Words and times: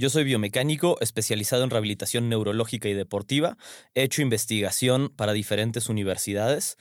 Yo 0.00 0.08
soy 0.08 0.24
biomecánico 0.24 0.96
especializado 1.02 1.62
en 1.62 1.68
rehabilitación 1.68 2.30
neurológica 2.30 2.88
y 2.88 2.94
deportiva. 2.94 3.58
He 3.94 4.02
hecho 4.02 4.22
investigación 4.22 5.10
para 5.14 5.34
diferentes 5.34 5.90
universidades. 5.90 6.78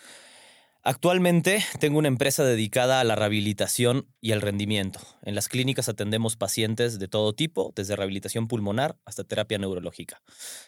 Actualmente 0.84 1.62
tengo 1.82 2.00
una 2.00 2.08
empresa 2.08 2.46
dedicada 2.46 3.02
a 3.02 3.04
la 3.04 3.18
rehabilitación 3.18 4.08
y 4.22 4.32
al 4.32 4.40
rendimiento. 4.40 5.02
En 5.22 5.36
las 5.36 5.50
clínicas 5.50 5.90
atendemos 5.90 6.38
pacientes 6.38 6.98
de 6.98 7.10
todo 7.10 7.34
tipo, 7.34 7.74
desde 7.76 7.98
rehabilitación 7.98 8.48
pulmonar 8.48 8.98
hasta 9.04 9.26
terapia 9.26 9.58
neurológica. 9.58 10.22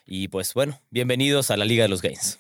Y 0.06 0.28
pues 0.28 0.54
bueno, 0.54 0.82
bienvenidos 0.90 1.52
a 1.52 1.56
la 1.56 1.64
Liga 1.64 1.84
de 1.84 1.90
los 1.90 2.02
Gains. 2.02 2.38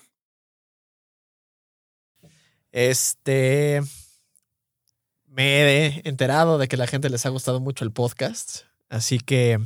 Este. 2.73 3.81
Me 5.25 5.61
he 5.61 6.01
enterado 6.03 6.57
de 6.57 6.67
que 6.67 6.75
a 6.75 6.79
la 6.79 6.87
gente 6.87 7.09
les 7.09 7.25
ha 7.25 7.29
gustado 7.29 7.61
mucho 7.61 7.85
el 7.85 7.93
podcast. 7.93 8.63
Así 8.89 9.19
que 9.19 9.57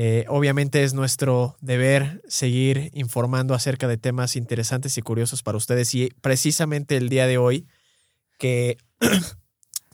eh, 0.00 0.26
obviamente 0.28 0.84
es 0.84 0.94
nuestro 0.94 1.56
deber 1.60 2.22
seguir 2.28 2.92
informando 2.94 3.52
acerca 3.52 3.88
de 3.88 3.96
temas 3.96 4.36
interesantes 4.36 4.96
y 4.96 5.02
curiosos 5.02 5.42
para 5.42 5.58
ustedes. 5.58 5.92
Y 5.92 6.10
precisamente 6.20 6.96
el 6.96 7.08
día 7.08 7.26
de 7.26 7.36
hoy, 7.36 7.66
que 8.38 8.76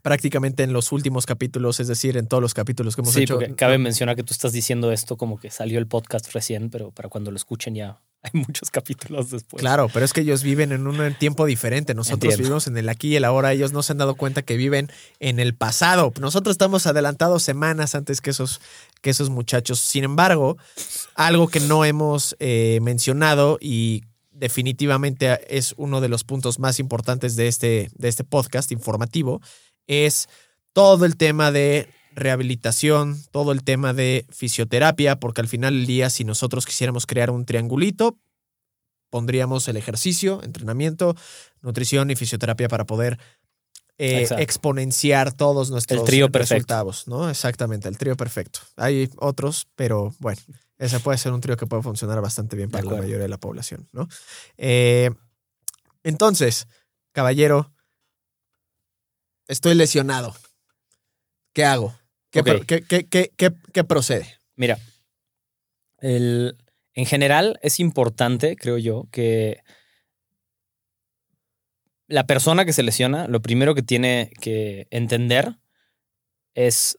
prácticamente 0.04 0.62
en 0.64 0.74
los 0.74 0.92
últimos 0.92 1.24
capítulos, 1.24 1.80
es 1.80 1.88
decir, 1.88 2.18
en 2.18 2.26
todos 2.26 2.42
los 2.42 2.52
capítulos 2.52 2.94
que 2.94 3.00
hemos 3.00 3.14
Sí, 3.14 3.22
hecho. 3.22 3.36
porque 3.36 3.54
cabe 3.54 3.78
mencionar 3.78 4.16
que 4.16 4.22
tú 4.22 4.34
estás 4.34 4.52
diciendo 4.52 4.92
esto 4.92 5.16
como 5.16 5.38
que 5.38 5.50
salió 5.50 5.78
el 5.78 5.86
podcast 5.86 6.30
recién, 6.34 6.68
pero 6.68 6.90
para 6.90 7.08
cuando 7.08 7.30
lo 7.30 7.38
escuchen 7.38 7.74
ya 7.74 8.02
hay 8.22 8.32
muchos 8.34 8.70
capítulos 8.70 9.30
después. 9.30 9.62
Claro, 9.62 9.88
pero 9.90 10.04
es 10.04 10.12
que 10.12 10.20
ellos 10.20 10.42
viven 10.42 10.72
en 10.72 10.86
un 10.86 11.14
tiempo 11.14 11.46
diferente. 11.46 11.94
Nosotros 11.94 12.24
Entiendo. 12.34 12.42
vivimos 12.42 12.66
en 12.66 12.76
el 12.76 12.90
aquí 12.90 13.08
y 13.08 13.16
el 13.16 13.24
ahora. 13.24 13.54
Ellos 13.54 13.72
no 13.72 13.82
se 13.82 13.92
han 13.92 13.98
dado 13.98 14.14
cuenta 14.14 14.42
que 14.42 14.58
viven 14.58 14.90
en 15.20 15.40
el 15.40 15.54
pasado. 15.54 16.12
Nosotros 16.20 16.52
estamos 16.52 16.86
adelantados 16.86 17.42
semanas 17.42 17.94
antes 17.94 18.20
que 18.20 18.28
esos, 18.28 18.60
que 19.00 19.08
esos 19.08 19.30
muchachos. 19.30 19.78
Sin 19.78 20.04
embargo, 20.04 20.58
algo 21.14 21.48
que 21.48 21.60
no 21.60 21.86
hemos 21.86 22.36
eh, 22.40 22.78
mencionado 22.82 23.56
y 23.58 24.04
definitivamente 24.32 25.40
es 25.56 25.72
uno 25.78 26.00
de 26.02 26.08
los 26.08 26.24
puntos 26.24 26.58
más 26.58 26.78
importantes 26.78 27.36
de 27.36 27.48
este, 27.48 27.90
de 27.94 28.08
este 28.08 28.24
podcast 28.24 28.70
informativo 28.72 29.40
es 29.86 30.28
todo 30.72 31.04
el 31.04 31.16
tema 31.16 31.52
de 31.52 31.88
rehabilitación, 32.14 33.22
todo 33.30 33.52
el 33.52 33.64
tema 33.64 33.92
de 33.92 34.26
fisioterapia, 34.30 35.18
porque 35.18 35.40
al 35.40 35.48
final 35.48 35.74
del 35.74 35.86
día, 35.86 36.10
si 36.10 36.24
nosotros 36.24 36.66
quisiéramos 36.66 37.06
crear 37.06 37.30
un 37.30 37.44
triangulito, 37.44 38.18
pondríamos 39.10 39.68
el 39.68 39.76
ejercicio, 39.76 40.42
entrenamiento, 40.42 41.16
nutrición 41.60 42.10
y 42.10 42.16
fisioterapia 42.16 42.68
para 42.68 42.84
poder 42.84 43.18
eh, 43.96 44.26
exponenciar 44.38 45.32
todos 45.32 45.70
nuestros 45.70 46.00
El 46.00 46.06
trío 46.06 46.28
resultados, 46.28 47.06
¿no? 47.06 47.30
Exactamente, 47.30 47.88
el 47.88 47.96
trío 47.96 48.16
perfecto. 48.16 48.60
Hay 48.76 49.08
otros, 49.16 49.68
pero 49.76 50.12
bueno, 50.18 50.40
ese 50.78 50.98
puede 50.98 51.18
ser 51.18 51.32
un 51.32 51.40
trío 51.40 51.56
que 51.56 51.66
puede 51.66 51.82
funcionar 51.82 52.20
bastante 52.20 52.56
bien 52.56 52.70
para 52.70 52.84
la 52.84 52.90
mayoría 52.90 53.18
de 53.18 53.28
la 53.28 53.38
población, 53.38 53.88
¿no? 53.92 54.08
Eh, 54.56 55.10
entonces, 56.02 56.66
caballero, 57.12 57.72
estoy 59.48 59.74
lesionado. 59.74 60.34
¿Qué 61.52 61.64
hago? 61.64 61.94
¿Qué, 62.30 62.42
pro- 62.42 62.60
qué- 62.66 62.82
qué- 63.36 63.52
qué 63.72 63.84
procede? 63.84 64.38
Mira, 64.56 64.78
el- 65.98 66.56
en 66.94 67.06
general 67.06 67.58
es 67.62 67.80
importante, 67.80 68.56
creo 68.56 68.78
yo, 68.78 69.08
que 69.10 69.62
la 72.06 72.26
persona 72.26 72.64
que 72.64 72.72
se 72.72 72.82
lesiona, 72.82 73.26
lo 73.28 73.40
primero 73.40 73.74
que 73.74 73.82
tiene 73.82 74.30
que 74.40 74.86
entender 74.90 75.56
es, 76.54 76.98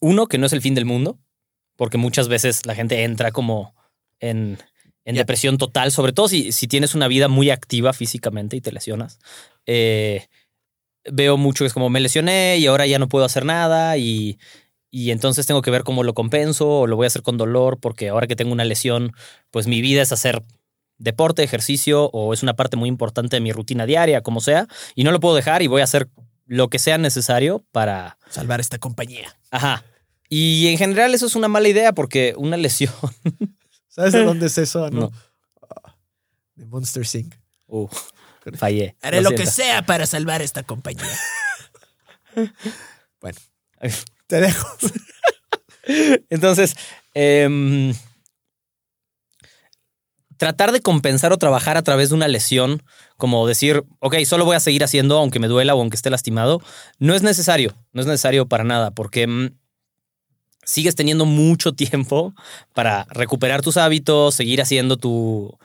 uno, 0.00 0.26
que 0.26 0.38
no 0.38 0.46
es 0.46 0.52
el 0.52 0.62
fin 0.62 0.74
del 0.74 0.84
mundo, 0.86 1.18
porque 1.76 1.98
muchas 1.98 2.28
veces 2.28 2.64
la 2.66 2.74
gente 2.74 3.02
entra 3.02 3.32
como 3.32 3.74
en, 4.20 4.58
en 5.04 5.16
depresión 5.16 5.58
total, 5.58 5.92
sobre 5.92 6.12
todo 6.12 6.28
si, 6.28 6.52
si 6.52 6.68
tienes 6.68 6.94
una 6.94 7.08
vida 7.08 7.28
muy 7.28 7.50
activa 7.50 7.92
físicamente 7.92 8.56
y 8.56 8.60
te 8.60 8.72
lesionas. 8.72 9.18
Eh, 9.66 10.26
veo 11.10 11.36
mucho 11.36 11.64
que 11.64 11.68
es 11.68 11.74
como 11.74 11.90
me 11.90 12.00
lesioné 12.00 12.58
y 12.58 12.66
ahora 12.66 12.86
ya 12.86 12.98
no 12.98 13.08
puedo 13.08 13.24
hacer 13.24 13.44
nada 13.44 13.96
y, 13.96 14.38
y 14.90 15.10
entonces 15.10 15.46
tengo 15.46 15.62
que 15.62 15.70
ver 15.70 15.84
cómo 15.84 16.04
lo 16.04 16.14
compenso 16.14 16.80
o 16.80 16.86
lo 16.86 16.96
voy 16.96 17.04
a 17.04 17.08
hacer 17.08 17.22
con 17.22 17.38
dolor 17.38 17.78
porque 17.80 18.08
ahora 18.08 18.26
que 18.26 18.36
tengo 18.36 18.52
una 18.52 18.64
lesión, 18.64 19.12
pues 19.50 19.66
mi 19.66 19.80
vida 19.80 20.02
es 20.02 20.12
hacer 20.12 20.42
deporte, 20.98 21.42
ejercicio 21.42 22.10
o 22.12 22.32
es 22.34 22.42
una 22.42 22.54
parte 22.54 22.76
muy 22.76 22.88
importante 22.88 23.36
de 23.36 23.40
mi 23.40 23.52
rutina 23.52 23.86
diaria, 23.86 24.20
como 24.20 24.40
sea, 24.40 24.68
y 24.94 25.04
no 25.04 25.12
lo 25.12 25.20
puedo 25.20 25.34
dejar 25.34 25.62
y 25.62 25.66
voy 25.66 25.80
a 25.80 25.84
hacer 25.84 26.08
lo 26.46 26.68
que 26.68 26.78
sea 26.78 26.98
necesario 26.98 27.64
para... 27.72 28.18
Salvar 28.28 28.60
esta 28.60 28.78
compañía. 28.78 29.36
Ajá. 29.50 29.84
Y 30.28 30.68
en 30.68 30.78
general 30.78 31.14
eso 31.14 31.26
es 31.26 31.36
una 31.36 31.48
mala 31.48 31.68
idea 31.68 31.92
porque 31.92 32.34
una 32.36 32.56
lesión... 32.58 32.92
¿Sabes 34.00 34.14
de 34.14 34.24
dónde 34.24 34.46
es 34.46 34.56
eso? 34.56 34.90
No. 34.90 35.00
No. 35.00 35.12
Ah, 35.68 35.94
De 36.54 36.64
Monster 36.64 37.04
Inc. 37.14 37.34
Uh, 37.66 37.86
fallé. 38.56 38.96
Haré 39.02 39.20
lo, 39.20 39.30
que 39.30 39.46
sea 39.46 39.84
para 39.84 40.06
salvar 40.06 40.40
esta 40.40 40.62
compañía. 40.62 41.04
bueno, 43.20 43.38
te 44.26 44.40
dejo. 44.40 44.68
Entonces, 46.30 46.74
em, 47.12 47.94
tratar 50.38 50.72
de 50.72 50.80
compensar 50.80 51.32
o 51.32 51.38
trabajar 51.38 51.76
a 51.76 51.82
través 51.82 52.08
de 52.08 52.14
una 52.14 52.26
lesión, 52.26 52.82
como 53.18 53.46
decir, 53.46 53.84
ok, 53.98 54.16
solo 54.24 54.46
voy 54.46 54.56
a 54.56 54.60
seguir 54.60 54.82
haciendo 54.82 55.18
aunque 55.18 55.40
me 55.40 55.48
duela 55.48 55.74
o 55.74 55.80
aunque 55.80 55.96
esté 55.96 56.08
lastimado, 56.08 56.62
no 56.98 57.14
es 57.14 57.22
necesario, 57.22 57.76
no 57.92 58.00
es 58.00 58.06
necesario 58.06 58.46
para 58.46 58.64
nada, 58.64 58.92
porque 58.92 59.26
mm, 59.26 59.59
sigues 60.64 60.94
teniendo 60.94 61.26
mucho 61.26 61.72
tiempo 61.74 62.34
para 62.74 63.04
recuperar 63.10 63.62
tus 63.62 63.76
hábitos, 63.76 64.34
seguir 64.34 64.60
haciendo 64.60 64.96
tu, 64.96 65.58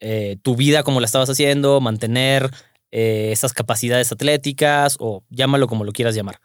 eh, 0.00 0.36
tu 0.42 0.56
vida 0.56 0.82
como 0.82 1.00
la 1.00 1.06
estabas 1.06 1.30
haciendo, 1.30 1.80
mantener 1.80 2.50
eh, 2.90 3.30
esas 3.32 3.52
capacidades 3.52 4.12
atléticas 4.12 4.96
o 4.98 5.22
llámalo 5.30 5.68
como 5.68 5.84
lo 5.84 5.92
quieras 5.92 6.14
llamar. 6.14 6.40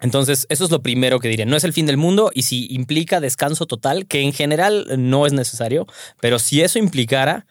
Entonces, 0.00 0.46
eso 0.48 0.64
es 0.64 0.70
lo 0.70 0.80
primero 0.80 1.18
que 1.18 1.28
diré. 1.28 1.44
No 1.44 1.56
es 1.56 1.64
el 1.64 1.72
fin 1.72 1.86
del 1.86 1.96
mundo 1.96 2.30
y 2.32 2.42
si 2.42 2.72
implica 2.72 3.20
descanso 3.20 3.66
total, 3.66 4.06
que 4.06 4.20
en 4.20 4.32
general 4.32 4.86
no 4.96 5.26
es 5.26 5.32
necesario, 5.32 5.86
pero 6.20 6.38
si 6.38 6.60
eso 6.60 6.78
implicara, 6.78 7.46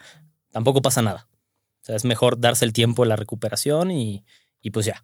tampoco 0.52 0.82
pasa 0.82 1.02
nada. 1.02 1.28
O 1.82 1.86
sea, 1.88 1.96
es 1.96 2.06
mejor 2.06 2.40
darse 2.40 2.64
el 2.64 2.74
tiempo 2.74 3.04
de 3.04 3.10
la 3.10 3.16
recuperación 3.18 3.92
y, 3.92 4.24
y 4.62 4.72
pues 4.72 4.86
ya. 4.86 5.04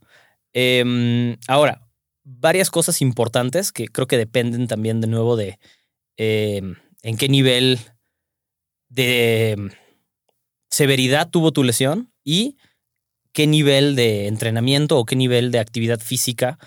Em, 0.54 1.38
ahora, 1.48 1.82
varias 2.24 2.70
cosas 2.72 3.02
importantes 3.02 3.72
que 3.72 3.88
creo 3.88 4.08
que 4.08 4.18
dependen 4.18 4.68
también 4.68 5.02
de 5.02 5.08
nuevo 5.08 5.36
de 5.36 5.60
em, 6.18 6.76
en 7.02 7.18
qué 7.18 7.28
nivel 7.30 7.80
de 8.90 9.52
em, 9.52 9.70
severidad 10.70 11.30
tuvo 11.30 11.52
tu 11.52 11.64
lesión 11.64 12.12
y 12.24 12.58
qué 13.34 13.48
nivel 13.48 13.96
de 13.96 14.28
entrenamiento 14.28 14.98
o 14.98 15.06
qué 15.06 15.16
nivel 15.16 15.52
de 15.52 15.60
actividad 15.60 16.00
física 16.00 16.60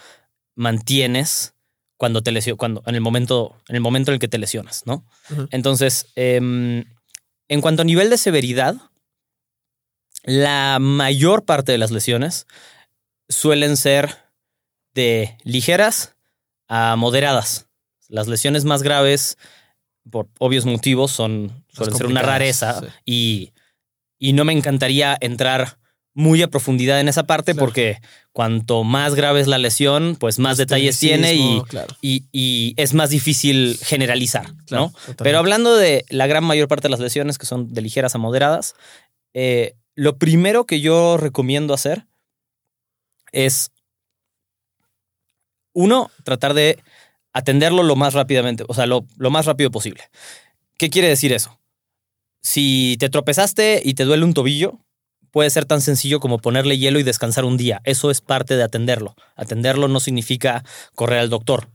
mantienes 0.56 1.54
cuando 1.96 2.22
te 2.22 2.32
lesio- 2.32 2.56
cuando 2.56 2.82
en 2.86 2.94
el 2.94 3.00
momento 3.00 3.56
en 3.69 3.76
el 3.76 3.81
momento 3.81 4.10
en 4.10 4.14
el 4.14 4.20
que 4.20 4.28
te 4.28 4.38
lesionas, 4.38 4.82
¿no? 4.86 5.04
Entonces, 5.50 6.08
em, 6.16 6.84
en 7.48 7.60
cuanto 7.60 7.82
a 7.82 7.84
nivel 7.84 8.10
de 8.10 8.19
severidad, 8.19 8.76
la 10.25 10.78
mayor 10.81 11.44
parte 11.44 11.72
de 11.72 11.78
las 11.78 11.90
lesiones 11.90 12.46
suelen 13.28 13.76
ser 13.76 14.25
de 14.96 15.37
ligeras 15.44 16.16
a 16.69 16.96
moderadas. 16.96 17.69
Las 18.08 18.26
lesiones 18.26 18.64
más 18.64 18.82
graves, 18.82 19.37
por 20.10 20.26
obvios 20.38 20.64
motivos, 20.64 21.12
son 21.12 21.64
suelen 21.69 21.94
ser 21.94 22.06
una 22.06 22.22
rareza 22.22 22.81
sí. 22.81 22.87
y, 23.04 23.52
y 24.19 24.32
no 24.32 24.44
me 24.44 24.52
encantaría 24.52 25.16
entrar 25.20 25.78
muy 26.14 26.40
a 26.40 26.48
profundidad 26.48 26.98
en 27.00 27.08
esa 27.08 27.25
parte 27.25 27.52
Claro. 27.52 27.66
porque 27.66 27.98
cuanto 28.32 28.84
más 28.84 29.14
grave 29.14 29.40
es 29.40 29.46
la 29.48 29.58
lesión, 29.58 30.16
pues 30.19 30.38
más 30.38 30.56
detalles 30.56 30.98
tiene 30.98 31.34
y, 31.34 31.62
claro, 31.69 31.94
y, 32.00 32.25
y 32.32 32.72
es 32.78 32.94
más 32.94 33.10
difícil 33.10 33.78
generalizar, 33.82 34.46
claro, 34.64 34.93
¿no? 35.06 35.14
Pero 35.19 35.38
hablando 35.38 35.76
de 35.76 36.06
la 36.08 36.26
gran 36.26 36.43
mayor 36.44 36.69
parte 36.69 36.88
de 36.88 36.93
las 36.93 37.00
lesiones 37.00 37.37
que 37.37 37.44
son 37.44 37.75
de 37.75 37.82
ligeras 37.82 38.14
a 38.14 38.19
moderadas, 38.19 38.75
eh, 39.34 39.75
lo 39.94 40.16
primero 40.16 40.64
que 40.64 40.81
yo 40.81 41.19
recomiendo 41.19 41.75
hacer 41.75 42.06
es, 43.32 43.70
uno, 45.76 46.11
tratar 46.25 46.55
de 46.55 46.82
atenderlo 47.34 47.82
lo 47.82 47.96
más 47.96 48.14
rápidamente, 48.14 48.64
o 48.67 48.73
sea, 48.73 48.87
lo, 48.87 49.06
lo 49.19 49.31
más 49.31 49.44
rápido 49.44 49.70
posible. 49.70 50.05
¿Qué 50.78 50.88
quiere 50.88 51.08
decir 51.08 51.34
eso? 51.34 51.61
Si 52.40 52.96
te 52.99 53.11
tropezaste 53.11 53.82
y 53.84 53.93
te 53.93 54.05
duele 54.05 54.25
un 54.25 54.32
tobillo, 54.32 54.81
puede 55.31 55.50
ser 55.50 55.67
tan 55.67 55.82
sencillo 55.82 56.19
como 56.19 56.38
ponerle 56.38 56.78
hielo 56.78 56.99
y 56.99 57.02
descansar 57.02 57.44
un 57.44 57.58
día. 57.58 57.82
Eso 57.84 58.11
es 58.11 58.23
parte 58.23 58.56
de 58.56 58.62
atenderlo. 58.62 59.14
Atenderlo 59.34 59.87
no 59.87 60.00
significa 60.00 60.64
correr 60.94 61.19
al 61.19 61.28
doctor, 61.28 61.69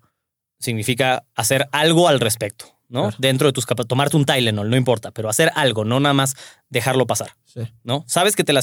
significa 0.60 1.24
hacer 1.36 1.68
algo 1.72 2.08
al 2.08 2.20
respecto, 2.20 2.66
¿no? 2.90 3.02
Claro. 3.04 3.18
Dentro 3.20 3.48
de 3.50 3.54
tus 3.54 3.68
capacidades, 3.68 3.90
tomarte 3.90 4.18
un 4.18 4.26
Tylenol, 4.26 4.68
no 4.68 4.78
importa, 4.78 5.12
pero 5.12 5.30
hacer 5.30 5.52
algo, 5.54 5.86
no 5.86 6.00
nada 6.00 6.14
más 6.14 6.36
dejarlo 6.70 7.06
pasar, 7.06 7.36
Sí. 7.46 7.62
¿no? 7.84 8.04
Sabes 8.08 8.36
que 8.36 8.44
te, 8.44 8.54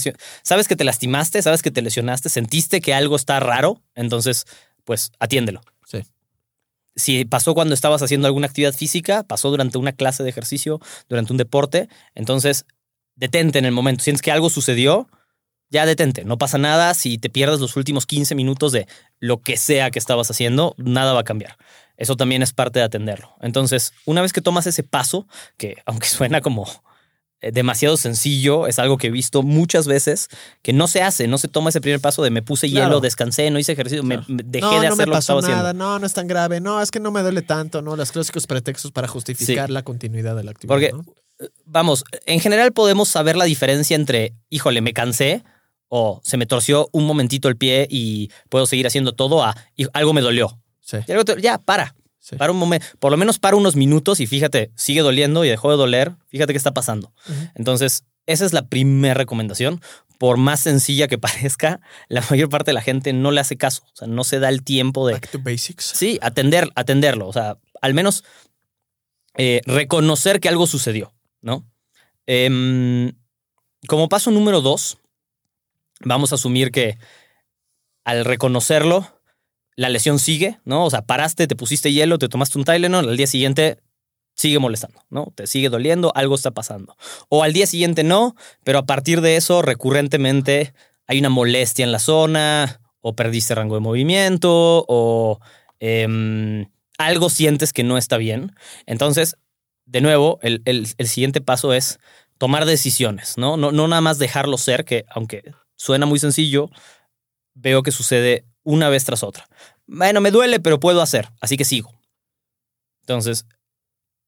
sabes 0.43 0.67
que 0.67 0.75
te 0.75 0.82
lastimaste, 0.84 1.43
sabes 1.43 1.62
que 1.62 1.70
te 1.70 1.82
lesionaste, 1.82 2.29
sentiste 2.29 2.81
que 2.81 2.93
algo 2.93 3.14
está 3.14 3.38
raro, 3.38 3.82
entonces, 3.94 4.46
pues 4.88 5.12
atiéndelo. 5.19 5.61
Sí. 5.85 5.99
Si 6.96 7.26
pasó 7.26 7.52
cuando 7.52 7.75
estabas 7.75 8.00
haciendo 8.00 8.26
alguna 8.26 8.46
actividad 8.46 8.73
física, 8.73 9.23
pasó 9.23 9.50
durante 9.50 9.76
una 9.76 9.93
clase 9.93 10.23
de 10.23 10.31
ejercicio, 10.31 10.81
durante 11.11 11.31
un 11.31 11.37
deporte, 11.37 11.90
entonces 12.14 12.64
detente 13.14 13.58
en 13.58 13.67
el 13.67 13.73
momento. 13.73 14.02
Sientes 14.02 14.23
que 14.23 14.32
algo 14.32 14.49
sucedió, 14.49 15.06
ya 15.69 15.85
detente. 15.85 16.25
No 16.25 16.38
pasa 16.38 16.56
nada. 16.56 16.94
Si 16.94 17.19
te 17.19 17.29
pierdes 17.29 17.61
los 17.61 17.76
últimos 17.76 18.06
15 18.06 18.35
minutos 18.35 18.73
de 18.73 18.87
lo 19.19 19.43
que 19.43 19.58
sea 19.58 19.90
que 19.90 19.99
estabas 19.99 20.31
haciendo, 20.31 20.75
nada 20.79 21.12
va 21.12 21.20
a 21.20 21.25
cambiar. 21.25 21.58
Eso 21.99 22.17
también 22.17 22.41
es 22.41 22.55
parte 22.55 22.79
de 22.79 22.87
atenderlo. 22.87 23.37
Entonces, 23.43 23.93
una 24.06 24.23
vez 24.23 24.32
que 24.32 24.41
tomas 24.41 24.67
ese 24.67 24.84
paso, 24.84 25.29
que 25.58 25.76
aunque 25.84 26.06
suena 26.08 26.41
como 26.41 26.67
demasiado 27.40 27.96
sencillo, 27.96 28.67
es 28.67 28.79
algo 28.79 28.99
que 28.99 29.06
he 29.08 29.11
visto 29.11 29.43
muchas 29.43 29.87
veces, 29.87 30.29
que 30.62 30.73
no 30.73 30.88
se 30.88 31.02
hace, 31.02 31.29
no 31.29 31.38
se 31.38 31.49
toma 31.49 31.70
ese 31.70 31.81
primer 31.81 32.00
paso 32.00 32.23
de 32.23 32.31
me 32.31 32.43
puse 32.43 32.69
Claro. 32.69 32.87
hielo, 32.88 33.00
descansé, 33.00 33.50
no 33.50 33.58
hice 33.58 33.73
ejercicio, 33.73 34.02
me- 34.02 34.17
Claro. 34.17 34.26
me, 34.35 34.43
dejé 34.44 34.67
no, 34.67 34.81
de 34.81 34.88
no 34.88 34.94
hacer 34.94 34.99
me 34.99 35.06
lo 35.06 35.12
que 35.12 35.17
pasó 35.17 35.38
estaba 35.38 35.55
nada, 35.56 35.69
haciendo. 35.70 35.85
no, 35.85 35.99
no 36.00 36.06
es 36.06 36.12
tan 36.12 36.26
grave, 36.26 36.61
no, 36.61 36.82
es 36.82 36.90
que 36.90 37.00
no 37.00 37.11
me 37.12 37.23
duele 37.23 37.43
tanto, 37.43 37.81
no, 37.82 37.94
los 37.96 38.11
clásicos 38.12 38.46
pretextos 38.46 38.90
para 38.93 39.06
justificar 39.08 39.70
la 39.70 39.82
continuidad 39.82 40.35
de 40.37 40.44
la 40.44 40.50
actividad. 40.50 40.75
Porque, 40.75 40.93
¿no? 40.93 41.05
vamos, 41.64 42.05
en 42.26 42.40
general 42.40 42.73
podemos 42.73 43.08
saber 43.08 43.37
la 43.37 43.44
diferencia 43.44 43.94
entre, 43.94 44.34
híjole, 44.50 44.81
me 44.81 44.93
cansé 44.93 45.44
o 45.88 46.20
se 46.25 46.37
me 46.37 46.46
torció 46.46 46.88
un 46.93 47.06
momentito 47.06 47.49
el 47.49 47.56
pie 47.56 47.87
y 47.88 48.31
puedo 48.49 48.67
seguir 48.67 48.87
haciendo 48.87 49.12
todo 49.12 49.44
a 49.44 49.56
"Hijo, 49.76 49.91
algo 49.94 50.12
me 50.12 50.20
dolió. 50.20 50.58
Sí, 50.81 50.96
Y 51.06 51.12
algo 51.12 51.25
te- 51.25 51.41
ya, 51.41 51.58
para. 51.58 51.94
Sí. 52.19 52.37
Para 52.37 52.53
un 52.53 52.59
momento, 52.59 52.87
por 52.99 53.11
lo 53.11 53.17
menos 53.17 53.38
para 53.38 53.56
unos 53.56 53.76
minutos 53.76 54.20
y 54.20 54.26
fíjate, 54.26 54.70
sigue 54.75 55.03
doliendo 55.03 55.44
y 55.44 55.49
dejó 55.49 55.70
de 55.70 55.76
doler, 55.76 56.15
fíjate 56.29 56.53
qué 56.53 56.56
está 56.59 56.73
pasando. 56.73 57.12
Entonces, 57.55 58.05
esa 58.26 58.44
es 58.44 58.53
la 58.53 58.69
primera 58.69 59.15
recomendación. 59.15 59.81
Por 60.19 60.37
más 60.37 60.61
sencilla 60.61 61.09
que 61.09 61.19
parezca, 61.19 61.81
la 62.09 62.25
mayor 62.31 62.49
parte 62.49 62.70
de 62.70 62.75
la 62.75 62.82
gente 62.82 63.12
no 63.12 63.31
le 63.31 63.41
hace 63.41 63.56
caso, 63.56 63.82
o 63.93 63.97
sea, 63.97 64.09
no 64.09 64.25
se 64.25 64.38
da 64.38 64.49
el 64.49 64.62
tiempo 64.62 65.06
de, 65.06 65.15
Back 65.15 65.31
to 65.31 65.38
basics. 65.41 65.85
Sí, 65.85 66.19
atender, 66.23 66.70
atenderlo. 66.75 67.26
O 67.26 67.32
sea, 67.32 67.59
al 67.81 67.94
menos 67.94 68.25
eh, 69.37 69.62
reconocer 69.65 70.41
que 70.41 70.49
algo 70.49 70.67
sucedió, 70.67 71.15
¿no? 71.41 71.65
Em, 72.26 73.12
como 73.87 74.09
paso 74.09 74.31
número 74.31 74.61
dos, 74.61 74.99
vamos 76.00 76.32
a 76.32 76.35
asumir 76.35 76.70
que 76.70 76.99
al 78.05 78.25
reconocerlo, 78.25 79.18
la 79.78 79.88
lesión 79.88 80.19
sigue, 80.19 80.58
¿no? 80.64 80.84
O 80.84 80.90
sea, 80.90 81.02
paraste, 81.02 81.46
te 81.46 81.54
pusiste 81.54 81.92
hielo, 81.92 82.19
te 82.19 82.28
tomaste 82.28 82.58
un 82.58 82.64
Tylenol, 82.64 83.08
al 83.08 83.16
día 83.16 83.28
siguiente 83.28 83.78
sigue 84.34 84.58
molestando, 84.58 85.00
¿no? 85.08 85.32
Te 85.36 85.46
sigue 85.46 85.69
doliendo, 85.69 86.10
algo 86.16 86.34
está 86.34 86.50
pasando. 86.50 86.96
O 87.28 87.44
al 87.44 87.52
día 87.52 87.64
siguiente 87.66 88.02
no, 88.02 88.34
pero 88.64 88.80
a 88.80 88.86
partir 88.86 89.20
de 89.20 89.36
eso, 89.36 89.62
recurrentemente 89.62 90.75
hay 91.06 91.20
una 91.20 91.28
molestia 91.28 91.84
en 91.84 91.92
la 91.92 92.00
zona, 92.00 92.80
o 93.00 93.14
perdiste 93.14 93.54
rango 93.54 93.76
de 93.76 93.80
movimiento, 93.80 94.84
o 94.88 95.38
em, 95.78 96.66
algo 96.98 97.31
sientes 97.31 97.72
que 97.72 97.84
no 97.84 97.98
está 97.98 98.16
bien. 98.16 98.56
Entonces, 98.86 99.36
de 99.86 100.00
nuevo, 100.00 100.40
el, 100.42 100.60
el- 100.64 100.88
el 100.98 101.06
siguiente 101.08 101.40
paso 101.40 101.72
es 101.72 102.00
tomar 102.36 102.64
decisiones, 102.66 103.38
¿no? 103.38 103.56
¿no? 103.56 103.70
No 103.70 103.86
nada 103.86 104.00
más 104.02 104.19
dejarlo 104.19 104.58
ser, 104.58 104.84
que 104.84 105.04
aunque 105.08 105.52
suena 105.76 106.04
muy 106.04 106.19
sencillo, 106.19 106.69
veo 107.54 107.82
que 107.84 107.92
sucede 107.92 108.44
una 108.69 108.91
vez 108.91 109.05
tras 109.05 109.23
otra. 109.23 109.49
Bueno, 109.87 110.20
me 110.20 110.31
duele, 110.31 110.61
pero 110.61 110.79
puedo 110.79 111.00
hacer, 111.00 111.31
así 111.41 111.56
que 111.56 111.65
sigo. 111.65 111.91
Entonces, 113.00 113.47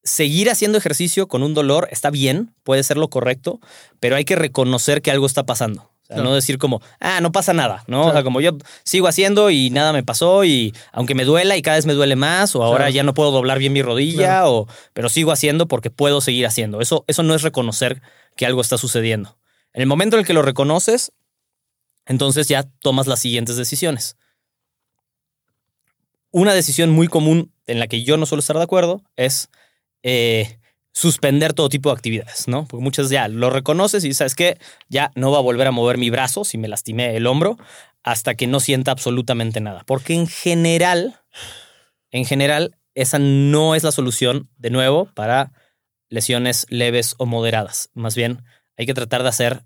seguir 0.03 0.49
haciendo 0.51 0.79
ejercicio 0.79 1.29
con 1.29 1.43
un 1.43 1.53
dolor 1.53 1.89
está 1.91 2.11
bien, 2.11 2.55
puede 2.63 2.83
ser 2.83 2.97
lo 2.97 3.09
correcto, 3.09 3.61
pero 4.01 4.17
hay 4.17 4.25
que 4.25 4.37
reconocer 4.37 5.03
que 5.03 5.11
algo 5.11 5.27
está 5.27 5.45
pasando. 5.45 5.83
O 5.83 6.07
sea, 6.07 6.17
Claro. 6.17 6.31
no 6.31 6.35
decir 6.35 6.57
como, 6.59 6.81
ah, 7.01 7.21
no 7.21 7.31
pasa 7.33 7.53
nada, 7.53 7.85
¿no? 7.87 8.07
O 8.09 8.13
sea, 8.13 8.23
como 8.25 8.41
yo 8.41 8.53
sigo 8.83 9.07
haciendo 9.09 9.51
y 9.51 9.69
nada 9.71 9.93
me 9.93 10.03
pasó 10.03 10.45
y 10.45 10.75
aunque 10.93 11.15
me 11.15 11.25
duela 11.27 11.57
y 11.57 11.63
cada 11.63 11.77
vez 11.77 11.85
me 11.87 11.93
duele 11.93 12.17
más 12.17 12.57
o 12.57 12.65
ahora 12.65 12.85
Claro. 12.87 12.93
ya 12.95 13.03
no 13.05 13.13
puedo 13.15 13.31
doblar 13.31 13.59
bien 13.59 13.73
mi 13.75 13.83
rodilla 13.83 14.49
o 14.49 14.67
pero 14.95 15.09
sigo 15.11 15.31
haciendo 15.33 15.69
porque 15.69 15.91
puedo 15.91 16.21
seguir 16.23 16.47
haciendo. 16.47 16.81
Eso 16.81 17.05
eso 17.07 17.23
no 17.23 17.35
es 17.35 17.43
reconocer 17.43 18.01
que 18.37 18.47
algo 18.47 18.61
está 18.63 18.77
sucediendo. 18.79 19.37
En 19.75 19.83
el 19.83 19.87
momento 19.87 20.17
en 20.17 20.21
el 20.21 20.27
que 20.27 20.33
lo 20.33 20.43
reconoces, 20.43 21.13
entonces 22.07 22.49
ya 22.49 22.65
tomas 22.81 23.07
las 23.07 23.21
siguientes 23.21 23.57
decisiones. 23.57 24.17
Una 26.33 26.55
decisión 26.55 26.91
muy 26.91 27.09
común 27.09 27.53
en 27.67 27.79
la 27.79 27.87
que 27.87 28.03
yo 28.03 28.17
no 28.17 28.27
suelo 28.27 28.41
estar 28.41 28.57
de 28.57 28.63
acuerdo 28.63 29.03
es 29.17 29.49
eh, 30.03 30.59
suspender 30.93 31.53
todo 31.53 31.69
tipo 31.69 31.89
de 31.89 31.95
actividades, 31.95 32.49
¿no? 32.49 32.67
Porque 32.67 32.83
muchas 32.83 33.11
ya 33.11 33.29
lo 33.29 33.51
reconoces 33.51 34.05
y 34.05 34.15
sabes 34.15 34.35
que 34.35 34.59
ya 34.89 35.11
no 35.15 35.31
va 35.31 35.39
a 35.39 35.43
volver 35.43 35.67
a 35.67 35.73
mover 35.73 35.99
mi 35.99 36.11
brazo 36.11 36.45
si 36.45 36.59
me 36.59 36.69
lastimé 36.69 37.17
el 37.17 37.27
hombro 37.27 37.59
hasta 38.03 38.35
que 38.35 38.47
no 38.47 38.61
sienta 38.61 38.93
absolutamente 38.93 39.61
nada. 39.61 39.83
Porque 39.87 40.15
en 40.15 40.27
general, 40.27 41.21
en 42.11 42.25
general, 42.25 42.77
esa 42.95 43.19
no 43.19 43.75
es 43.75 43.83
la 43.83 43.93
solución, 43.93 44.49
de 44.57 44.71
nuevo, 44.71 45.07
para 45.15 45.53
lesiones 46.09 46.67
leves 46.71 47.15
o 47.19 47.27
moderadas. 47.27 47.91
Más 47.95 48.15
bien, 48.15 48.45
hay 48.77 48.87
que 48.87 48.95
tratar 48.95 49.23
de 49.23 49.29
hacer 49.29 49.65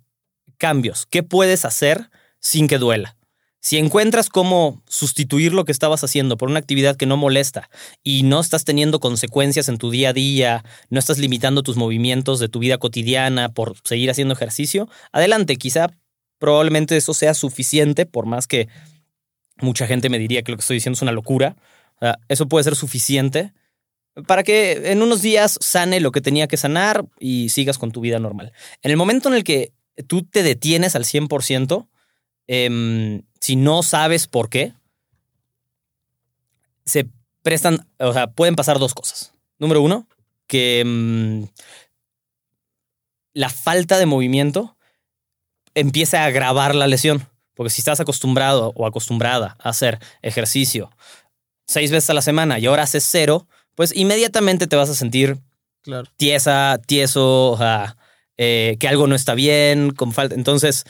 cambios. 0.58 1.06
¿Qué 1.06 1.22
puedes 1.22 1.64
hacer 1.64 2.10
sin 2.38 2.68
que 2.68 2.78
duela? 2.78 3.16
Si 3.64 3.78
encuentras 3.78 4.28
cómo 4.28 4.82
sustituir 4.86 5.54
lo 5.54 5.64
que 5.64 5.72
estabas 5.72 6.04
haciendo 6.04 6.36
por 6.36 6.50
una 6.50 6.58
actividad 6.58 6.96
que 6.96 7.06
no 7.06 7.16
molesta 7.16 7.70
y 8.02 8.22
no 8.22 8.40
estás 8.40 8.66
teniendo 8.66 9.00
consecuencias 9.00 9.70
en 9.70 9.78
tu 9.78 9.90
día 9.90 10.10
a 10.10 10.12
día, 10.12 10.64
no 10.90 10.98
estás 10.98 11.16
limitando 11.16 11.62
tus 11.62 11.78
movimientos 11.78 12.40
de 12.40 12.50
tu 12.50 12.58
vida 12.58 12.76
cotidiana 12.76 13.48
por 13.48 13.76
seguir 13.82 14.10
haciendo 14.10 14.34
ejercicio, 14.34 14.90
adelante, 15.12 15.56
quizá 15.56 15.88
probablemente 16.38 16.94
eso 16.94 17.14
sea 17.14 17.32
suficiente, 17.32 18.04
por 18.04 18.26
más 18.26 18.46
que 18.46 18.68
mucha 19.56 19.86
gente 19.86 20.10
me 20.10 20.18
diría 20.18 20.42
que 20.42 20.52
lo 20.52 20.58
que 20.58 20.62
estoy 20.62 20.76
diciendo 20.76 20.96
es 20.96 21.02
una 21.02 21.12
locura. 21.12 21.56
Eso 22.28 22.46
puede 22.48 22.64
ser 22.64 22.76
suficiente 22.76 23.54
para 24.26 24.42
que 24.42 24.92
en 24.92 25.00
unos 25.00 25.22
días 25.22 25.56
sane 25.62 26.00
lo 26.00 26.12
que 26.12 26.20
tenía 26.20 26.48
que 26.48 26.58
sanar 26.58 27.06
y 27.18 27.48
sigas 27.48 27.78
con 27.78 27.92
tu 27.92 28.02
vida 28.02 28.18
normal. 28.18 28.52
En 28.82 28.90
el 28.90 28.98
momento 28.98 29.30
en 29.30 29.36
el 29.36 29.42
que 29.42 29.72
tú 30.06 30.22
te 30.22 30.42
detienes 30.42 30.96
al 30.96 31.04
100%, 31.04 31.88
em, 32.46 33.22
si 33.40 33.56
no 33.56 33.82
sabes 33.82 34.26
por 34.26 34.48
qué, 34.48 34.74
se 36.84 37.08
prestan, 37.42 37.86
o 37.98 38.12
sea, 38.12 38.28
pueden 38.28 38.56
pasar 38.56 38.78
dos 38.78 38.94
cosas. 38.94 39.32
Número 39.58 39.80
uno, 39.80 40.06
que 40.46 40.82
mm, 40.84 41.44
la 43.34 43.48
falta 43.50 43.98
de 43.98 44.06
movimiento 44.06 44.76
empieza 45.74 46.22
a 46.22 46.26
agravar 46.26 46.74
la 46.74 46.86
lesión. 46.86 47.28
Porque 47.54 47.70
si 47.70 47.80
estás 47.80 48.00
acostumbrado 48.00 48.72
o 48.74 48.86
acostumbrada 48.86 49.56
a 49.60 49.68
hacer 49.68 50.00
ejercicio 50.22 50.90
seis 51.66 51.90
veces 51.90 52.10
a 52.10 52.14
la 52.14 52.22
semana 52.22 52.58
y 52.58 52.66
ahora 52.66 52.82
haces 52.82 53.06
cero, 53.08 53.46
pues 53.74 53.96
inmediatamente 53.96 54.66
te 54.66 54.76
vas 54.76 54.90
a 54.90 54.94
sentir 54.94 55.38
Claro. 55.82 56.10
tiesa, 56.16 56.80
tieso, 56.86 57.52
o 57.52 57.58
sea, 57.58 57.96
eh, 58.36 58.76
que 58.80 58.88
algo 58.88 59.06
no 59.06 59.14
está 59.14 59.34
bien, 59.34 59.92
con 59.92 60.12
falta. 60.12 60.34
Entonces, 60.34 60.84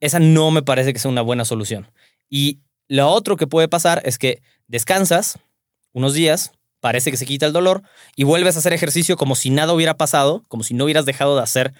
esa 0.00 0.18
no 0.18 0.50
me 0.50 0.62
parece 0.62 0.92
que 0.92 0.98
sea 0.98 1.10
una 1.10 1.22
buena 1.22 1.44
solución. 1.44 1.90
Y 2.28 2.60
lo 2.88 3.08
otro 3.10 3.36
que 3.36 3.46
puede 3.46 3.68
pasar 3.68 4.02
es 4.04 4.18
que 4.18 4.42
descansas 4.68 5.38
unos 5.92 6.14
días, 6.14 6.52
parece 6.80 7.10
que 7.10 7.16
se 7.16 7.26
quita 7.26 7.46
el 7.46 7.52
dolor 7.52 7.82
y 8.14 8.24
vuelves 8.24 8.56
a 8.56 8.58
hacer 8.58 8.72
ejercicio 8.72 9.16
como 9.16 9.34
si 9.34 9.50
nada 9.50 9.72
hubiera 9.72 9.96
pasado, 9.96 10.44
como 10.48 10.62
si 10.62 10.74
no 10.74 10.84
hubieras 10.84 11.06
dejado 11.06 11.36
de 11.36 11.42
hacer 11.42 11.72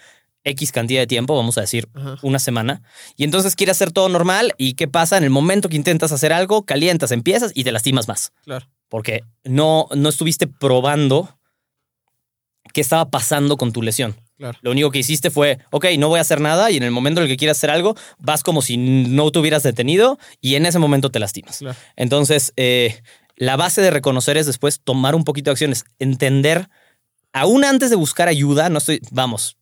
X 0.43 0.71
cantidad 0.71 1.01
de 1.01 1.07
tiempo, 1.07 1.35
vamos 1.35 1.57
a 1.57 1.61
decir 1.61 1.89
Ajá. 1.93 2.17
una 2.21 2.39
semana, 2.39 2.81
y 3.17 3.25
entonces 3.25 3.55
quieres 3.55 3.75
hacer 3.77 3.91
todo 3.91 4.07
normal 4.07 4.53
y 4.57 4.75
¿qué 4.75 4.87
pasa? 4.87 5.17
En 5.17 5.23
el 5.25 5.29
momento 5.29 5.67
que 5.67 5.75
intentas 5.75 6.11
hacer 6.13 6.31
algo, 6.31 6.63
calientas, 6.65 7.11
empiezas 7.11 7.51
y 7.53 7.63
te 7.65 7.71
lastimas 7.73 8.07
más 8.07 8.31
Claro. 8.43 8.65
porque 8.87 9.23
no, 9.43 9.87
no 9.95 10.07
estuviste 10.09 10.47
probando 10.47 11.37
qué 12.73 12.81
estaba 12.81 13.09
pasando 13.09 13.57
con 13.57 13.73
tu 13.73 13.81
lesión. 13.81 14.15
Claro. 14.37 14.57
Lo 14.61 14.71
único 14.71 14.91
que 14.91 14.99
hiciste 14.99 15.31
fue, 15.31 15.59
ok, 15.71 15.85
no 15.97 16.09
voy 16.09 16.19
a 16.19 16.21
hacer 16.21 16.39
nada 16.41 16.69
y 16.69 16.77
en 16.77 16.83
el 16.83 16.91
momento 16.91 17.19
en 17.21 17.23
el 17.25 17.29
que 17.31 17.37
quieras 17.37 17.57
hacer 17.57 17.71
algo, 17.71 17.95
vas 18.19 18.43
como 18.43 18.61
si 18.61 18.77
no 18.77 19.31
te 19.31 19.39
hubieras 19.39 19.63
detenido 19.63 20.19
y 20.41 20.55
en 20.55 20.65
ese 20.65 20.77
momento 20.79 21.09
te 21.09 21.19
lastimas. 21.19 21.57
Claro. 21.57 21.77
Entonces, 21.95 22.53
eh, 22.55 23.01
la 23.35 23.55
base 23.55 23.81
de 23.81 23.89
reconocer 23.91 24.37
es 24.37 24.45
después 24.45 24.79
tomar 24.81 25.15
un 25.15 25.23
poquito 25.23 25.49
de 25.49 25.53
acciones, 25.53 25.85
entender, 25.99 26.69
aún 27.33 27.65
antes 27.65 27.89
de 27.89 27.95
buscar 27.95 28.27
ayuda, 28.27 28.69
no 28.69 28.77
estoy, 28.77 29.01
vamos, 29.11 29.57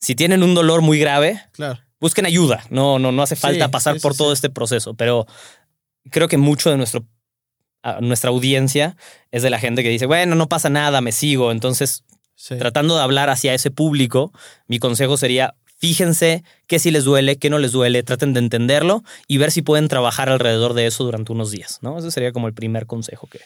si 0.00 0.14
tienen 0.14 0.42
un 0.42 0.54
dolor 0.54 0.80
muy 0.80 0.98
grave, 1.00 1.42
Claro. 1.52 1.80
busquen 2.00 2.26
ayuda. 2.26 2.64
No, 2.70 2.98
no, 3.00 3.10
no 3.12 3.22
hace 3.22 3.34
falta 3.36 3.64
Sí, 3.66 3.70
pasar 3.72 3.94
sí, 3.94 4.00
por 4.00 4.12
sí, 4.12 4.18
todo 4.18 4.32
este 4.32 4.50
proceso, 4.50 4.94
pero 4.94 5.26
creo 6.10 6.28
que 6.28 6.36
mucho 6.36 6.70
de 6.70 6.76
nuestro 6.76 7.04
nuestra 8.00 8.30
audiencia 8.30 8.96
es 9.30 9.42
de 9.42 9.50
la 9.50 9.58
gente 9.58 9.82
que 9.82 9.88
dice, 9.88 10.04
bueno, 10.06 10.34
no 10.34 10.48
pasa 10.48 10.68
nada, 10.68 11.00
me 11.00 11.10
sigo. 11.12 11.52
Entonces, 11.52 12.04
Sí. 12.40 12.56
tratando 12.56 12.94
de 12.96 13.02
hablar 13.02 13.30
hacia 13.30 13.52
ese 13.52 13.72
público, 13.72 14.32
mi 14.68 14.78
consejo 14.78 15.16
sería, 15.16 15.56
fíjense 15.76 16.44
qué 16.68 16.78
sí 16.78 16.92
les 16.92 17.02
duele, 17.02 17.36
qué 17.36 17.50
no 17.50 17.58
les 17.58 17.72
duele, 17.72 18.04
traten 18.04 18.32
de 18.32 18.38
entenderlo 18.38 19.02
y 19.26 19.38
ver 19.38 19.50
si 19.50 19.60
pueden 19.62 19.88
trabajar 19.88 20.28
alrededor 20.28 20.74
de 20.74 20.86
eso 20.86 21.02
durante 21.02 21.32
unos 21.32 21.50
días, 21.50 21.80
¿no? 21.82 21.98
Ese 21.98 22.12
sería 22.12 22.30
como 22.32 22.46
el 22.46 22.54
primer 22.54 22.86
consejo 22.86 23.26
que, 23.26 23.40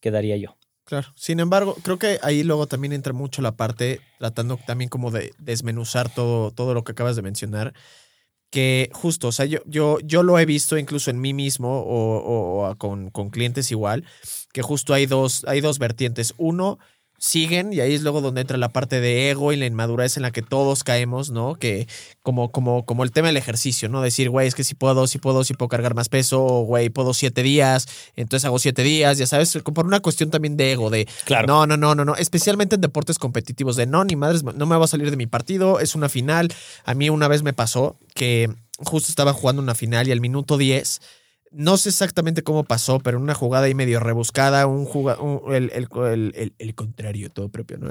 que 0.00 0.10
daría 0.10 0.36
yo. 0.36 0.58
Claro. 0.84 1.08
Sin 1.16 1.40
embargo, 1.40 1.74
creo 1.82 1.98
que 1.98 2.18
ahí 2.22 2.42
luego 2.42 2.66
también 2.66 2.92
entra 2.92 3.14
mucho 3.14 3.40
la 3.40 3.52
parte, 3.56 4.02
tratando 4.18 4.58
también 4.66 4.90
como 4.90 5.10
de 5.10 5.32
desmenuzar 5.38 6.12
todo, 6.14 6.50
todo 6.50 6.74
lo 6.74 6.84
que 6.84 6.92
acabas 6.92 7.16
de 7.16 7.22
mencionar. 7.22 7.72
Que 8.50 8.90
justo, 8.92 9.28
o 9.28 9.32
sea, 9.32 9.46
yo, 9.46 9.60
yo, 9.66 9.98
yo 10.04 10.22
lo 10.22 10.38
he 10.38 10.44
visto 10.44 10.76
incluso 10.78 11.10
en 11.10 11.20
mí 11.20 11.32
mismo 11.32 11.80
o, 11.80 12.18
o- 12.18 12.70
o 12.70 12.76
con, 12.76 13.10
con 13.10 13.30
clientes 13.30 13.70
igual, 13.72 14.04
que 14.52 14.60
justo 14.62 14.92
hay 14.94 15.06
dos, 15.06 15.44
hay 15.48 15.60
dos 15.62 15.78
vertientes. 15.78 16.34
Uno, 16.36 16.78
siguen, 17.24 17.72
y 17.72 17.80
ahí 17.80 17.94
es 17.94 18.02
luego 18.02 18.20
donde 18.20 18.42
entra 18.42 18.58
la 18.58 18.68
parte 18.68 19.00
de 19.00 19.30
ego 19.30 19.52
y 19.52 19.56
la 19.56 19.64
inmadurez 19.64 20.18
en 20.18 20.22
la 20.24 20.30
que 20.30 20.42
todos 20.42 20.84
caemos, 20.84 21.30
¿no? 21.30 21.54
Que 21.54 21.88
como, 22.22 22.52
como, 22.52 22.84
como 22.84 23.02
el 23.02 23.12
tema 23.12 23.28
del 23.28 23.38
ejercicio, 23.38 23.88
¿no? 23.88 24.02
Decir, 24.02 24.28
güey, 24.28 24.46
es 24.46 24.54
que 24.54 24.62
si 24.62 24.74
puedo, 24.74 25.06
si 25.06 25.18
puedo, 25.18 25.42
si 25.42 25.54
puedo 25.54 25.70
cargar 25.70 25.94
más 25.94 26.10
peso, 26.10 26.44
o, 26.44 26.64
güey, 26.64 26.90
puedo 26.90 27.14
siete 27.14 27.42
días, 27.42 27.88
entonces 28.14 28.44
hago 28.44 28.58
siete 28.58 28.82
días, 28.82 29.16
ya 29.16 29.26
sabes, 29.26 29.56
por 29.62 29.86
una 29.86 30.00
cuestión 30.00 30.30
también 30.30 30.58
de 30.58 30.72
ego, 30.72 30.90
de 30.90 31.08
Claro. 31.24 31.46
no, 31.46 31.66
no, 31.66 31.78
no, 31.78 31.94
no, 31.94 32.04
no. 32.04 32.14
Especialmente 32.14 32.74
en 32.74 32.82
deportes 32.82 33.18
competitivos 33.18 33.76
de 33.76 33.86
no, 33.86 34.04
ni 34.04 34.16
madres, 34.16 34.44
no 34.44 34.66
me 34.66 34.76
va 34.76 34.84
a 34.84 34.88
salir 34.88 35.10
de 35.10 35.16
mi 35.16 35.26
partido, 35.26 35.80
es 35.80 35.94
una 35.94 36.10
final. 36.10 36.52
A 36.84 36.92
mí 36.92 37.08
una 37.08 37.26
vez 37.26 37.42
me 37.42 37.54
pasó 37.54 37.96
que 38.14 38.50
justo 38.78 39.10
estaba 39.10 39.32
jugando 39.32 39.62
una 39.62 39.74
final 39.74 40.08
y 40.08 40.12
al 40.12 40.20
minuto 40.20 40.58
10, 40.58 41.00
no 41.54 41.76
sé 41.76 41.88
exactamente 41.88 42.42
cómo 42.42 42.64
pasó, 42.64 42.98
pero 43.00 43.16
en 43.18 43.22
una 43.22 43.34
jugada 43.34 43.66
ahí 43.66 43.74
medio 43.74 44.00
rebuscada, 44.00 44.66
un 44.66 44.84
juga- 44.84 45.18
un- 45.20 45.54
el, 45.54 45.70
el- 45.72 45.88
el- 46.34 46.54
el- 46.58 46.74
contrario, 46.74 47.30
todo 47.30 47.48
propio, 47.48 47.78
¿no? 47.78 47.88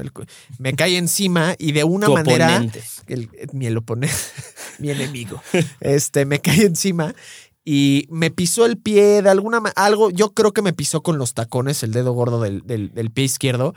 Me 0.60 0.74
cae 0.76 0.98
encima 0.98 1.56
y 1.58 1.72
de 1.72 1.84
una 1.84 2.08
Tu 2.08 2.14
manera 2.14 2.48
oponente. 2.48 2.84
el, 3.08 3.30
mi 3.54 3.66
el 3.68 3.78
oponente, 3.78 4.16
mi 4.80 4.90
enemigo, 4.92 5.42
este, 5.82 6.26
me 6.26 6.40
cae 6.40 6.66
encima 6.66 7.14
y 7.66 8.08
me 8.10 8.30
pisó 8.30 8.66
el 8.66 8.78
pie 8.78 9.22
de 9.22 9.30
alguna 9.30 9.60
algo, 9.76 10.10
yo 10.10 10.34
creo 10.34 10.52
que 10.52 10.62
me 10.62 10.74
pisó 10.74 11.02
con 11.02 11.18
los 11.18 11.34
tacones, 11.34 11.82
el 11.84 11.94
dedo 11.94 12.12
gordo 12.12 12.42
del, 12.42 12.62
del- 12.66 12.94
del 12.94 13.10
pie 13.12 13.24
izquierdo. 13.26 13.74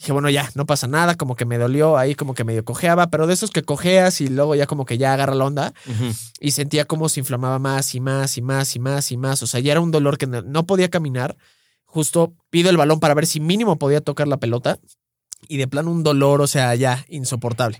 Dije, 0.00 0.12
bueno, 0.12 0.30
ya, 0.30 0.48
no 0.54 0.64
pasa 0.64 0.86
nada, 0.86 1.14
como 1.16 1.36
que 1.36 1.44
me 1.44 1.58
dolió, 1.58 1.98
ahí 1.98 2.14
como 2.14 2.32
que 2.32 2.42
medio 2.42 2.64
cojeaba, 2.64 3.10
pero 3.10 3.26
de 3.26 3.34
esos 3.34 3.50
que 3.50 3.64
cojeas 3.64 4.22
y 4.22 4.28
luego 4.28 4.54
ya 4.54 4.66
como 4.66 4.86
que 4.86 4.96
ya 4.96 5.12
agarra 5.12 5.34
la 5.34 5.44
onda 5.44 5.74
y 6.40 6.52
sentía 6.52 6.86
como 6.86 7.10
se 7.10 7.20
inflamaba 7.20 7.58
más 7.58 7.94
y 7.94 8.00
más 8.00 8.38
y 8.38 8.40
más 8.40 8.74
y 8.74 8.78
más 8.78 9.12
y 9.12 9.18
más. 9.18 9.42
O 9.42 9.46
sea, 9.46 9.60
ya 9.60 9.72
era 9.72 9.82
un 9.82 9.90
dolor 9.90 10.16
que 10.16 10.26
no 10.26 10.64
podía 10.64 10.88
caminar. 10.88 11.36
Justo 11.84 12.32
pido 12.48 12.70
el 12.70 12.78
balón 12.78 12.98
para 12.98 13.12
ver 13.12 13.26
si 13.26 13.40
mínimo 13.40 13.76
podía 13.76 14.00
tocar 14.00 14.26
la 14.26 14.38
pelota 14.38 14.78
y 15.48 15.58
de 15.58 15.68
plano 15.68 15.90
un 15.90 16.02
dolor, 16.02 16.40
o 16.40 16.46
sea, 16.46 16.74
ya 16.76 17.04
insoportable. 17.10 17.78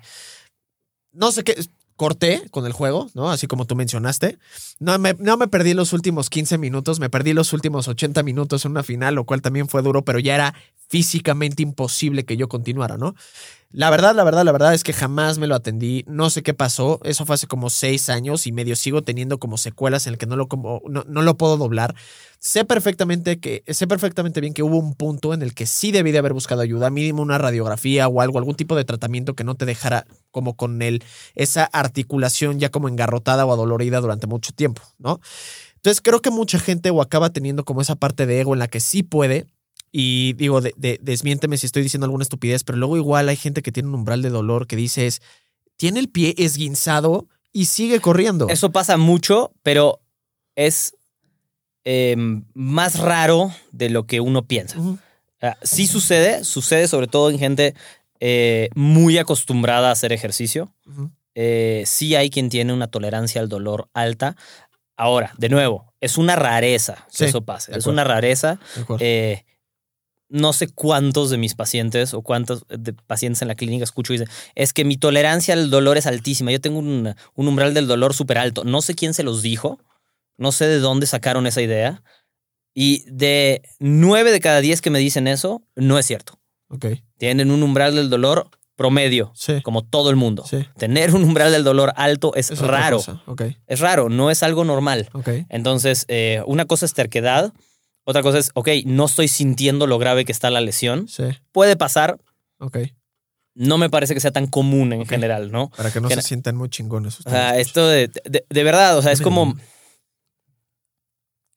No 1.13 1.33
sé 1.33 1.43
qué, 1.43 1.57
corté 2.01 2.49
con 2.51 2.65
el 2.65 2.73
juego, 2.73 3.11
¿no? 3.13 3.31
Así 3.31 3.47
como 3.47 3.67
tú 3.67 3.77
mencionaste. 3.77 4.39
No 4.79 4.99
me, 4.99 5.13
no 5.19 5.37
me 5.37 5.49
perdí 5.49 5.75
los 5.75 5.93
últimos 5.93 6.31
15 6.31 6.57
minutos, 6.57 6.99
me 6.99 7.11
perdí 7.11 7.35
los 7.35 7.53
últimos 7.53 7.89
80 7.89 8.23
minutos 8.23 8.65
en 8.65 8.71
una 8.71 8.83
final, 8.83 9.17
lo 9.17 9.25
cual 9.25 9.43
también 9.43 9.69
fue 9.69 9.83
duro, 9.83 10.03
pero 10.03 10.19
ya 10.19 10.35
era 10.35 10.55
físicamente 10.89 11.63
imposible 11.63 12.25
que 12.25 12.39
yo 12.39 12.49
continuara, 12.49 12.97
¿no? 12.97 13.15
La 13.73 13.89
verdad, 13.89 14.17
la 14.17 14.25
verdad, 14.25 14.45
la 14.45 14.51
verdad 14.51 14.75
es 14.75 14.83
que 14.83 14.93
jamás 14.93 15.39
me 15.39 15.47
lo 15.47 15.55
atendí. 15.55 16.05
No 16.09 16.29
sé 16.29 16.43
qué 16.43 16.55
pasó. 16.55 16.99
Eso 17.05 17.25
fue 17.25 17.37
hace 17.37 17.47
como 17.47 17.71
seis 17.71 18.09
años 18.09 18.49
y 18.49 18.53
medio 18.53 18.75
sigo 18.75 19.03
teniendo 19.03 19.39
como 19.39 19.59
secuelas 19.59 20.09
en 20.09 20.15
el 20.15 20.19
que 20.19 20.27
no 20.27 20.35
lo, 20.35 20.49
como, 20.49 20.83
no, 20.89 21.05
no 21.07 21.23
lo 21.23 21.37
puedo 21.37 21.57
doblar. 21.57 21.95
Sé 22.41 22.65
perfectamente 22.65 23.39
que, 23.39 23.63
sé 23.69 23.87
perfectamente 23.87 24.41
bien 24.41 24.55
que 24.55 24.65
hubo 24.65 24.77
un 24.77 24.95
punto 24.97 25.35
en 25.35 25.43
el 25.43 25.55
que 25.55 25.67
sí 25.67 25.93
debí 25.93 26.11
de 26.11 26.19
haber 26.19 26.33
buscado 26.33 26.63
ayuda, 26.63 26.91
mínimo 26.91 27.23
una 27.23 27.39
radiografía 27.39 28.09
o 28.09 28.21
algo, 28.21 28.39
algún 28.39 28.57
tipo 28.57 28.75
de 28.75 28.85
tratamiento 28.85 29.35
que 29.35 29.45
no 29.45 29.55
te 29.55 29.67
dejara 29.67 30.05
como 30.33 30.57
con 30.57 30.83
el, 30.83 31.05
esa 31.37 31.65
articulación 31.65 32.59
ya 32.59 32.71
como 32.71 32.89
engarrotada 32.89 33.47
o 33.47 33.53
adolorida 33.53 34.01
durante 34.01 34.27
mucho 34.27 34.53
tiempo, 34.53 34.83
¿no? 34.99 35.21
Entonces 35.77 36.01
creo 36.03 36.21
que 36.21 36.31
mucha 36.31 36.59
gente 36.59 36.91
o 36.91 37.03
acaba 37.03 37.31
teniendo 37.31 37.65
como 37.65 37.83
esa 37.83 37.95
parte 37.95 38.27
de 38.27 38.41
ego 38.41 38.53
en 38.53 38.59
la 38.59 38.69
que 38.69 38.81
sí 38.81 39.05
puede, 39.05 39.47
y 39.93 40.35
digo, 40.35 40.61
de, 40.61 40.73
de- 40.77 40.99
desmiénteme 41.03 41.57
si 41.59 41.67
estoy 41.67 41.83
diciendo 41.83 42.05
alguna 42.07 42.23
estupidez, 42.23 42.63
pero 42.65 42.79
luego 42.79 42.97
igual 42.97 43.29
hay 43.29 43.37
gente 43.37 43.63
que 43.63 43.73
tiene 43.73 43.89
un 43.89 43.97
umbral 43.97 44.23
de 44.23 44.31
dolor 44.31 44.67
que 44.67 44.77
dice 44.77 45.07
es, 45.07 45.21
tiene 45.77 45.99
el 46.01 46.09
pie 46.09 46.35
esguinzado 46.39 47.27
y 47.53 47.65
sigue 47.67 48.01
corriendo. 48.01 48.49
Eso 48.49 48.71
pasa 48.71 48.97
mucho, 48.97 49.53
pero 49.63 50.01
es 50.55 50.95
eh, 51.85 52.15
más 52.55 52.99
raro 52.99 53.53
de 53.73 53.91
lo 53.91 54.07
que 54.07 54.21
uno 54.21 54.43
piensa. 54.47 54.77
Sí 55.63 55.87
sucede, 55.87 56.45
sucede 56.45 56.87
sobre 56.87 57.07
todo 57.07 57.31
en 57.31 57.39
gente 57.39 57.75
eh, 58.21 58.69
muy 58.75 59.17
acostumbrada 59.19 59.89
a 59.89 59.93
hacer 59.93 60.13
ejercicio. 60.13 60.71
Eh, 61.35 61.83
sí 61.87 62.15
hay 62.15 62.29
quien 62.29 62.51
tiene 62.51 62.73
una 62.75 62.89
tolerancia 62.89 63.41
al 63.41 63.49
dolor 63.49 63.89
alta. 63.95 64.37
Ahora, 64.97 65.33
de 65.39 65.49
nuevo, 65.49 65.95
es 66.01 66.19
una 66.19 66.37
rareza 66.37 67.07
que 67.11 67.17
Sí, 67.17 67.25
eso 67.25 67.41
pase. 67.41 67.77
Es 67.77 67.87
una 67.87 68.05
rareza. 68.05 68.61
De 68.77 68.83
acuerdo. 68.83 69.05
Eh, 69.05 69.45
no 70.31 70.53
sé 70.53 70.69
cuántos 70.69 71.29
de 71.31 71.37
mis 71.39 71.55
pacientes 71.55 72.15
o 72.15 72.23
cuántos 72.23 72.65
de 72.69 72.93
pacientes 72.93 73.43
en 73.43 73.49
la 73.49 73.55
clínica 73.57 73.85
escucho 73.85 74.15
y 74.15 74.19
dicen, 74.19 74.33
es 74.55 74.73
que 74.73 74.85
mi 74.85 74.97
tolerancia 74.97 75.53
al 75.55 75.71
dolor 75.71 75.99
es 75.99 76.07
altísima, 76.07 76.53
yo 76.53 76.61
tengo 76.61 76.79
un, 76.79 77.15
un 77.35 77.49
umbral 77.49 77.75
del 77.75 77.87
dolor 77.87 78.15
súper 78.15 78.39
alto. 78.39 78.65
No 78.65 78.81
sé 78.81 78.95
quién 78.95 79.13
se 79.13 79.23
los 79.25 79.43
dijo, 79.43 79.79
no 80.39 80.53
sé 80.53 80.67
de 80.67 80.79
dónde 80.79 81.07
sacaron 81.07 81.47
esa 81.47 81.61
idea. 81.61 82.03
Y 82.73 83.05
de 83.11 83.63
nueve 83.81 84.31
de 84.31 84.41
cada 84.41 84.61
diez 84.61 84.81
que 84.81 84.91
me 84.91 85.01
dicen 85.01 85.27
eso, 85.27 85.63
no 85.75 85.99
es 85.99 86.07
cierto. 86.07 86.39
Tienen 87.19 87.51
un 87.51 87.63
umbral 87.65 87.97
del 87.97 88.09
dolor 88.09 88.49
promedio, 88.77 89.33
Sí. 89.35 89.61
como 89.63 89.83
todo 89.85 90.09
el 90.09 90.17
mundo. 90.17 90.45
Sí. 90.49 90.65
Tener 90.79 91.15
un 91.15 91.25
umbral 91.25 91.53
del 91.53 91.65
dolor 91.65 91.93
alto 91.97 92.33
es, 92.37 92.57
raro. 92.61 93.03
Es 93.67 93.81
raro, 93.81 94.09
no 94.09 94.31
es 94.31 94.43
algo 94.43 94.65
normal. 94.65 95.11
Entonces, 95.51 96.07
eh, 96.09 96.43
una 96.47 96.65
cosa 96.65 96.87
es 96.87 96.95
terquedad, 96.95 97.53
otra 98.11 98.23
cosa 98.23 98.39
es, 98.39 98.51
ok, 98.55 98.69
no 98.85 99.07
estoy 99.07 99.29
sintiendo 99.29 99.87
lo 99.87 99.99
grave 99.99 100.25
que 100.25 100.33
está 100.33 100.51
la 100.51 100.61
lesión. 100.61 101.09
Sí. 101.09 101.25
Puede 101.53 101.77
pasar, 101.77 102.19
Ok. 102.59 102.79
no 103.55 103.79
me 103.79 103.89
parece 103.91 104.15
que 104.15 104.21
sea 104.21 104.31
tan 104.33 104.47
común 104.47 104.93
en 104.93 105.07
general, 105.07 105.51
¿no? 105.51 105.71
Para 105.71 105.91
que 105.91 106.01
no 106.01 106.09
se 106.11 106.23
sientan 106.23 106.57
muy 106.57 106.69
chingones. 106.69 107.21
O 107.21 107.31
sea, 107.31 107.59
esto 107.59 107.87
de, 107.89 108.09
de, 108.25 108.45
de 108.49 108.65
verdad, 108.65 108.97
o 108.99 109.03
sea, 109.03 109.13
es 109.13 109.21
como, 109.21 109.57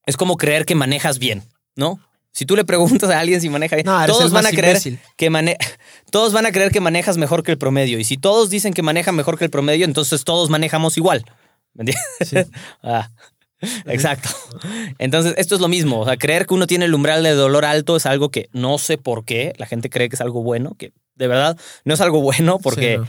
es 0.06 0.18
como 0.18 0.38
creer 0.38 0.66
que 0.66 0.76
manejas 0.76 1.20
bien, 1.20 1.44
¿no? 1.76 2.00
Si 2.32 2.46
tú 2.48 2.56
le 2.56 2.66
preguntas 2.66 3.10
a 3.12 3.20
alguien 3.20 3.40
si 3.42 3.50
maneja 3.50 3.76
bien, 3.76 3.86
No, 3.86 4.04
todos 4.08 4.32
van 4.32 4.48
a 4.48 4.50
creer 4.50 4.70
imbécil. 4.78 5.00
que 5.18 5.30
mane 5.30 5.56
todos 6.12 6.34
van 6.34 6.46
a 6.48 6.52
creer 6.52 6.72
que 6.72 6.80
manejas 6.82 7.18
mejor 7.18 7.44
que 7.44 7.52
el 7.52 7.58
promedio. 7.60 8.00
Y 8.00 8.04
si 8.04 8.18
todos 8.18 8.50
dicen 8.50 8.74
que 8.74 8.82
manejan 8.82 9.16
mejor 9.16 9.38
que 9.38 9.46
el 9.46 9.52
promedio, 9.52 9.86
entonces 9.86 10.24
todos 10.24 10.50
manejamos 10.50 10.98
igual. 10.98 11.24
¿Me 11.74 11.82
entiendes? 11.84 12.06
Sí. 12.26 12.38
Ah, 12.84 13.10
exacto. 13.86 14.30
Entonces, 15.00 15.34
esto 15.38 15.56
es 15.56 15.62
lo 15.62 15.68
mismo. 15.68 16.00
O 16.02 16.06
sea, 16.06 16.18
creer 16.18 16.46
que 16.46 16.54
uno 16.54 16.68
tiene 16.68 16.86
el 16.86 16.94
umbral 16.94 17.24
de 17.24 17.32
dolor 17.32 17.66
alto 17.66 17.96
es 17.96 18.06
algo 18.06 18.30
que 18.30 18.50
no 18.54 18.78
sé 18.78 18.98
por 18.98 19.26
qué. 19.26 19.54
La 19.58 19.66
gente 19.66 19.90
cree 19.90 20.10
que 20.10 20.16
es 20.16 20.22
algo 20.22 20.44
bueno, 20.44 20.76
que 20.78 20.92
de 21.16 21.28
verdad 21.28 21.58
no 21.86 21.94
es 21.94 22.02
algo 22.02 22.22
bueno 22.22 22.60
porque 22.60 22.94
Sí, 22.94 22.98
no. 22.98 23.08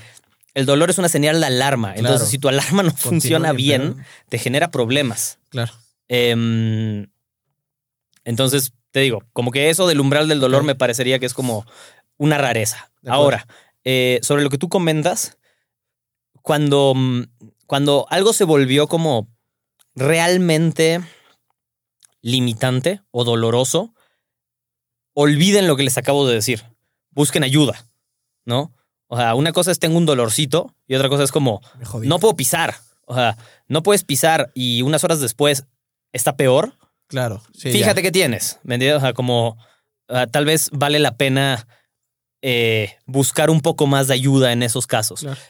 el 0.54 0.66
dolor 0.66 0.90
es 0.90 0.98
una 0.98 1.08
señal 1.08 1.40
de 1.40 1.46
alarma. 1.46 1.94
Entonces, 1.96 2.28
si 2.28 2.38
tu 2.38 2.48
alarma 2.48 2.82
no 2.82 2.92
funciona 2.92 3.52
bien, 3.52 3.96
te 4.28 4.38
genera 4.38 4.70
problemas. 4.70 5.38
Claro. 5.50 5.72
Em, 6.08 7.06
entonces, 8.24 8.72
te 8.90 9.00
digo, 9.00 9.22
como 9.32 9.50
que 9.50 9.70
eso 9.70 9.86
del 9.86 10.00
umbral 10.00 10.28
del 10.28 10.40
dolor 10.40 10.62
me 10.62 10.74
parecería 10.74 11.18
que 11.18 11.26
es 11.26 11.34
como 11.34 11.66
una 12.16 12.38
rareza. 12.38 12.90
Ahora, 13.06 13.46
eh, 13.84 14.18
sobre 14.22 14.42
lo 14.42 14.50
que 14.50 14.58
tú 14.58 14.68
comentas, 14.68 15.36
cuando, 16.42 16.92
mm, 16.94 17.22
cuando 17.66 18.06
algo 18.10 18.32
se 18.32 18.44
volvió 18.44 18.86
como 18.86 19.28
realmente 19.94 21.00
limitante 22.22 23.02
o 23.10 23.24
doloroso, 23.24 23.94
olviden 25.14 25.66
lo 25.66 25.76
que 25.76 25.84
les 25.84 25.98
acabo 25.98 26.26
de 26.26 26.34
decir. 26.34 26.64
Busquen 27.10 27.44
ayuda, 27.44 27.86
¿no? 28.44 28.72
O 29.06 29.16
sea, 29.16 29.34
una 29.34 29.52
cosa 29.52 29.70
es 29.70 29.78
tengo 29.78 29.98
un 29.98 30.06
dolorcito 30.06 30.74
y 30.88 30.94
otra 30.94 31.08
cosa 31.08 31.22
es 31.22 31.32
como 31.32 31.60
no 32.02 32.18
puedo 32.18 32.34
pisar. 32.34 32.74
O 33.06 33.14
sea, 33.14 33.36
no 33.68 33.82
puedes 33.82 34.02
pisar 34.04 34.50
y 34.54 34.82
unas 34.82 35.04
horas 35.04 35.20
después 35.20 35.64
está 36.12 36.36
peor. 36.36 36.72
Claro. 37.06 37.42
Sí, 37.52 37.70
Fíjate 37.70 38.02
que 38.02 38.10
tienes, 38.10 38.58
¿me 38.62 38.74
entiendes? 38.76 38.98
O 38.98 39.00
sea, 39.00 39.12
como 39.12 39.58
ah, 40.08 40.26
tal 40.26 40.46
vez 40.46 40.70
vale 40.72 40.98
la 40.98 41.16
pena 41.16 41.68
eh, 42.42 42.96
buscar 43.06 43.50
un 43.50 43.60
poco 43.60 43.86
más 43.86 44.08
de 44.08 44.14
ayuda 44.14 44.52
en 44.52 44.62
esos 44.62 44.86
casos. 44.86 45.20
Claro. 45.20 45.40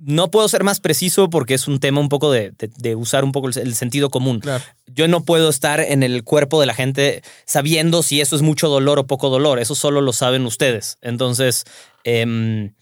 No 0.00 0.30
puedo 0.30 0.48
ser 0.48 0.62
más 0.64 0.80
preciso 0.80 1.28
porque 1.30 1.54
es 1.54 1.66
un 1.68 1.80
tema 1.80 2.00
un 2.00 2.08
poco 2.08 2.30
de, 2.30 2.52
de- 2.52 2.70
de 2.76 2.94
usar 2.96 3.24
un 3.24 3.32
poco 3.32 3.48
el, 3.48 3.58
el 3.58 3.74
sentido 3.74 4.10
común. 4.10 4.40
Claro. 4.40 4.62
Yo 4.86 5.08
no 5.08 5.24
puedo 5.24 5.48
estar 5.48 5.80
en 5.80 6.02
el 6.02 6.22
cuerpo 6.24 6.60
de 6.60 6.66
la 6.66 6.74
gente 6.74 7.22
sabiendo 7.46 8.02
si 8.02 8.20
eso 8.20 8.36
es 8.36 8.42
mucho 8.42 8.68
dolor 8.68 8.98
o 8.98 9.06
poco 9.06 9.28
dolor. 9.28 9.58
Eso 9.58 9.74
solo 9.74 10.00
lo 10.00 10.12
saben 10.12 10.46
ustedes. 10.46 10.98
Entonces, 11.02 11.64
em, 12.04 12.74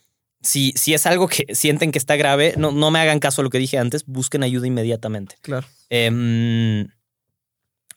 si, 0.43 0.73
si 0.77 0.95
es 0.95 1.07
algo 1.07 1.27
que 1.29 1.47
sienten 1.55 1.91
que 1.93 1.99
está 1.99 2.17
grave, 2.17 2.55
no, 2.57 2.71
no 2.73 2.91
me 2.91 2.99
hagan 2.99 3.19
caso 3.21 3.41
a 3.41 3.45
lo 3.45 3.51
que 3.51 3.59
dije 3.59 3.79
antes. 3.79 4.05
Busquen 4.07 4.43
ayuda 4.43 4.67
inmediatamente. 4.67 5.37
Claro. 5.43 5.67
Em, 5.91 6.87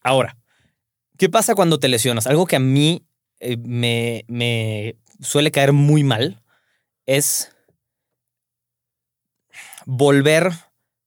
ahora, 0.03 0.35
¿Qué 1.17 1.27
pasa 1.27 1.53
cuando 1.53 1.79
te 1.79 1.89
lesionas? 1.89 2.27
Algo 2.27 2.45
que 2.45 2.55
a 2.55 2.59
mí 2.61 3.03
eh, 3.41 3.57
me, 3.57 4.23
me 4.29 4.95
suele 5.21 5.51
caer 5.51 5.73
muy 5.73 6.01
mal 6.05 6.41
es 7.05 7.51
volver 9.85 10.51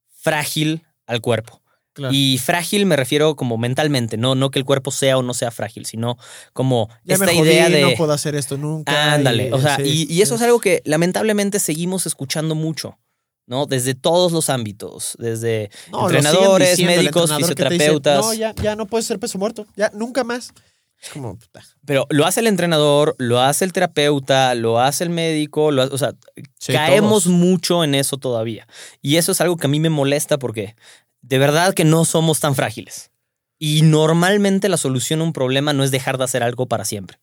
frágil 0.08 0.84
al 1.06 1.20
cuerpo. 1.20 1.60
Claro. 1.94 2.14
Y 2.14 2.38
frágil 2.38 2.86
me 2.86 2.96
refiero 2.96 3.36
como 3.36 3.58
mentalmente, 3.58 4.16
no, 4.16 4.34
no 4.34 4.50
que 4.50 4.58
el 4.58 4.64
cuerpo 4.64 4.90
sea 4.90 5.18
o 5.18 5.22
no 5.22 5.34
sea 5.34 5.50
frágil, 5.50 5.84
sino 5.84 6.16
como 6.54 6.88
Ya 7.04 7.14
esta 7.14 7.26
me 7.26 7.34
jodí, 7.34 7.50
idea 7.50 7.68
de... 7.68 7.82
no 7.82 7.90
puedo 7.96 8.12
hacer 8.14 8.34
esto 8.34 8.56
nunca. 8.56 9.12
Ándale, 9.12 9.48
y- 9.48 9.52
o 9.52 9.60
sea, 9.60 9.76
sí, 9.76 10.06
y, 10.08 10.12
y 10.14 10.22
eso 10.22 10.36
sí. 10.38 10.42
es 10.42 10.46
algo 10.46 10.58
que 10.58 10.80
lamentablemente 10.86 11.58
seguimos 11.58 12.06
escuchando 12.06 12.54
mucho, 12.54 12.98
¿no? 13.46 13.66
Desde 13.66 13.94
todos 13.94 14.32
los 14.32 14.48
ámbitos, 14.48 15.16
desde 15.18 15.70
No, 15.90 16.04
entrenadores, 16.08 16.70
diciendo, 16.70 16.96
médicos, 16.96 17.30
entrenador 17.30 17.38
dice, 17.42 17.54
fisioterapeutas. 17.54 18.24
no, 18.24 18.32
ya, 18.32 18.54
ya 18.54 18.74
no 18.74 18.86
puedes 18.86 19.06
ser 19.06 19.18
peso 19.18 19.36
muerto. 19.38 19.66
Ya, 19.76 19.90
nunca 19.92 20.24
más. 20.24 20.54
Es 21.02 21.08
como, 21.10 21.36
puta. 21.36 21.62
Pero 21.84 22.06
lo 22.10 22.26
hace 22.26 22.38
el 22.40 22.46
entrenador, 22.46 23.16
lo 23.18 23.40
hace 23.40 23.64
el 23.64 23.72
terapeuta, 23.72 24.54
lo 24.54 24.78
hace 24.80 25.02
el 25.04 25.10
médico, 25.10 25.72
lo 25.72 25.82
hace- 25.82 25.94
o 25.94 25.98
sea, 25.98 26.14
Sí, 26.60 26.72
caemos 26.72 27.24
todos. 27.24 27.36
mucho 27.36 27.82
en 27.82 27.96
eso 27.96 28.18
todavía. 28.18 28.68
Y 29.00 29.16
eso 29.16 29.32
es 29.32 29.40
algo 29.40 29.56
que 29.56 29.66
a 29.66 29.70
mí 29.70 29.80
me 29.80 29.90
molesta 29.90 30.38
porque 30.38 30.76
de 31.20 31.38
verdad 31.38 31.74
que 31.74 31.84
no 31.84 32.04
somos 32.04 32.38
tan 32.40 32.54
frágiles. 32.54 33.10
Y 33.58 33.82
normalmente 33.82 34.68
la 34.68 34.76
solución 34.76 35.20
a 35.20 35.24
un 35.24 35.32
problema 35.32 35.72
no 35.72 35.82
es 35.84 35.90
dejar 35.90 36.18
de 36.18 36.24
hacer 36.24 36.42
algo 36.44 36.66
para 36.66 36.84
siempre. 36.84 37.18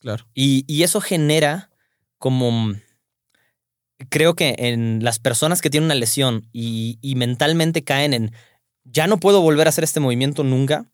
Claro. 0.00 0.26
Y, 0.34 0.64
y 0.68 0.84
eso 0.84 1.00
genera 1.00 1.70
como... 2.18 2.74
Creo 4.10 4.34
que 4.34 4.54
en 4.58 5.02
las 5.02 5.18
personas 5.18 5.62
que 5.62 5.70
tienen 5.70 5.86
una 5.86 5.94
lesión 5.94 6.48
y, 6.52 6.98
y 7.00 7.14
mentalmente 7.14 7.82
caen 7.82 8.12
en, 8.14 8.32
ya 8.84 9.06
no 9.06 9.18
puedo 9.18 9.40
volver 9.40 9.66
a 9.66 9.70
hacer 9.70 9.84
este 9.84 10.00
movimiento 10.00 10.44
nunca. 10.44 10.84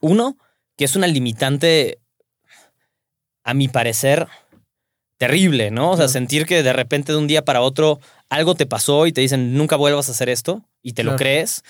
Uno, 0.00 0.36
que 0.76 0.84
es 0.84 0.96
una 0.96 1.06
limitante, 1.06 1.98
a 3.44 3.54
mi 3.54 3.68
parecer, 3.68 4.26
terrible, 5.18 5.70
¿no? 5.70 5.90
O 5.92 5.96
sea, 5.96 6.08
sentir 6.08 6.46
que 6.46 6.62
de 6.62 6.72
repente 6.72 7.12
de 7.12 7.18
un 7.18 7.26
día 7.26 7.44
para 7.44 7.60
otro 7.60 8.00
algo 8.30 8.54
te 8.54 8.66
pasó 8.66 9.06
y 9.06 9.12
te 9.12 9.20
dicen, 9.20 9.54
nunca 9.54 9.76
vuelvas 9.76 10.08
a 10.08 10.12
hacer 10.12 10.28
esto, 10.28 10.64
y 10.82 10.92
te 10.94 11.04
lo 11.04 11.16
crees, 11.16 11.62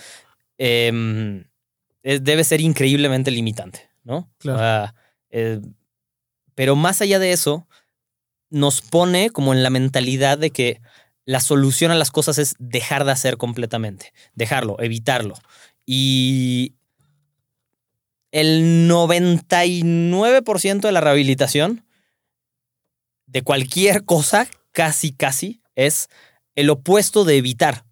em, 0.58 1.44
es- 2.02 2.23
debe 2.25 2.44
ser 2.44 2.61
increíblemente 2.61 3.30
limitante, 3.30 3.90
¿no? 4.04 4.30
Claro. 4.38 4.92
Eh, 5.30 5.61
pero 6.54 6.76
más 6.76 7.00
allá 7.00 7.18
de 7.18 7.32
eso, 7.32 7.66
nos 8.50 8.80
pone 8.82 9.30
como 9.30 9.52
en 9.52 9.62
la 9.62 9.70
mentalidad 9.70 10.38
de 10.38 10.50
que 10.50 10.80
la 11.26 11.40
solución 11.40 11.90
a 11.90 11.96
las 11.96 12.11
cosas 12.11 12.38
es 12.38 12.54
dejar 12.58 13.04
de 13.04 13.12
hacer 13.12 13.37
completamente, 13.37 14.12
dejarlo, 14.34 14.76
evitarlo. 14.80 15.34
Y 15.87 16.75
el 18.35 18.88
99% 18.91 20.81
de 20.81 20.93
la 20.93 21.00
rehabilitación 21.00 21.85
de 23.26 23.43
cualquier 23.43 24.05
cosa, 24.05 24.49
casi, 24.73 25.12
casi, 25.12 25.62
es 25.76 26.09
el 26.57 26.69
opuesto 26.71 27.25
de 27.25 27.37
evitar. 27.37 27.85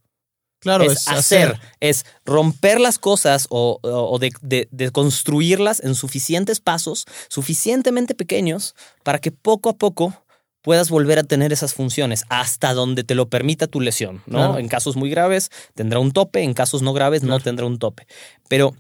Claro, 0.58 0.84
es, 0.84 1.08
hacer, 1.08 1.58
es 1.80 2.04
romper 2.24 2.80
las 2.80 2.98
cosas 2.98 3.46
o, 3.50 3.78
o 3.82 4.18
de, 4.18 4.30
de- 4.42 4.68
de 4.70 4.90
construirlas 4.90 5.80
en 5.80 5.94
suficientes 5.96 6.60
pasos, 6.60 7.04
suficientemente 7.28 8.14
pequeños, 8.14 8.74
para 9.02 9.18
que 9.20 9.32
poco 9.32 9.70
a 9.70 9.76
poco 9.76 10.14
puedas 10.60 10.90
volver 10.90 11.18
a 11.18 11.24
tener 11.24 11.52
esas 11.52 11.74
funciones 11.74 12.24
hasta 12.28 12.74
donde 12.74 13.02
te 13.02 13.16
lo 13.16 13.28
permita 13.28 13.66
tu 13.66 13.80
lesión, 13.80 14.22
¿no? 14.26 14.38
Claro. 14.38 14.58
En 14.58 14.68
casos 14.68 14.94
muy 14.96 15.10
graves 15.10 15.50
tendrá 15.74 15.98
un 15.98 16.12
tope, 16.12 16.42
en 16.42 16.54
casos 16.54 16.82
no 16.82 16.92
graves 16.92 17.24
no 17.24 17.40
tendrá 17.40 17.66
un 17.66 17.78
tope. 17.80 18.06
Pero 18.48 18.76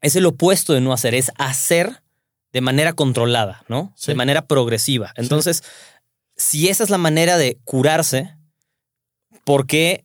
es 0.00 0.16
el 0.16 0.26
opuesto 0.26 0.72
de 0.72 0.80
no 0.80 0.92
hacer, 0.92 1.14
es 1.14 1.32
hacer 1.38 2.02
de 2.52 2.60
manera 2.60 2.92
controlada, 2.92 3.64
¿no? 3.68 3.92
Sí. 3.96 4.12
De 4.12 4.14
manera 4.14 4.46
progresiva. 4.46 5.12
Entonces, 5.16 5.62
si 6.36 6.68
esa 6.68 6.84
es 6.84 6.90
la 6.90 6.98
manera 6.98 7.36
de 7.36 7.58
curarse, 7.64 8.36
¿por 9.44 9.66
qué 9.66 10.04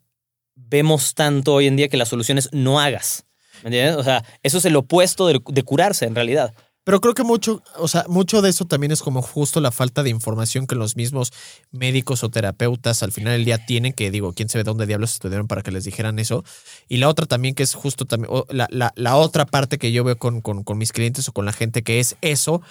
vemos 0.56 1.14
tanto 1.14 1.54
hoy 1.54 1.68
en 1.68 1.76
día 1.76 1.90
que 1.90 1.98
la 1.98 2.06
solución 2.06 2.38
es 2.38 2.52
no 2.52 2.80
hagas? 2.80 3.26
¿Me 3.64 3.70
entiendes? 3.70 3.96
O 3.96 4.04
sea, 4.04 4.26
eso 4.42 4.58
es 4.58 4.66
el 4.66 4.76
opuesto 4.76 5.28
de, 5.28 5.40
de 5.46 5.64
curarse 5.64 6.06
en 6.06 6.16
realidad. 6.16 6.54
Pero 6.86 7.00
creo 7.00 7.14
que 7.14 7.24
mucho, 7.24 7.64
o 7.78 7.88
sea, 7.88 8.04
mucho 8.10 8.42
de 8.42 8.50
eso 8.50 8.66
también 8.66 8.92
es 8.92 9.02
como 9.02 9.22
justo 9.22 9.62
la 9.62 9.72
falta 9.72 10.04
de 10.04 10.10
información 10.10 10.68
que 10.68 10.76
los 10.76 10.98
mismos 10.98 11.32
médicos 11.72 12.24
o 12.26 12.30
terapeutas 12.30 13.04
al 13.04 13.14
final 13.14 13.34
del 13.34 13.46
día 13.46 13.66
tienen, 13.66 13.94
que 13.94 14.12
digo, 14.12 14.34
quién 14.34 14.50
sabe 14.50 14.66
dónde 14.66 14.86
diablos 14.86 15.14
estudiaron 15.14 15.48
para 15.48 15.62
que 15.62 15.72
les 15.72 15.86
dijeran 15.86 16.20
eso. 16.20 16.44
Y 16.90 16.98
la 16.98 17.08
otra 17.08 17.26
también 17.26 17.56
que 17.56 17.64
es 17.64 17.74
justo 17.74 18.06
también, 18.06 18.32
la, 18.50 18.68
la- 18.96 19.16
otra 19.16 19.46
parte 19.46 19.78
que 19.78 19.94
yo 19.94 20.04
veo 20.04 20.18
con, 20.18 20.42
con- 20.42 20.64
mis 20.78 20.92
clientes 20.92 21.30
o 21.30 21.32
con 21.34 21.46
la 21.46 21.54
gente 21.54 21.84
que 21.84 22.00
es 22.02 22.18
eso, 22.22 22.62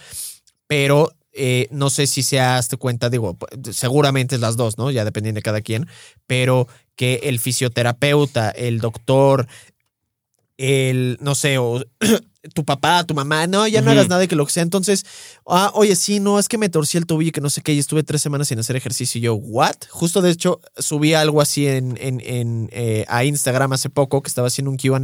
pero 0.67 1.13
eh, 1.33 1.69
no 1.71 1.91
sé 1.91 2.07
si 2.07 2.23
se 2.23 2.41
hazte 2.41 2.77
cuenta, 2.77 3.11
digo, 3.11 3.39
seguramente 3.73 4.35
es 4.37 4.41
las 4.41 4.57
dos, 4.57 4.79
¿no? 4.79 4.91
Ya 4.91 5.05
dependiendo 5.05 5.39
de 5.39 5.43
cada 5.43 5.61
quien, 5.63 5.87
pero 6.27 6.69
que 6.97 7.21
el 7.25 7.39
fisioterapeuta, 7.41 8.51
el 8.51 8.81
doctor, 8.81 9.47
el, 10.57 11.19
no 11.21 11.35
sé, 11.35 11.59
o 11.59 11.83
tu 12.55 12.65
papá, 12.65 13.05
tu 13.05 13.15
mamá, 13.15 13.47
no, 13.47 13.69
ya 13.69 13.81
no 13.81 13.87
Ujú. 13.87 13.93
hagas 13.93 14.09
nada 14.09 14.21
de 14.21 14.29
que 14.29 14.35
lo 14.37 14.45
que 14.45 14.53
sea. 14.53 14.63
Entonces, 14.63 15.07
ah, 15.47 15.71
oye, 15.75 15.95
sí, 15.95 16.19
no, 16.21 16.39
es 16.39 16.49
que 16.49 16.59
me 16.59 16.69
torcí 16.69 16.99
el 16.99 17.07
tobillo 17.07 17.29
y 17.29 17.33
que 17.33 17.41
no 17.41 17.51
sé 17.51 17.63
qué, 17.63 17.73
y 17.73 17.79
estuve 17.79 18.03
tres 18.03 18.21
semanas 18.23 18.49
sin 18.49 18.59
hacer 18.59 18.77
ejercicio. 18.77 19.19
Y 19.19 19.23
yo, 19.23 19.35
¿what? 19.35 19.77
Justo 19.91 20.21
de 20.23 20.31
hecho, 20.31 20.61
subí 20.77 21.15
algo 21.15 21.41
así 21.41 21.67
en, 21.67 21.97
en, 22.01 22.21
en, 22.21 22.69
eh, 22.73 23.05
a 23.09 23.25
Instagram 23.25 23.73
hace 23.73 23.91
poco, 23.91 24.23
que 24.23 24.29
estaba 24.29 24.49
haciendo 24.49 24.71
un 24.71 24.77
QA, 24.77 25.01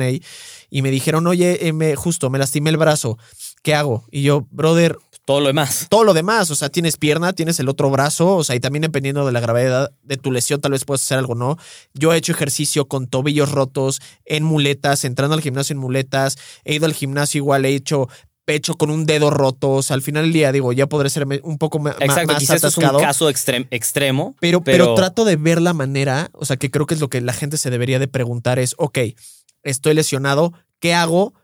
y 0.71 0.83
me 0.83 0.91
dijeron, 0.91 1.27
oye, 1.27 1.67
eh, 1.69 1.73
me, 1.73 1.95
justo, 1.97 2.29
me 2.31 2.39
lastimé 2.39 2.71
el 2.71 2.77
brazo, 2.77 3.19
¿qué 3.63 3.75
hago? 3.75 4.05
Y 4.11 4.23
yo, 4.23 4.47
brother, 4.51 4.99
Todo 5.29 5.41
lo 5.41 5.49
demás. 5.49 5.89
todo 5.91 6.05
lo 6.05 6.15
demás, 6.15 6.51
o 6.51 6.55
sea, 6.55 6.71
tienes 6.71 6.97
pierna, 6.97 7.35
tienes 7.35 7.61
el 7.61 7.69
otro 7.69 7.91
brazo, 7.91 8.35
o 8.35 8.45
sea, 8.45 8.57
y 8.57 8.61
también 8.61 8.81
dependiendo 8.81 9.27
de 9.27 9.33
la 9.33 9.41
gravedad 9.41 9.91
de 10.03 10.17
tu 10.17 10.33
lesión, 10.33 10.59
tal 10.59 10.73
vez 10.73 10.87
puedes 10.87 11.03
hacer 11.03 11.19
algo, 11.19 11.35
¿no? 11.35 11.59
Yo 11.93 12.15
he 12.15 12.17
hecho 12.17 12.33
ejercicio 12.33 12.89
con 12.89 13.09
tobillos 13.09 13.53
rotos, 13.53 14.01
en 14.25 14.43
muletas, 14.43 15.05
entrando 15.05 15.35
al 15.35 15.43
gimnasio 15.43 15.75
en 15.75 15.81
muletas, 15.81 16.39
he 16.65 16.77
ido 16.77 16.87
al 16.87 16.95
gimnasio 16.95 17.41
igual, 17.41 17.67
he 17.67 17.75
hecho 17.75 18.09
pecho 18.47 18.77
con 18.77 18.89
un 18.89 19.05
dedo 19.05 19.29
roto, 19.29 19.73
o 19.73 19.83
sea, 19.83 19.93
al 19.93 20.01
final 20.01 20.23
del 20.23 20.33
día, 20.33 20.51
digo, 20.51 20.73
ya 20.73 20.87
podré 20.87 21.11
ser 21.11 21.27
un 21.43 21.59
poco 21.59 21.87
Exacto, 22.01 22.33
más 22.33 22.39
quizás 22.39 22.57
eso 22.57 22.69
es 22.69 22.79
un 22.79 22.99
caso 22.99 23.31
extrem- 23.31 23.69
extremo. 23.71 24.35
Pero, 24.41 24.65
pero, 24.65 24.95
trato 24.95 25.27
de 25.27 25.37
ver 25.37 25.61
la 25.61 25.75
manera, 25.75 26.31
o 26.33 26.47
sea, 26.47 26.57
que 26.57 26.71
creo 26.71 26.87
que 26.87 26.95
es 26.95 27.01
lo 27.01 27.11
que 27.11 27.21
la 27.21 27.35
gente 27.35 27.59
se 27.59 27.69
debería 27.69 27.99
de 27.99 28.09
preguntar 28.09 28.59
es, 28.59 28.75
ok, 28.79 29.01
estoy 29.63 29.93
lesionado, 29.93 30.55
¿qué 30.79 30.95
hago? 30.95 31.35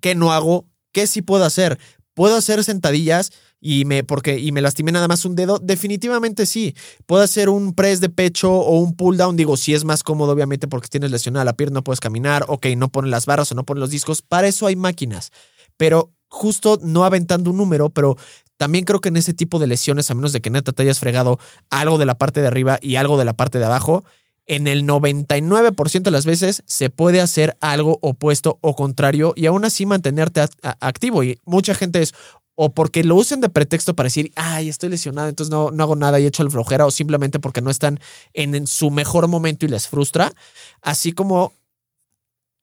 ¿Qué 0.00 0.14
no 0.14 0.32
hago? 0.32 0.66
¿Qué 0.92 1.08
sí 1.08 1.20
puedo 1.20 1.44
hacer? 1.44 1.78
¿Puedo 2.16 2.34
hacer 2.34 2.64
sentadillas 2.64 3.30
y 3.60 3.84
me, 3.84 4.02
porque, 4.02 4.38
y 4.38 4.50
me 4.50 4.62
lastimé 4.62 4.90
nada 4.90 5.06
más 5.06 5.26
un 5.26 5.36
dedo? 5.36 5.58
Definitivamente 5.58 6.46
sí. 6.46 6.74
¿Puedo 7.04 7.22
hacer 7.22 7.50
un 7.50 7.74
press 7.74 8.00
de 8.00 8.08
pecho 8.08 8.50
o 8.50 8.80
un 8.80 8.96
pull 8.96 9.18
down? 9.18 9.36
Digo, 9.36 9.58
si 9.58 9.74
es 9.74 9.84
más 9.84 10.02
cómodo, 10.02 10.32
obviamente, 10.32 10.66
porque 10.66 10.88
tienes 10.88 11.10
lesionada 11.10 11.44
la 11.44 11.58
pierna, 11.58 11.74
no 11.74 11.84
puedes 11.84 12.00
caminar, 12.00 12.46
ok, 12.48 12.68
no 12.78 12.88
ponen 12.88 13.10
las 13.10 13.26
barras 13.26 13.52
o 13.52 13.54
no 13.54 13.64
ponen 13.64 13.82
los 13.82 13.90
discos. 13.90 14.22
Para 14.22 14.48
eso 14.48 14.66
hay 14.66 14.76
máquinas. 14.76 15.30
Pero 15.76 16.10
justo 16.28 16.78
no 16.82 17.04
aventando 17.04 17.50
un 17.50 17.58
número, 17.58 17.90
pero 17.90 18.16
también 18.56 18.86
creo 18.86 19.02
que 19.02 19.10
en 19.10 19.18
ese 19.18 19.34
tipo 19.34 19.58
de 19.58 19.66
lesiones, 19.66 20.10
a 20.10 20.14
menos 20.14 20.32
de 20.32 20.40
que 20.40 20.48
neta 20.48 20.72
te 20.72 20.84
hayas 20.84 20.98
fregado 20.98 21.38
algo 21.68 21.98
de 21.98 22.06
la 22.06 22.16
parte 22.16 22.40
de 22.40 22.46
arriba 22.46 22.78
y 22.80 22.96
algo 22.96 23.18
de 23.18 23.26
la 23.26 23.34
parte 23.34 23.58
de 23.58 23.66
abajo, 23.66 24.04
en 24.46 24.66
el 24.68 24.84
99% 24.84 26.02
de 26.02 26.10
las 26.10 26.24
veces 26.24 26.62
se 26.66 26.88
puede 26.90 27.20
hacer 27.20 27.56
algo 27.60 27.98
opuesto 28.00 28.58
o 28.60 28.76
contrario 28.76 29.32
y 29.36 29.46
aún 29.46 29.64
así 29.64 29.86
mantenerte 29.86 30.44
activo. 30.62 31.24
Y 31.24 31.40
mucha 31.44 31.74
gente 31.74 32.02
es 32.02 32.14
o 32.56 32.72
porque 32.72 33.04
lo 33.04 33.16
usen 33.16 33.40
de 33.40 33.50
pretexto 33.50 33.94
para 33.94 34.06
decir, 34.06 34.32
ay, 34.34 34.68
estoy 34.68 34.88
lesionado, 34.88 35.28
entonces 35.28 35.50
no, 35.50 35.70
no 35.70 35.82
hago 35.82 35.94
nada 35.94 36.18
y 36.18 36.26
echo 36.26 36.42
el 36.42 36.50
flojera, 36.50 36.86
o 36.86 36.90
simplemente 36.90 37.38
porque 37.38 37.60
no 37.60 37.70
están 37.70 38.00
en 38.32 38.66
su 38.66 38.90
mejor 38.90 39.28
momento 39.28 39.66
y 39.66 39.68
les 39.68 39.88
frustra, 39.88 40.32
así 40.80 41.12
como 41.12 41.52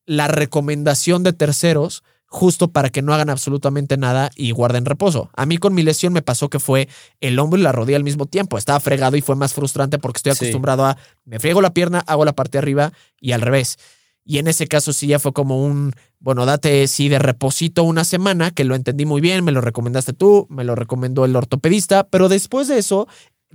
la 0.06 0.28
recomendación 0.28 1.24
de 1.24 1.32
terceros 1.32 2.04
justo 2.34 2.72
para 2.72 2.90
que 2.90 3.04
no 3.04 3.14
hagan 3.14 3.30
absolutamente 3.30 3.96
nada 3.96 4.32
y 4.36 4.50
guarden 4.50 4.86
reposo. 4.86 5.30
A 5.36 5.46
mí 5.46 5.60
con 5.60 5.76
mi 5.76 5.84
lesión 5.84 6.14
me 6.14 6.24
pasó 6.24 6.50
que 6.50 6.58
fue 6.58 6.90
el 7.22 7.38
hombro 7.38 7.60
y 7.60 7.64
la 7.64 7.72
rodilla 7.72 7.96
al 7.98 8.04
mismo 8.04 8.26
tiempo. 8.26 8.58
Estaba 8.58 8.80
fregado 8.80 9.16
y 9.16 9.22
fue 9.22 9.36
más 9.36 9.54
frustrante 9.54 10.00
porque 10.00 10.18
estoy 10.18 10.34
Sí. 10.34 10.46
acostumbrado 10.46 10.84
a 10.84 10.98
me 11.26 11.38
friego 11.40 11.62
la 11.62 11.76
pierna, 11.76 12.00
hago 12.08 12.26
la 12.26 12.34
parte 12.34 12.54
de 12.54 12.64
arriba 12.64 12.92
y 13.22 13.34
al 13.34 13.42
revés. 13.42 13.78
Y 14.26 14.40
en 14.40 14.48
ese 14.48 14.66
caso 14.68 14.94
sí 14.94 15.06
ya 15.06 15.20
fue 15.20 15.32
como 15.32 15.64
un, 15.64 15.94
bueno, 16.20 16.48
date 16.48 16.88
sí 16.88 17.08
de 17.08 17.20
reposito 17.20 17.84
una 17.84 18.04
semana, 18.04 18.50
que 18.50 18.64
lo 18.64 18.74
entendí 18.74 19.06
muy 19.06 19.22
bien, 19.22 19.44
me 19.44 19.52
lo 19.52 19.62
recomendaste 19.62 20.14
tú, 20.14 20.48
me 20.50 20.64
lo 20.64 20.74
recomendó 20.74 21.26
el 21.26 21.36
ortopedista, 21.36 22.06
pero 22.06 22.30
después 22.30 22.68
de 22.68 22.80
eso 22.80 23.08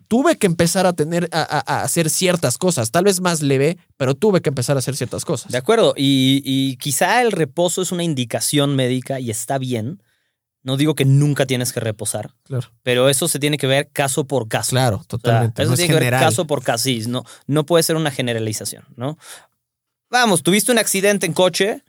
tuve 0.09 0.37
que 0.39 0.47
empezar 0.47 0.87
a 0.87 0.93
tener, 0.95 1.29
a, 1.33 1.43
a- 1.43 1.83
hacer 1.83 2.11
ciertas 2.11 2.59
cosas, 2.59 2.91
tal 2.91 3.05
vez 3.05 3.21
más 3.21 3.43
leve, 3.43 3.77
pero 3.97 4.15
tuve 4.15 4.41
que 4.41 4.49
empezar 4.49 4.77
a 4.77 4.81
hacer 4.81 4.97
ciertas 4.97 5.25
cosas. 5.25 5.53
De 5.53 5.59
acuerdo. 5.59 5.95
Y, 5.97 6.43
y 6.45 6.77
quizá 6.77 7.23
el 7.23 7.31
reposo 7.33 7.83
es 7.83 7.93
una 7.93 8.03
indicación 8.05 8.75
médica 8.75 9.21
y 9.21 9.31
está 9.31 9.59
bien. 9.59 10.03
No 10.63 10.77
digo 10.77 10.95
que 10.95 11.05
nunca 11.05 11.47
tienes 11.47 11.73
que 11.73 11.81
reposar, 11.81 12.35
Claro, 12.43 12.69
pero 12.83 13.09
eso 13.09 13.29
se 13.29 13.39
tiene 13.39 13.57
que 13.59 13.67
ver 13.69 13.89
caso 13.93 14.25
por 14.27 14.49
caso. 14.49 14.71
claro, 14.71 14.97
O 14.97 15.01
sea, 15.01 15.07
totalmente. 15.09 15.63
eso 15.63 15.69
no 15.71 15.75
es 15.75 15.79
tiene 15.79 15.95
que 15.95 16.01
ver 16.01 16.11
caso 16.13 16.47
por 16.47 16.63
caso. 16.65 16.85
Sí, 16.85 17.05
no, 17.07 17.25
no 17.47 17.65
puede 17.65 17.85
ser 17.85 17.95
una 17.97 18.11
generalización, 18.11 18.85
¿no? 18.97 19.17
Vamos, 20.11 20.43
tuviste 20.43 20.73
un 20.73 20.79
accidente 20.79 21.27
en 21.27 21.33
coche, 21.33 21.85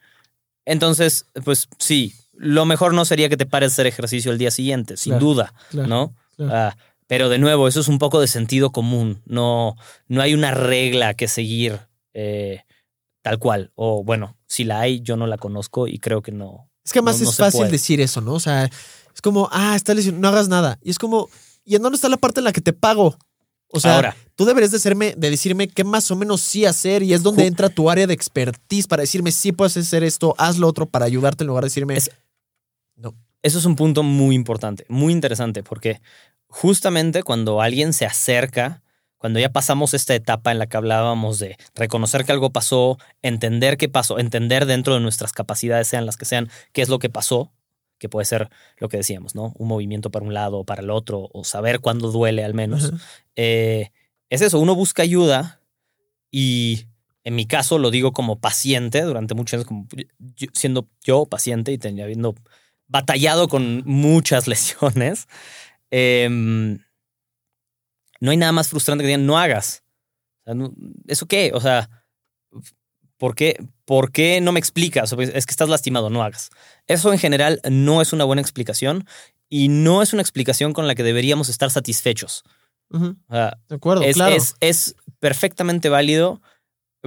entonces, 0.65 1.25
pues 1.43 1.67
sí, 1.79 2.13
lo 2.33 2.65
mejor 2.65 2.93
no 2.93 3.05
sería 3.05 3.27
que 3.29 3.37
te 3.37 3.45
pares 3.45 3.71
a 3.71 3.73
hacer 3.73 3.87
ejercicio 3.87 4.31
el 4.31 4.37
día 4.37 4.51
siguiente, 4.51 4.97
sin 4.97 5.13
Claro, 5.13 5.25
duda, 5.25 5.53
claro, 5.69 5.87
¿no? 5.89 6.15
claro. 6.35 6.51
Ah, 6.53 6.77
pero 7.09 7.27
de 7.27 7.39
nuevo, 7.39 7.67
eso 7.67 7.79
es 7.79 7.87
un 7.87 7.97
poco 7.97 8.21
de 8.21 8.27
sentido 8.27 8.71
común. 8.71 9.23
No, 9.25 9.75
no 10.07 10.21
hay 10.21 10.35
una 10.35 10.51
regla 10.51 11.15
que 11.15 11.27
seguir 11.27 11.79
eh, 12.13 12.61
tal 13.23 13.39
cual. 13.39 13.71
O 13.73 14.03
bueno, 14.03 14.37
si 14.45 14.63
la 14.63 14.79
hay, 14.81 15.01
yo 15.01 15.17
no 15.17 15.25
la 15.25 15.37
conozco 15.37 15.87
y 15.87 15.97
creo 15.97 16.21
que 16.21 16.31
no. 16.31 16.69
Es 16.85 16.93
que 16.93 16.99
además 16.99 17.17
No- 17.19 17.23
no 17.25 17.29
es 17.31 17.37
fácil 17.37 17.59
puede. 17.61 17.71
decir 17.71 17.99
eso, 17.99 18.21
¿no? 18.21 18.33
O 18.33 18.39
sea, 18.39 18.65
es 18.65 19.21
como, 19.23 19.49
ah, 19.51 19.75
está 19.75 19.95
lesionado, 19.95 20.21
no 20.21 20.27
hagas 20.27 20.49
nada. 20.49 20.77
Y 20.83 20.91
es 20.91 20.99
como, 20.99 21.29
¿y 21.65 21.75
en 21.75 21.81
dónde 21.81 21.95
está 21.95 22.09
la 22.09 22.17
parte 22.17 22.41
en 22.41 22.43
la 22.43 22.51
que 22.53 22.61
te 22.61 22.73
pago? 22.73 23.17
O 23.71 23.79
sea, 23.79 23.95
Ahora. 23.95 24.15
tú 24.35 24.45
deberías 24.45 24.69
de, 24.71 24.77
hacerme, 24.77 25.15
de 25.17 25.29
decirme 25.31 25.67
qué 25.67 25.83
más 25.83 26.09
o 26.11 26.15
menos 26.15 26.41
sí 26.41 26.65
hacer 26.65 27.01
y 27.03 27.13
es 27.13 27.23
donde 27.23 27.47
entra 27.47 27.69
tu 27.69 27.89
área 27.89 28.05
de 28.07 28.13
expertise 28.13 28.87
para 28.87 29.01
decirme 29.01 29.31
sí 29.31 29.51
puedes 29.51 29.75
hacer 29.77 30.03
esto, 30.03 30.35
haz 30.37 30.57
lo 30.57 30.67
otro 30.67 30.85
para 30.87 31.05
ayudarte 31.05 31.43
en 31.43 31.47
lugar 31.47 31.63
de 31.63 31.67
decirme, 31.69 31.95
Es- 31.97 32.11
no. 32.95 33.15
Eso 33.41 33.57
es 33.57 33.65
un 33.65 33.75
punto 33.77 34.03
muy 34.03 34.35
importante, 34.35 34.85
muy 34.89 35.13
interesante, 35.13 35.63
porque 35.63 36.01
justamente 36.49 37.23
cuando 37.23 37.61
alguien 37.61 37.93
se 37.93 38.05
acerca, 38.05 38.81
cuando 39.17 39.39
ya 39.39 39.49
pasamos 39.51 39.93
esta 39.93 40.15
etapa 40.15 40.51
en 40.51 40.59
la 40.59 40.67
que 40.67 40.77
hablábamos 40.77 41.39
de 41.39 41.57
reconocer 41.75 42.25
que 42.25 42.31
algo 42.31 42.51
pasó, 42.51 42.97
entender 43.21 43.77
qué 43.77 43.89
pasó, 43.89 44.17
entender 44.19 44.65
dentro 44.65 44.93
de 44.93 44.99
nuestras 45.01 45.33
capacidades, 45.33 45.87
sean 45.87 46.05
las 46.05 46.17
que 46.17 46.25
sean, 46.25 46.49
qué 46.73 46.81
es 46.81 46.89
lo 46.89 46.99
que 46.99 47.09
pasó, 47.09 47.51
que 47.97 48.07
puede 48.09 48.25
ser 48.25 48.49
lo 48.77 48.87
que 48.87 48.97
decíamos, 48.97 49.35
¿no? 49.35 49.53
Un 49.57 49.67
movimiento 49.67 50.09
para 50.09 50.25
un 50.25 50.33
lado 50.33 50.59
o 50.59 50.63
para 50.65 50.81
el 50.81 50.89
otro, 50.89 51.29
o 51.33 51.43
saber 51.43 51.81
cuándo 51.81 52.11
duele 52.11 52.45
al 52.45 52.53
menos. 52.53 52.93
Eh, 53.35 53.91
es 54.29 54.41
eso, 54.41 54.59
uno 54.59 54.73
busca 54.73 55.03
ayuda 55.03 55.59
y 56.31 56.85
en 57.25 57.35
mi 57.35 57.45
caso 57.45 57.77
lo 57.77 57.91
digo 57.91 58.13
como 58.13 58.39
paciente 58.39 59.01
durante 59.01 59.35
muchos 59.35 59.55
años, 59.55 59.67
como 59.67 59.87
yo- 60.37 60.47
siendo 60.53 60.87
yo 61.03 61.25
paciente 61.25 61.71
y 61.73 61.77
tenía 61.77 62.05
habiendo 62.05 62.35
batallado 62.87 63.47
con 63.49 63.83
muchas 63.85 64.47
lesiones. 64.47 65.27
Em, 65.91 66.79
no 68.19 68.31
hay 68.31 68.37
nada 68.37 68.51
más 68.51 68.67
frustrante 68.69 69.03
que 69.03 69.07
digan, 69.07 69.25
no 69.25 69.37
hagas. 69.37 69.83
¿Eso 71.07 71.25
qué? 71.27 71.51
O 71.53 71.61
sea, 71.61 71.89
¿por 73.17 73.35
qué, 73.35 73.55
¿por 73.85 74.11
qué 74.11 74.41
no 74.41 74.51
me 74.51 74.59
explicas? 74.59 75.13
Pues, 75.13 75.29
Es 75.33 75.45
que 75.45 75.51
estás 75.51 75.69
lastimado, 75.69 76.09
no 76.09 76.23
hagas. 76.23 76.49
Eso 76.87 77.13
en 77.13 77.19
general 77.19 77.61
no 77.69 78.01
es 78.01 78.13
una 78.13 78.23
buena 78.25 78.41
explicación 78.41 79.05
y 79.47 79.69
no 79.69 80.01
es 80.01 80.13
una 80.13 80.21
explicación 80.21 80.73
con 80.73 80.87
la 80.87 80.95
que 80.95 81.03
deberíamos 81.03 81.49
estar 81.49 81.69
satisfechos. 81.71 82.43
Ujú, 82.91 83.15
O 83.27 83.33
sea, 83.33 83.57
De 83.69 83.75
acuerdo, 83.75 84.03
es, 84.03 84.15
claro. 84.15 84.35
es- 84.35 84.55
es 84.59 84.95
perfectamente 85.19 85.89
válido 85.89 86.41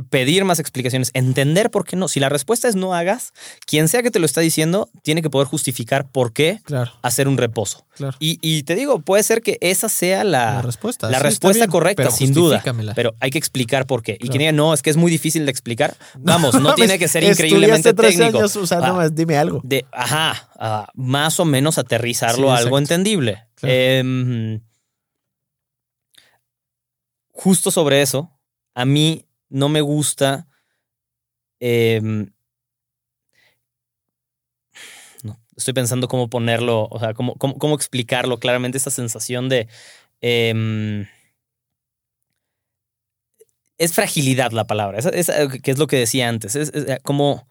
pedir 0.09 0.45
más 0.47 0.59
explicaciones, 0.59 1.11
entender 1.13 1.71
por 1.71 1.85
qué 1.85 1.97
no. 1.97 2.09
Si 2.09 2.19
la 2.19 2.29
respuesta 2.31 2.67
es 2.67 2.77
no 2.77 2.95
hagas, 2.95 3.33
quien 3.67 3.89
sea 3.89 4.03
que 4.03 4.11
te 4.11 4.19
lo 4.19 4.27
está 4.27 4.41
diciendo 4.41 4.89
tiene 5.03 5.21
que 5.21 5.29
poder 5.29 5.47
justificar 5.49 6.09
por 6.11 6.33
qué 6.33 6.61
Claro, 6.65 6.93
hacer 7.03 7.29
un 7.29 7.37
reposo. 7.37 7.87
claro. 7.95 8.17
Y, 8.19 8.39
y 8.41 8.63
te 8.63 8.75
digo, 8.75 9.01
puede 9.01 9.23
ser 9.23 9.43
que 9.43 9.59
esa 9.61 9.91
sea 9.91 10.25
la, 10.25 10.55
la 10.55 10.63
respuesta. 10.63 11.11
la 11.11 11.19
sí, 11.19 11.25
respuesta 11.25 11.65
bien, 11.65 11.71
correcta, 11.71 12.11
sin 12.11 12.33
duda. 12.33 12.63
pero 12.95 13.15
hay 13.21 13.31
que 13.31 13.37
explicar 13.39 13.87
por 13.87 14.03
qué. 14.03 14.13
Y 14.13 14.17
Claro. 14.19 14.31
quien 14.31 14.39
diga, 14.41 14.53
no, 14.53 14.73
es 14.73 14.81
que 14.81 14.89
es 14.89 14.97
muy 14.97 15.11
difícil 15.11 15.45
de 15.45 15.51
explicar. 15.51 15.95
Vamos, 16.19 16.55
no, 16.61 16.75
tiene 16.75 16.99
que 16.99 17.09
ser 17.09 17.25
increíblemente 17.25 17.93
tres 17.93 18.17
técnico. 18.17 18.39
años, 18.39 18.57
o 18.57 18.67
sea, 18.67 18.79
Ah, 18.83 19.09
dime 19.13 19.37
algo. 19.37 19.61
de, 19.63 19.85
ajá, 19.93 20.49
ah, 20.59 20.89
más 20.95 21.39
o 21.39 21.45
menos 21.45 21.77
aterrizarlo 21.79 22.47
Sí, 22.49 22.53
a 22.53 22.57
algo 22.57 22.79
entendible. 22.79 23.45
Em, 23.61 24.61
justo 27.31 27.71
sobre 27.71 28.03
eso, 28.03 28.31
a 28.75 28.85
mí 28.85 29.27
no 29.53 29.69
me 29.69 29.81
gusta. 29.81 30.47
em, 31.61 32.33
no, 35.23 35.39
estoy 35.57 35.75
pensando 35.75 36.09
cómo 36.09 36.29
ponerlo, 36.29 36.89
o 36.91 36.99
sea, 36.99 37.15
cómo, 37.15 37.37
cómo, 37.37 37.57
cómo 37.59 37.75
explicarlo 37.77 38.39
claramente, 38.39 38.79
esa 38.79 38.91
sensación 38.91 39.49
de. 39.49 39.69
em, 40.21 41.07
es 43.79 43.93
fragilidad 43.95 44.53
la 44.53 44.67
palabra, 44.67 44.99
es, 44.99 45.07
es, 45.07 45.29
eh, 45.29 45.49
que 45.63 45.71
es 45.71 45.79
lo 45.79 45.87
que 45.87 45.97
decía 45.97 46.29
antes. 46.29 46.55
Es, 46.57 46.71
es, 46.75 46.89
eh, 46.89 46.99
como 47.03 47.49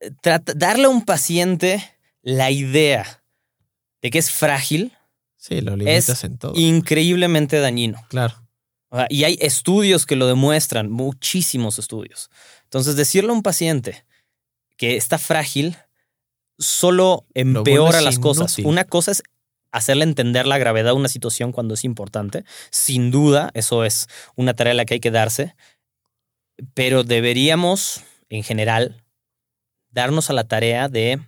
eh, 0.00 0.10
trata- 0.20 0.52
darle 0.54 0.84
a 0.86 0.88
un 0.90 1.04
paciente 1.04 1.82
la 2.22 2.50
idea 2.50 3.22
de 4.02 4.10
que 4.10 4.18
es 4.18 4.30
frágil, 4.30 4.92
Sí, 5.36 5.60
lo 5.60 5.76
limitas 5.76 6.24
en 6.24 6.38
todo. 6.38 6.52
increíblemente 6.56 7.60
dañino. 7.60 7.98
Claro. 8.08 8.43
Y 9.08 9.24
hay 9.24 9.38
estudios 9.40 10.06
que 10.06 10.16
lo 10.16 10.26
demuestran, 10.26 10.90
muchísimos 10.90 11.78
estudios. 11.78 12.30
Entonces, 12.64 12.96
decirle 12.96 13.30
a 13.30 13.34
un 13.34 13.42
paciente 13.42 14.04
que 14.76 14.96
está 14.96 15.18
frágil 15.18 15.76
solo 16.58 17.26
empeora 17.34 18.00
las 18.00 18.18
cosas. 18.18 18.58
Una 18.60 18.84
cosa 18.84 19.10
es 19.12 19.22
hacerle 19.72 20.04
entender 20.04 20.46
la 20.46 20.58
gravedad 20.58 20.90
de 20.90 20.96
una 20.96 21.08
situación 21.08 21.50
cuando 21.50 21.74
es 21.74 21.84
importante. 21.84 22.44
Sin 22.70 23.10
duda, 23.10 23.50
eso 23.54 23.84
es 23.84 24.06
una 24.36 24.54
tarea 24.54 24.72
a 24.72 24.76
la 24.76 24.84
que 24.84 24.94
hay 24.94 25.00
que 25.00 25.10
darse. 25.10 25.56
Pero 26.74 27.02
deberíamos, 27.02 28.02
en 28.28 28.44
general, 28.44 29.02
darnos 29.90 30.30
a 30.30 30.32
la 30.32 30.44
tarea 30.44 30.88
de 30.88 31.20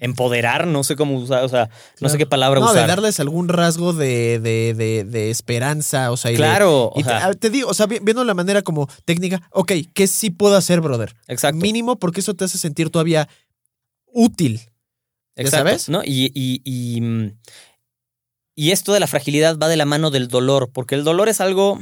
empoderar, 0.00 0.66
no 0.66 0.84
sé 0.84 0.96
cómo 0.96 1.16
usar, 1.16 1.42
o 1.44 1.48
sea, 1.48 1.64
no 1.66 1.96
Claro. 1.96 2.12
sé 2.12 2.18
qué 2.18 2.26
palabra 2.26 2.60
No, 2.60 2.66
usar. 2.66 2.82
de 2.82 2.86
darles 2.88 3.18
algún 3.20 3.48
rasgo 3.48 3.92
de, 3.92 4.38
de, 4.38 4.74
de, 4.74 5.04
de 5.04 5.30
esperanza, 5.30 6.10
o 6.12 6.16
sea, 6.16 6.30
y 6.30 6.34
de- 6.34 6.38
claro, 6.38 6.92
y 6.94 7.00
o 7.00 7.02
te, 7.02 7.08
sea, 7.08 7.26
a- 7.26 7.34
te 7.34 7.50
digo, 7.50 7.68
o 7.68 7.74
sea, 7.74 7.86
vi- 7.86 7.98
viendo 8.02 8.24
la 8.24 8.34
manera 8.34 8.62
como 8.62 8.88
técnica, 9.04 9.42
ok, 9.52 9.72
¿qué 9.94 10.06
sí 10.06 10.30
puedo 10.30 10.56
hacer, 10.56 10.80
brother? 10.80 11.14
exacto. 11.26 11.58
Mínimo 11.60 11.98
porque 11.98 12.20
eso 12.20 12.34
te 12.34 12.44
hace 12.44 12.58
sentir 12.58 12.90
todavía 12.90 13.28
útil. 14.12 14.60
¿Ya 15.36 15.42
Exacto, 15.44 15.68
sabes? 15.68 15.88
¿no? 15.88 16.02
Y, 16.04 16.32
y, 16.34 16.60
y, 16.64 17.00
mm, 17.00 17.38
y 18.56 18.70
esto 18.72 18.92
de 18.92 19.00
la 19.00 19.06
fragilidad 19.06 19.56
va 19.58 19.68
de 19.68 19.76
la 19.76 19.84
mano 19.84 20.10
del 20.10 20.26
dolor, 20.28 20.70
porque 20.72 20.94
el 20.96 21.04
dolor 21.04 21.28
es 21.28 21.40
algo 21.40 21.78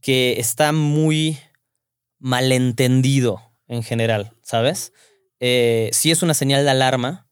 que 0.00 0.38
está 0.40 0.72
muy 0.72 1.38
malentendido 2.18 3.40
en 3.68 3.82
general, 3.82 4.32
¿sabes? 4.42 4.92
Eh, 5.46 5.90
sí 5.92 6.10
es 6.10 6.22
una 6.22 6.32
señal 6.32 6.64
de 6.64 6.70
alarma, 6.70 7.26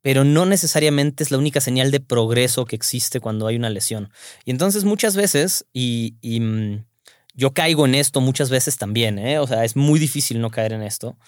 pero 0.00 0.24
no 0.24 0.46
necesariamente 0.46 1.22
es 1.22 1.30
la 1.30 1.36
única 1.36 1.60
señal 1.60 1.90
de 1.90 2.00
progreso 2.00 2.64
que 2.64 2.74
existe 2.74 3.20
cuando 3.20 3.46
hay 3.46 3.56
una 3.56 3.68
lesión. 3.68 4.10
Y 4.46 4.50
entonces 4.50 4.84
muchas 4.84 5.14
veces, 5.14 5.66
y, 5.74 6.14
y, 6.22 6.40
mm, 6.40 6.86
yo 7.34 7.52
caigo 7.52 7.84
en 7.84 7.94
esto 7.94 8.22
muchas 8.22 8.48
veces 8.48 8.78
también, 8.78 9.18
¿eh? 9.18 9.38
o 9.40 9.46
sea, 9.46 9.66
es 9.66 9.76
muy 9.76 10.00
difícil 10.00 10.40
no 10.40 10.50
caer 10.50 10.72
en 10.72 10.82
esto, 10.82 11.18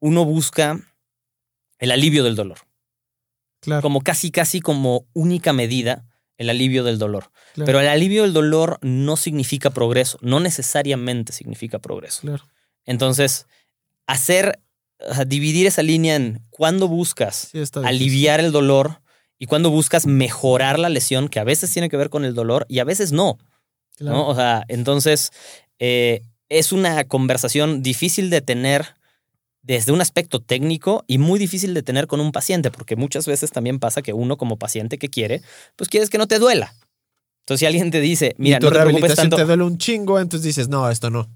uno 0.00 0.24
busca 0.24 0.80
el 1.78 1.92
alivio 1.92 2.24
del 2.24 2.34
dolor, 2.34 2.58
Claro. 3.60 3.82
como 3.82 4.00
casi, 4.00 4.32
casi 4.32 4.60
como 4.60 5.06
única 5.12 5.52
medida 5.52 6.04
el 6.38 6.50
alivio 6.50 6.82
del 6.82 6.98
dolor. 6.98 7.30
claro, 7.54 7.66
Pero 7.66 7.78
el 7.78 7.86
alivio 7.86 8.22
del 8.24 8.32
dolor 8.32 8.78
no 8.82 9.16
significa 9.16 9.70
progreso, 9.70 10.18
no 10.22 10.40
necesariamente 10.40 11.32
significa 11.32 11.78
progreso. 11.78 12.22
claro. 12.22 12.44
Entonces, 12.84 13.46
hacer, 14.08 14.58
o 15.08 15.14
sea, 15.14 15.24
dividir 15.24 15.66
esa 15.66 15.82
línea 15.82 16.16
en 16.16 16.42
cuándo 16.50 16.88
buscas 16.88 17.48
Sí, 17.52 17.62
aliviar 17.84 18.40
el 18.40 18.52
dolor 18.52 19.00
y 19.38 19.46
cuándo 19.46 19.70
buscas 19.70 20.06
mejorar 20.06 20.78
la 20.78 20.88
lesión, 20.88 21.28
que 21.28 21.40
a 21.40 21.44
veces 21.44 21.72
tiene 21.72 21.88
que 21.88 21.96
ver 21.96 22.10
con 22.10 22.24
el 22.24 22.34
dolor 22.34 22.66
y 22.68 22.78
a 22.78 22.84
veces 22.84 23.12
no. 23.12 23.38
Claro. 23.96 24.16
¿no? 24.16 24.28
O 24.28 24.34
sea, 24.34 24.64
entonces 24.68 25.32
eh, 25.78 26.22
es 26.48 26.72
una 26.72 27.04
conversación 27.04 27.82
difícil 27.82 28.30
de 28.30 28.40
tener 28.40 28.94
desde 29.62 29.92
un 29.92 30.00
aspecto 30.00 30.40
técnico 30.40 31.04
y 31.06 31.18
muy 31.18 31.38
difícil 31.38 31.72
de 31.72 31.82
tener 31.82 32.06
con 32.06 32.20
un 32.20 32.32
paciente, 32.32 32.70
porque 32.70 32.96
muchas 32.96 33.26
veces 33.26 33.50
también 33.52 33.78
pasa 33.78 34.02
que 34.02 34.12
uno 34.12 34.36
como 34.36 34.58
paciente 34.58 34.98
que 34.98 35.08
quiere, 35.08 35.42
pues 35.76 35.88
quieres 35.88 36.10
que 36.10 36.18
no 36.18 36.26
te 36.26 36.38
duela. 36.38 36.74
Entonces 37.42 37.60
si 37.60 37.66
alguien 37.66 37.90
te 37.90 38.00
dice, 38.00 38.34
mira, 38.38 38.58
y 38.58 38.60
tu 38.60 38.66
no 38.66 38.72
te 38.72 38.78
preocupes 38.78 39.00
rehabilitación 39.00 39.30
tanto, 39.30 39.36
te 39.36 39.44
duele 39.44 39.64
un 39.64 39.78
chingo, 39.78 40.20
entonces 40.20 40.44
dices, 40.44 40.68
no, 40.68 40.88
esto 40.90 41.10
no. 41.10 41.28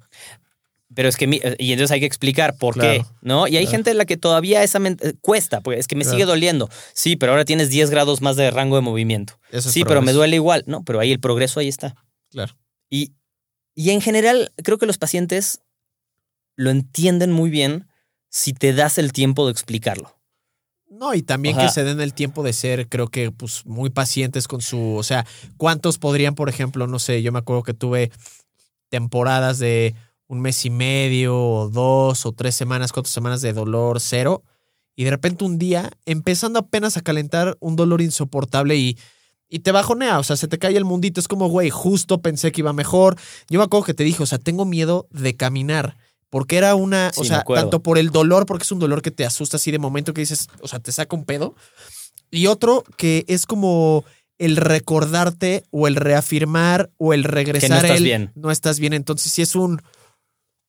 Pero 0.97 1.09
es 1.09 1.17
que, 1.17 1.29
mi- 1.29 1.41
y 1.59 1.73
entonces 1.73 1.93
hay 1.93 2.01
que 2.01 2.07
explicar 2.07 2.57
por 2.59 2.75
qué, 2.81 3.05
¿no? 3.21 3.47
Y 3.47 3.57
hay 3.57 3.65
claro. 3.65 3.71
gente 3.77 3.91
a 3.93 3.95
la 3.95 4.05
que 4.07 4.17
todavía 4.17 4.65
esa 4.65 4.79
eh, 4.79 5.15
cuesta, 5.21 5.61
porque 5.61 5.79
es 5.79 5.87
que 5.87 5.95
me 5.95 6.03
Claro. 6.03 6.17
sigue 6.17 6.25
doliendo. 6.27 6.69
Sí, 6.95 7.15
pero 7.15 7.31
ahora 7.33 7.45
tienes 7.45 7.69
10 7.71 7.91
grados 7.91 8.21
más 8.23 8.35
de 8.37 8.51
rango 8.51 8.75
de 8.77 8.83
movimiento. 8.83 9.39
Eso 9.53 9.69
es 9.69 9.75
Sí, 9.75 9.85
pero 9.85 10.03
me 10.03 10.13
duele 10.13 10.35
igual. 10.37 10.65
No, 10.67 10.83
pero 10.83 10.99
ahí 10.99 11.13
el 11.13 11.21
progreso 11.21 11.61
ahí 11.61 11.69
está. 11.69 11.95
Claro. 12.31 12.57
Y, 12.91 13.13
y 13.75 13.91
en 13.91 14.01
general, 14.01 14.53
creo 14.65 14.79
que 14.79 14.87
los 14.87 14.99
pacientes 14.99 15.61
lo 16.57 16.71
entienden 16.71 17.31
muy 17.31 17.51
bien 17.51 17.87
si 18.31 18.55
te 18.55 18.73
das 18.73 18.97
el 18.99 19.13
tiempo 19.13 19.45
de 19.47 19.53
explicarlo. 19.53 20.17
No, 20.89 21.13
y 21.15 21.21
también 21.23 21.59
que 21.59 21.69
se 21.69 21.85
den 21.85 22.01
el 22.01 22.15
tiempo 22.15 22.43
de 22.43 22.53
ser, 22.55 22.89
creo 22.89 23.09
que, 23.09 23.31
pues, 23.31 23.67
muy 23.67 23.91
pacientes 23.91 24.49
con 24.49 24.63
su. 24.63 24.95
O 24.95 25.03
sea, 25.03 25.27
¿cuántos 25.59 25.99
podrían, 25.99 26.35
por 26.35 26.49
ejemplo, 26.49 26.87
no 26.87 26.99
sé, 26.99 27.23
yo 27.23 27.33
me 27.33 27.39
acuerdo 27.41 27.63
que 27.65 27.75
tuve 27.75 28.11
temporadas 28.89 29.59
de 29.59 29.95
un 30.29 30.41
mes 30.41 30.65
y 30.65 30.71
medio, 30.71 31.39
o 31.39 31.69
dos, 31.69 32.27
o 32.27 32.33
tres 32.33 32.55
semanas, 32.55 32.93
cuatro 32.93 33.11
semanas 33.11 33.43
de 33.43 33.53
dolor 33.53 34.01
cero. 34.01 34.43
Y 34.95 35.05
de 35.05 35.11
repente 35.11 35.45
un 35.45 35.59
día, 35.59 35.91
empezando 36.07 36.59
apenas 36.59 36.97
a 36.97 37.03
calentar, 37.03 37.57
un 37.61 37.77
dolor 37.77 38.01
insoportable 38.01 38.77
y, 38.77 38.99
y 39.49 39.61
te 39.61 39.71
bajonea. 39.71 40.19
O 40.19 40.25
sea, 40.25 40.37
se 40.37 40.49
te 40.49 40.59
cae 40.59 40.77
el 40.77 40.85
mundito. 40.85 41.21
Es 41.21 41.29
como, 41.29 41.49
güey, 41.49 41.71
justo 41.71 42.23
pensé 42.23 42.51
que 42.51 42.63
iba 42.63 42.73
mejor. 42.73 43.17
Yo 43.51 43.59
me 43.59 43.65
acuerdo 43.65 43.85
que 43.85 43.95
te 43.95 44.05
dije, 44.05 44.23
o 44.23 44.27
sea, 44.27 44.39
tengo 44.39 44.65
miedo 44.65 45.07
de 45.11 45.37
caminar. 45.37 45.97
Porque 46.31 46.57
era 46.57 46.75
una, 46.75 47.13
Sí, 47.13 47.21
o 47.21 47.25
sea, 47.25 47.45
tanto 47.45 47.83
por 47.83 47.99
el 47.99 48.11
dolor, 48.11 48.47
porque 48.47 48.65
es 48.65 48.73
un 48.73 48.79
dolor 48.79 49.01
que 49.01 49.11
te 49.11 49.25
asusta 49.25 49.59
así 49.59 49.71
de 49.71 49.79
momento 49.79 50.13
que 50.13 50.23
dices, 50.23 50.49
o 50.61 50.67
sea, 50.67 50.81
te 50.81 50.91
saca 50.91 51.15
un 51.15 51.25
pedo. 51.25 51.55
Y 52.31 52.49
otro 52.49 52.83
que 52.97 53.25
es 53.29 53.47
como 53.47 54.05
el 54.39 54.57
recordarte 54.57 55.65
o 55.71 55.87
el 55.87 55.97
reafirmar 55.97 56.91
o 56.99 57.15
el 57.15 57.25
regresar 57.25 57.85
estás 57.85 57.99
el 57.99 58.05
bien. 58.05 58.33
no 58.35 58.51
estás 58.51 58.81
bien. 58.81 58.93
Entonces 58.93 59.31
sí 59.31 59.43
es 59.43 59.55
un 59.55 59.81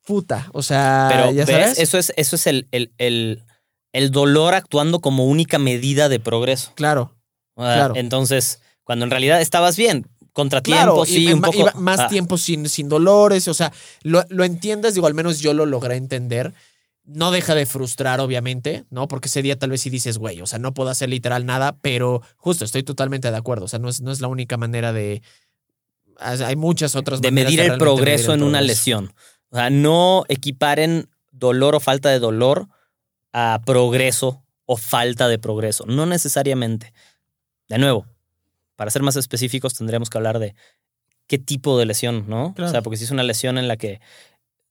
puta. 0.07 0.49
O 0.53 0.63
sea, 0.63 1.09
Pero 1.11 1.31
ya 1.31 1.45
¿ves? 1.45 1.55
sabes. 1.55 1.79
eso 1.79 1.97
es, 1.97 2.13
eso 2.15 2.37
es 2.37 2.47
el, 2.47 2.67
el, 2.71 2.91
el, 2.97 3.43
el 3.91 4.09
dolor 4.09 4.55
actuando 4.55 5.01
como 5.01 5.25
única 5.25 5.59
medida 5.59 6.09
de 6.09 6.19
progreso. 6.19 6.71
Claro, 6.75 7.13
Claro. 7.57 7.95
Entonces, 7.95 8.61
cuando 8.83 9.05
en 9.05 9.11
realidad 9.11 9.41
estabas 9.41 9.77
bien, 9.77 10.07
contratiempo, 10.31 10.83
claro. 10.83 11.05
sí, 11.05 11.27
y, 11.27 11.33
un 11.33 11.41
poco. 11.41 11.57
y 11.57 11.79
más 11.79 12.01
ah, 12.01 12.07
tiempo 12.07 12.37
sin, 12.37 12.69
sin 12.69 12.87
dolores. 12.87 13.47
O 13.47 13.53
sea, 13.53 13.73
lo, 14.03 14.23
lo 14.29 14.43
entiendes, 14.43 14.93
digo, 14.93 15.07
al 15.07 15.15
menos 15.15 15.39
yo 15.39 15.53
lo 15.53 15.65
logré 15.65 15.95
entender. 15.95 16.53
No 17.03 17.31
deja 17.31 17.55
de 17.55 17.65
frustrar, 17.65 18.19
obviamente, 18.19 18.85
¿no? 18.89 19.07
Porque 19.07 19.27
ese 19.27 19.41
día 19.41 19.57
tal 19.57 19.71
vez 19.71 19.81
sí 19.81 19.89
dices, 19.89 20.17
güey, 20.17 20.41
o 20.41 20.45
sea, 20.45 20.59
no 20.59 20.73
puedo 20.73 20.89
hacer 20.89 21.09
literal 21.09 21.45
nada, 21.45 21.77
pero 21.81 22.21
justo 22.35 22.65
estoy 22.65 22.83
totalmente 22.83 23.31
de 23.31 23.37
acuerdo. 23.37 23.65
O 23.65 23.67
sea, 23.67 23.79
no 23.79 23.89
es, 23.89 24.01
no 24.01 24.11
es 24.11 24.21
la 24.21 24.27
única 24.27 24.57
manera 24.57 24.93
de. 24.93 25.21
Hay 26.19 26.55
muchas 26.55 26.95
otras 26.95 27.21
de 27.21 27.31
maneras 27.31 27.53
medir 27.53 27.71
el 27.71 27.77
progreso 27.77 28.33
en 28.33 28.43
una 28.43 28.61
lesión. 28.61 29.13
O 29.49 29.55
sea, 29.55 29.69
no 29.69 30.23
equiparen 30.27 31.09
dolor 31.31 31.75
o 31.75 31.79
falta 31.79 32.09
de 32.09 32.19
dolor 32.19 32.67
a 33.33 33.61
progreso 33.65 34.43
o 34.65 34.77
falta 34.77 35.27
de 35.27 35.39
progreso. 35.39 35.85
No 35.87 36.05
necesariamente. 36.05 36.93
De 37.69 37.77
nuevo, 37.77 38.05
para 38.75 38.91
ser 38.91 39.01
más 39.03 39.15
específicos, 39.15 39.73
tendríamos 39.73 40.09
que 40.09 40.17
hablar 40.17 40.39
de 40.39 40.55
qué 41.27 41.37
tipo 41.37 41.77
de 41.77 41.85
lesión, 41.85 42.25
¿no? 42.27 42.53
Claro. 42.53 42.69
O 42.69 42.71
sea, 42.71 42.81
porque 42.81 42.97
si 42.97 43.03
es 43.03 43.11
una 43.11 43.23
lesión 43.23 43.57
en 43.57 43.67
la 43.67 43.77
que 43.77 43.99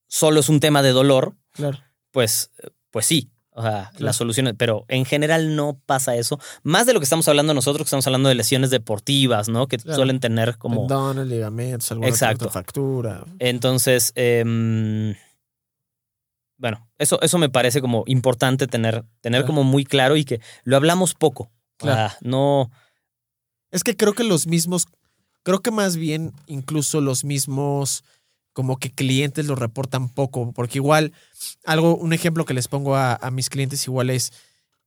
solo 0.07 0.41
es 0.41 0.49
un 0.49 0.61
tema 0.61 0.83
de 0.83 0.91
dolor, 0.91 1.37
Claro. 1.53 1.79
pues, 2.11 2.51
pues 2.91 3.07
sí. 3.07 3.31
O 3.59 3.63
sea, 3.63 3.89
Claro. 3.91 4.05
las 4.05 4.17
soluciones, 4.17 4.53
pero 4.59 4.85
en 4.89 5.07
general 5.07 5.57
no 5.57 5.81
pasa 5.87 6.15
eso. 6.15 6.39
Más 6.63 6.85
de 6.87 6.93
lo 6.93 7.01
que 7.01 7.05
estamos 7.05 7.27
hablando 7.27 7.55
nosotros, 7.55 7.85
que 7.85 7.89
estamos 7.89 8.07
hablando 8.07 8.29
de 8.29 8.35
lesiones 8.35 8.69
deportivas, 8.69 9.49
¿no? 9.49 9.67
Que 9.67 9.79
Claro. 9.79 9.97
suelen 9.97 10.21
tener 10.21 10.59
como 10.59 10.83
Tendones, 10.83 11.27
ligamentos, 11.27 11.91
alguna 11.91 12.09
Exacto. 12.11 12.45
otra 12.45 12.53
fractura. 12.53 13.25
Entonces, 13.39 14.13
em, 14.15 15.15
bueno, 16.59 16.89
eso, 16.99 17.21
eso 17.23 17.39
me 17.39 17.49
parece 17.49 17.81
como 17.81 18.05
importante 18.07 18.67
tener, 18.67 19.05
tener 19.21 19.41
Claro. 19.43 19.47
como 19.47 19.65
muy 19.65 19.85
claro 19.85 20.17
y 20.17 20.25
que 20.25 20.41
lo 20.65 20.77
hablamos 20.77 21.15
poco. 21.15 21.51
Claro. 21.79 22.13
Ah, 22.13 22.17
no, 22.23 22.71
Es 23.73 23.83
que 23.85 23.97
creo 23.97 24.15
que 24.15 24.25
los 24.25 24.47
mismos, 24.47 24.87
creo 25.43 25.61
que 25.61 25.71
más 25.71 25.97
bien 25.97 26.33
incluso 26.47 27.01
los 27.01 27.25
mismos 27.25 28.05
como 28.57 28.79
que 28.79 28.91
clientes 28.91 29.45
lo 29.45 29.55
reportan 29.55 30.09
poco, 30.09 30.51
porque 30.55 30.79
igual 30.79 31.13
algo, 31.67 31.95
un 31.95 32.15
ejemplo 32.15 32.47
que 32.47 32.55
les 32.55 32.69
pongo 32.69 32.97
a, 32.97 33.15
a 33.15 33.31
mis 33.31 33.51
clientes 33.51 33.87
igual 33.87 34.09
es, 34.09 34.33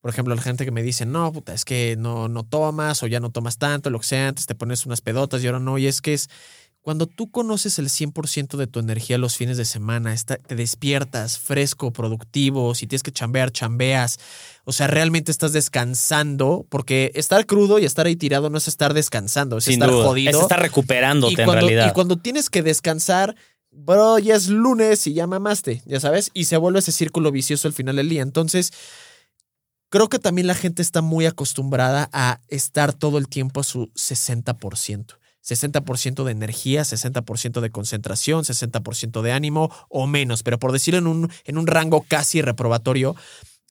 por 0.02 0.10
ejemplo, 0.10 0.34
la 0.34 0.42
gente 0.42 0.66
que 0.66 0.72
me 0.72 0.82
dice, 0.82 1.06
no, 1.06 1.32
puta, 1.32 1.54
es 1.54 1.66
que 1.66 1.96
no, 1.96 2.30
no 2.30 2.44
tomas 2.44 3.04
o 3.04 3.06
ya 3.06 3.20
no 3.20 3.30
tomas 3.30 3.60
tanto, 3.60 3.92
lo 3.92 4.00
que 4.00 4.08
sea, 4.08 4.30
antes 4.30 4.48
te 4.48 4.56
pones 4.56 4.88
unas 4.88 5.02
pedotas 5.02 5.44
y 5.44 5.46
ahora 5.46 5.60
no, 5.60 5.78
y 5.78 5.86
es 5.86 6.02
que 6.02 6.16
es 6.16 6.32
cuando 6.82 7.06
tú 7.06 7.30
conoces 7.30 7.78
el 7.78 7.90
100% 7.90 8.58
de 8.58 8.66
tu 8.66 8.80
energía 8.80 9.20
los 9.20 9.36
fines 9.36 9.58
de 9.58 9.66
semana, 9.66 10.14
está- 10.14 10.38
te 10.38 10.56
despiertas 10.56 11.38
fresco, 11.38 11.92
productivo, 11.94 12.74
si 12.74 12.88
tienes 12.88 13.04
que 13.04 13.12
chambear, 13.12 13.52
chambeas, 13.52 14.18
o 14.64 14.72
sea, 14.72 14.88
realmente 14.88 15.30
estás 15.32 15.54
descansando, 15.54 16.66
porque 16.70 17.12
estar 17.14 17.46
crudo 17.46 17.78
y 17.78 17.86
estar 17.86 18.08
ahí 18.08 18.16
tirado 18.16 18.50
no 18.50 18.58
es 18.58 18.68
estar 18.68 18.96
descansando, 18.96 19.58
es 19.60 19.66
sin 19.66 19.74
estar 19.74 19.92
duda. 19.92 20.06
jodido. 20.08 20.32
Es 20.32 20.42
estar 20.42 20.60
recuperándote 20.60 21.34
y, 21.34 21.36
en 21.40 21.46
cuando, 21.46 21.68
realidad. 21.68 21.88
y 21.88 21.94
cuando 21.94 22.18
tienes 22.18 22.50
que 22.50 22.64
descansar, 22.64 23.36
bro, 23.72 24.20
ya 24.20 24.36
es 24.36 24.50
lunes 24.50 25.06
y 25.08 25.14
ya 25.14 25.28
mamaste, 25.28 25.82
ya 25.86 26.00
sabes, 26.00 26.32
y 26.34 26.46
se 26.46 26.58
vuelve 26.58 26.80
ese 26.80 26.92
círculo 26.92 27.32
vicioso 27.32 27.68
al 27.68 27.74
final 27.74 27.96
del 27.96 28.10
día. 28.10 28.22
Entonces, 28.22 28.72
creo 29.90 30.10
que 30.10 30.20
también 30.20 30.48
la 30.48 30.56
gente 30.56 30.82
está 30.82 31.02
muy 31.02 31.26
acostumbrada 31.26 32.10
a 32.14 32.42
estar 32.48 32.94
todo 32.94 33.18
el 33.18 33.28
tiempo 33.28 33.62
a 33.62 33.64
su 33.64 33.88
60%. 33.94 35.20
60% 35.42 36.24
de 36.26 36.32
energía, 36.32 36.82
60% 36.82 37.62
de 37.62 37.70
concentración, 37.72 38.44
60% 38.44 39.22
de 39.22 39.32
ánimo 39.32 39.72
o 39.90 40.06
menos, 40.06 40.44
pero 40.44 40.60
por 40.60 40.72
decirlo 40.72 41.00
en 41.00 41.08
un, 41.08 41.32
en 41.46 41.58
un 41.58 41.66
rango 41.66 42.06
casi 42.08 42.42
reprobatorio. 42.42 43.16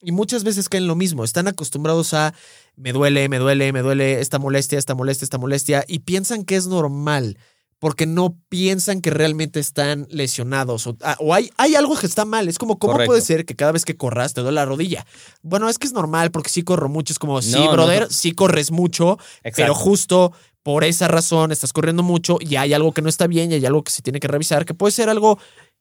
Y 0.01 0.13
muchas 0.13 0.45
veces 0.45 0.69
caen 0.69 0.87
lo 0.87 0.95
mismo, 0.95 1.25
están 1.25 1.49
acostumbrados 1.49 2.15
a 2.15 2.33
me 2.77 2.93
duele, 2.93 3.29
me 3.29 3.39
duele, 3.39 3.73
me 3.73 3.83
duele, 3.83 4.21
esta 4.21 4.39
molestia, 4.39 4.79
esta 4.79 4.95
molestia, 4.95 5.25
esta 5.25 5.39
molestia, 5.39 5.85
y 5.89 6.01
piensan 6.01 6.45
que 6.45 6.57
es 6.57 6.69
normal, 6.69 7.37
porque 7.81 8.07
no 8.07 8.37
piensan 8.49 9.01
que 9.01 9.11
realmente 9.11 9.61
están 9.61 10.07
lesionados 10.11 10.87
o, 10.89 10.97
ah, 11.03 11.17
o 11.21 11.33
hay, 11.33 11.51
hay 11.57 11.77
algo 11.77 11.97
que 11.97 12.07
está 12.07 12.25
mal. 12.25 12.49
Es 12.49 12.59
como, 12.59 12.79
¿cómo 12.79 12.95
Correcto. 12.95 13.11
puede 13.11 13.21
ser 13.23 13.45
que 13.45 13.55
cada 13.55 13.71
vez 13.73 13.85
que 13.85 13.97
corras 13.97 14.35
te 14.35 14.41
duele 14.41 14.57
la 14.57 14.65
rodilla? 14.65 15.07
Bueno, 15.43 15.69
es 15.69 15.79
que 15.79 15.87
es 15.87 15.93
normal 15.93 16.31
porque 16.33 16.49
sí 16.51 16.63
corro 16.63 16.89
mucho. 16.89 17.13
Es 17.13 17.19
como, 17.21 17.41
sí, 17.41 17.53
No, 17.53 17.71
brother, 17.73 18.03
no. 18.03 18.11
sí 18.11 18.33
corres 18.33 18.71
mucho, 18.73 19.17
pero 19.43 19.51
Exacto. 19.51 19.75
justo 19.75 20.33
por 20.65 20.83
esa 20.85 21.07
razón 21.09 21.53
estás 21.53 21.73
corriendo 21.73 22.03
mucho 22.03 22.39
y 22.41 22.57
hay 22.57 22.75
algo 22.75 22.93
que 22.93 23.01
no 23.01 23.09
está 23.09 23.27
bien 23.29 23.53
y 23.53 23.55
hay 23.55 23.65
algo 23.65 23.83
que 23.85 23.93
se 23.93 24.03
tiene 24.03 24.19
que 24.21 24.29
revisar, 24.29 24.65
que 24.67 24.75
puede 24.75 24.91
ser 24.93 25.09
algo 25.09 25.39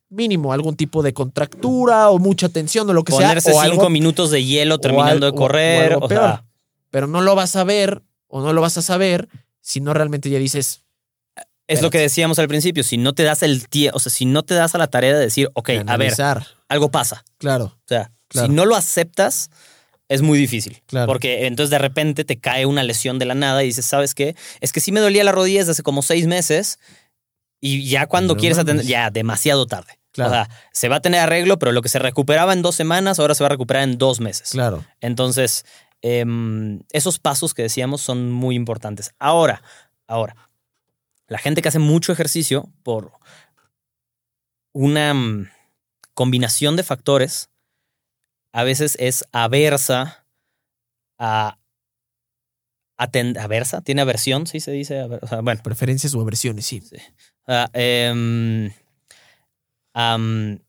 mínimo, 0.08 0.52
algún 0.52 0.76
tipo 0.76 1.02
de 1.02 1.12
contractura 1.12 2.10
o 2.10 2.18
mucha 2.18 2.48
tensión 2.48 2.88
o 2.88 2.92
lo 2.92 3.04
que 3.04 3.12
Ponerse 3.12 3.50
sea. 3.50 3.60
O 3.60 3.62
cinco 3.64 3.72
algo, 3.80 3.90
minutos 3.90 4.30
de 4.30 4.44
hielo 4.44 4.78
terminando 4.78 5.26
al- 5.26 5.32
de 5.32 5.36
o 5.36 5.40
correr. 5.40 5.98
o 6.00 6.08
sea, 6.08 6.44
pero 6.90 7.06
no 7.06 7.20
lo 7.22 7.34
vas 7.34 7.56
a 7.56 7.64
ver 7.64 8.02
o 8.28 8.40
no 8.40 8.52
lo 8.52 8.60
vas 8.60 8.78
a 8.78 8.82
saber 8.82 9.28
si 9.60 9.80
no 9.80 9.92
realmente 9.92 10.30
ya 10.30 10.38
dices, 10.38 10.84
es 11.68 11.82
lo 11.82 11.90
que 11.90 11.98
decíamos 11.98 12.38
al 12.40 12.48
principio. 12.48 12.82
Si 12.82 12.96
no 12.96 13.12
te 13.12 13.22
das 13.22 13.42
el 13.42 13.68
tiempo, 13.68 13.96
o 13.96 14.00
sea, 14.00 14.10
si 14.10 14.24
no 14.24 14.42
te 14.42 14.54
das 14.54 14.74
a 14.74 14.78
la 14.78 14.88
tarea 14.88 15.14
de 15.14 15.20
decir, 15.20 15.48
ok, 15.54 15.68
de 15.68 15.84
a 15.86 15.96
ver, 15.96 16.14
algo 16.68 16.90
pasa. 16.90 17.24
Claro, 17.38 17.64
O 17.66 17.86
sea, 17.86 18.10
Claro. 18.28 18.48
si 18.48 18.52
no 18.54 18.66
lo 18.66 18.74
aceptas, 18.76 19.50
es 20.08 20.20
muy 20.22 20.38
difícil. 20.38 20.82
Claro. 20.86 21.06
Porque 21.06 21.46
entonces 21.46 21.70
de 21.70 21.78
repente 21.78 22.24
te 22.24 22.38
cae 22.38 22.66
una 22.66 22.82
lesión 22.82 23.18
de 23.18 23.24
la 23.26 23.34
nada 23.34 23.62
y 23.62 23.66
dices, 23.66 23.86
¿sabes 23.86 24.14
qué? 24.14 24.34
Es 24.60 24.72
que 24.72 24.80
sí 24.80 24.92
me 24.92 25.00
dolía 25.00 25.24
la 25.24 25.32
rodilla 25.32 25.60
desde 25.60 25.72
hace 25.72 25.82
como 25.82 26.02
seis 26.02 26.26
meses 26.26 26.78
y 27.60 27.88
ya 27.88 28.06
cuando 28.06 28.36
quieres 28.36 28.58
mames. 28.58 28.70
atender, 28.72 28.86
ya 28.86 29.10
demasiado 29.10 29.66
tarde. 29.66 29.98
Claro. 30.12 30.30
O 30.30 30.34
sea, 30.34 30.48
se 30.72 30.88
va 30.88 30.96
a 30.96 31.00
tener 31.00 31.20
arreglo, 31.20 31.58
pero 31.58 31.72
lo 31.72 31.80
que 31.82 31.88
se 31.88 31.98
recuperaba 31.98 32.52
en 32.52 32.62
dos 32.62 32.74
semanas, 32.74 33.18
ahora 33.18 33.34
se 33.34 33.42
va 33.44 33.46
a 33.46 33.50
recuperar 33.50 33.82
en 33.82 33.98
dos 33.98 34.20
meses. 34.20 34.50
claro. 34.50 34.84
Entonces, 35.00 35.64
em, 36.02 36.80
esos 36.92 37.18
pasos 37.18 37.54
que 37.54 37.62
decíamos 37.62 38.00
son 38.00 38.30
muy 38.30 38.54
importantes. 38.56 39.12
Ahora, 39.18 39.62
ahora, 40.06 40.36
la 41.28 41.38
gente 41.38 41.62
que 41.62 41.68
hace 41.68 41.78
mucho 41.78 42.12
ejercicio 42.12 42.72
por 42.82 43.12
una 44.74 45.14
mm, 45.14 45.48
combinación 46.14 46.76
de 46.76 46.82
factores, 46.82 47.50
a 48.52 48.64
veces 48.64 48.96
es 49.00 49.24
aversa 49.32 50.26
a 51.18 51.58
aten- 52.98 53.38
aversa, 53.38 53.82
tiene 53.82 54.02
aversión, 54.02 54.46
sí 54.46 54.60
se 54.60 54.72
dice, 54.72 55.00
Aver- 55.00 55.20
o 55.22 55.26
sea, 55.26 55.40
bueno, 55.40 55.62
Preferencias 55.62 56.14
o 56.14 56.20
aversiones, 56.20 56.66
sí. 56.66 56.82
a, 57.46 57.68
em, 57.72 58.70
am, 59.94 60.60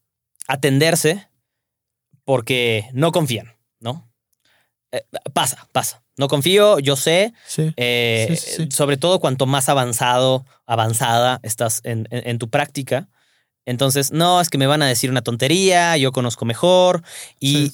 atenderse 0.47 1.29
porque 2.23 2.89
no 2.93 3.11
confían, 3.11 3.55
¿no? 3.79 4.11
Eh, 4.91 5.03
pasa, 5.33 5.67
pasa. 5.71 6.03
No 6.19 6.27
confío, 6.27 6.79
yo 6.79 6.97
sé, 6.97 7.33
Sí. 7.47 7.71
eh, 7.77 8.37
Sí, 8.37 8.67
sobre 8.71 8.97
todo 8.97 9.19
cuanto 9.21 9.45
más 9.45 9.69
avanzado, 9.69 10.45
avanzada 10.65 11.39
estás 11.43 11.79
en, 11.85 12.07
en- 12.11 12.27
en 12.27 12.37
tu 12.39 12.49
práctica. 12.49 13.07
Entonces, 13.65 14.11
no, 14.11 14.41
es 14.41 14.49
que 14.49 14.57
me 14.57 14.67
van 14.67 14.81
a 14.81 14.87
decir 14.87 15.09
una 15.09 15.21
tontería, 15.21 15.95
yo 15.95 16.11
conozco 16.11 16.43
mejor. 16.43 17.03
Y, 17.39 17.71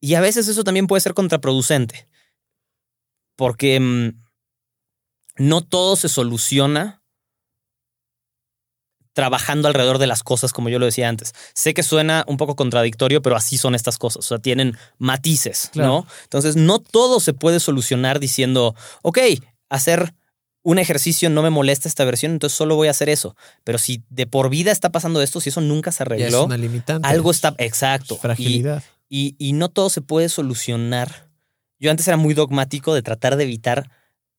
y 0.00 0.14
a 0.14 0.20
veces 0.20 0.46
eso 0.46 0.62
también 0.62 0.86
puede 0.86 1.00
ser 1.00 1.14
contraproducente. 1.14 2.06
Porque 3.36 3.80
mm, 3.80 4.10
no 5.38 5.62
todo 5.62 5.96
se 5.96 6.08
soluciona 6.10 6.99
trabajando 9.12 9.68
alrededor 9.68 9.98
de 9.98 10.06
las 10.06 10.22
cosas, 10.22 10.52
como 10.52 10.68
yo 10.68 10.78
lo 10.78 10.86
decía 10.86 11.08
antes. 11.08 11.32
Sé 11.54 11.74
que 11.74 11.82
suena 11.82 12.24
un 12.28 12.36
poco 12.36 12.54
contradictorio, 12.56 13.22
pero 13.22 13.36
así 13.36 13.58
son 13.58 13.74
estas 13.74 13.98
cosas. 13.98 14.24
O 14.24 14.28
sea, 14.28 14.38
tienen 14.38 14.76
matices, 14.98 15.70
Claro. 15.72 15.88
¿no? 15.88 16.06
Entonces, 16.24 16.56
no 16.56 16.78
todo 16.78 17.20
se 17.20 17.32
puede 17.34 17.58
solucionar 17.60 18.20
diciendo, 18.20 18.74
ok, 19.02 19.18
hacer 19.68 20.14
un 20.62 20.78
ejercicio 20.78 21.30
no 21.30 21.42
me 21.42 21.48
molesta 21.50 21.88
esta 21.88 22.04
versión, 22.04 22.32
entonces 22.32 22.56
solo 22.56 22.76
voy 22.76 22.88
a 22.88 22.90
hacer 22.92 23.08
eso. 23.08 23.34
Pero 23.64 23.78
si 23.78 24.02
de 24.10 24.26
por 24.26 24.50
vida 24.50 24.70
está 24.72 24.90
pasando 24.90 25.22
esto, 25.22 25.40
si 25.40 25.48
eso 25.48 25.60
nunca 25.62 25.90
se 25.90 25.98
Ya 26.00 26.04
es 26.04 26.06
arregló, 26.22 26.44
una 26.44 26.56
limitante. 26.58 27.08
algo 27.08 27.30
está 27.30 27.54
exacto. 27.58 28.16
Fragilidad. 28.16 28.82
y, 29.08 29.34
y 29.38 29.54
no 29.54 29.70
todo 29.70 29.88
se 29.90 30.02
puede 30.02 30.28
solucionar. 30.28 31.28
Yo 31.78 31.90
antes 31.90 32.06
era 32.06 32.18
muy 32.18 32.34
dogmático 32.34 32.94
de 32.94 33.00
tratar 33.02 33.36
de 33.36 33.44
evitar 33.44 33.90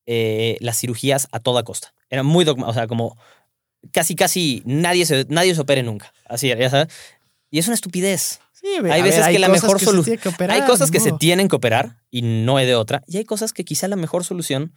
eh, 0.05 0.57
las 0.59 0.77
cirugías 0.79 1.27
a 1.31 1.39
toda 1.39 1.63
costa. 1.63 1.93
Era 2.09 2.21
muy 2.23 2.45
dogmático, 2.45 2.69
o 2.71 2.73
sea, 2.75 2.85
como 2.87 3.17
casi, 3.91 4.15
casi 4.15 4.61
nadie 4.65 5.05
se, 5.05 5.25
nadie 5.29 5.55
se 5.55 5.61
opere 5.61 5.83
nunca. 5.83 6.13
Así, 6.25 6.47
ya 6.49 6.69
sabes. 6.69 6.93
Y 7.49 7.59
es 7.59 7.67
una 7.67 7.75
estupidez. 7.75 8.39
Sí, 8.53 8.67
hay 8.91 9.01
veces 9.01 9.25
que 9.27 9.39
la 9.39 9.47
mejor 9.49 9.79
se 9.79 9.87
solu- 9.87 10.03
tiene 10.03 10.19
que 10.19 10.29
operar, 10.29 10.55
hay 10.61 10.67
cosas 10.67 10.91
que 10.91 10.99
se 10.99 11.11
tienen 11.13 11.47
que 11.47 11.55
operar 11.55 11.97
y 12.11 12.21
no 12.21 12.57
hay 12.57 12.67
de 12.67 12.75
otra. 12.75 13.03
Y 13.07 13.17
hay 13.17 13.25
cosas 13.25 13.53
que 13.53 13.65
quizá 13.65 13.87
la 13.87 13.95
mejor 13.95 14.23
solución 14.23 14.73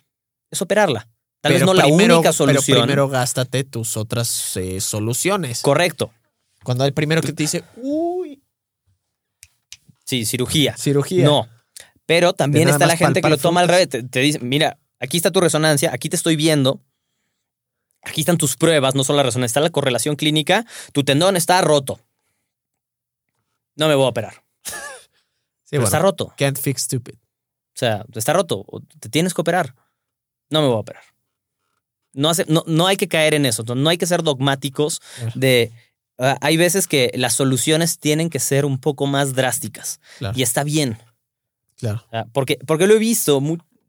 es 0.51 0.63
operarla. 0.63 1.09
Tal 1.43 1.53
vez 1.53 1.63
no 1.63 1.75
la 1.75 1.87
única 1.87 2.33
solución. 2.33 2.65
Pero 2.77 2.83
primero 2.87 3.09
gástate 3.09 3.65
tus 3.65 3.99
otras 3.99 4.57
eh, 4.57 4.81
soluciones. 4.81 5.61
Correcto. 5.61 6.11
Cuando 6.63 6.87
el 6.87 6.95
primero 6.95 7.21
que 7.21 7.35
te 7.35 7.43
dice, 7.43 7.63
uy, 7.77 8.43
Sí, 10.07 10.25
cirugía. 10.27 10.77
cirugía. 10.77 11.25
No. 11.25 11.49
Pero 12.07 12.33
también 12.35 12.69
está 12.69 12.87
la 12.87 12.97
gente 12.97 13.21
que 13.23 13.29
lo 13.29 13.39
toma 13.39 13.61
al 13.61 13.69
revés. 13.69 13.89
Te, 13.89 14.03
te 14.03 14.21
dice, 14.21 14.39
mira, 14.41 14.79
aquí 15.01 15.17
está 15.17 15.31
tu 15.31 15.41
resonancia, 15.41 15.91
aquí 15.93 16.09
te 16.09 16.17
estoy 16.17 16.37
viendo. 16.37 16.81
Aquí 18.07 18.21
están 18.21 18.37
tus 18.39 18.57
pruebas, 18.57 18.95
no 18.95 19.05
solo 19.05 19.19
la 19.19 19.23
resonancia, 19.25 19.47
está 19.53 19.61
la 19.61 19.71
correlación 19.71 20.17
clínica. 20.17 20.65
Tu 20.93 21.05
tendón 21.05 21.37
está 21.37 21.61
roto. 21.63 22.01
No 23.77 23.89
me 23.89 23.95
voy 23.95 24.07
a 24.07 24.09
operar. 24.09 24.43
Sí, 25.67 25.71
pero 25.79 25.81
bueno, 25.81 25.87
está 25.97 25.99
roto. 25.99 26.35
Can't 26.37 26.59
fix 26.59 26.83
stupid. 26.83 27.15
O 27.15 27.19
sea, 27.77 28.05
está 28.15 28.35
roto. 28.35 28.67
Te 29.01 29.09
tienes 29.09 29.33
que 29.33 29.41
operar. 29.41 29.75
No 30.51 30.61
me 30.61 30.67
voy 30.69 30.77
a 30.77 30.81
operar. 30.81 31.03
No, 32.13 32.29
hace- 32.29 32.45
no, 32.49 32.63
no 32.67 32.87
hay 32.87 32.97
que 32.99 33.09
caer 33.09 33.33
en 33.33 33.47
eso. 33.47 33.65
No 33.75 33.89
hay 33.89 33.97
que 33.97 34.07
ser 34.07 34.23
dogmáticos 34.23 35.01
Claro. 35.17 35.33
de... 35.35 35.73
ah, 36.19 36.37
hay 36.43 36.59
veces 36.59 36.87
que 36.87 37.11
las 37.15 37.33
soluciones 37.35 37.99
tienen 37.99 38.29
que 38.29 38.39
ser 38.41 38.67
un 38.67 38.79
poco 38.79 39.07
más 39.07 39.33
drásticas. 39.35 40.01
Claro. 40.19 40.39
Y 40.39 40.43
está 40.43 40.65
bien. 40.65 40.99
Claro. 41.77 42.05
Ah, 42.13 42.27
Porque, 42.33 42.59
porque 42.67 42.87
lo 42.87 42.95
he 42.95 42.99
visto, 42.99 43.43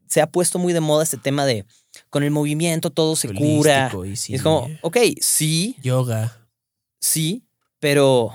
se 0.08 0.22
ha 0.22 0.26
puesto 0.28 0.58
muy 0.58 0.72
de 0.72 0.80
moda 0.80 1.04
este 1.04 1.18
tema 1.18 1.44
de 1.44 1.66
con 2.10 2.22
el 2.22 2.30
movimiento 2.30 2.90
todo 2.90 3.16
se 3.16 3.28
cura. 3.32 3.90
Holístico 3.92 4.04
y 4.06 4.10
Y 4.12 4.16
sí. 4.16 4.34
es 4.34 4.42
como, 4.42 4.68
ok, 4.82 4.96
sí, 5.20 5.76
Yoga. 5.82 6.48
sí, 7.00 7.44
pero 7.80 8.32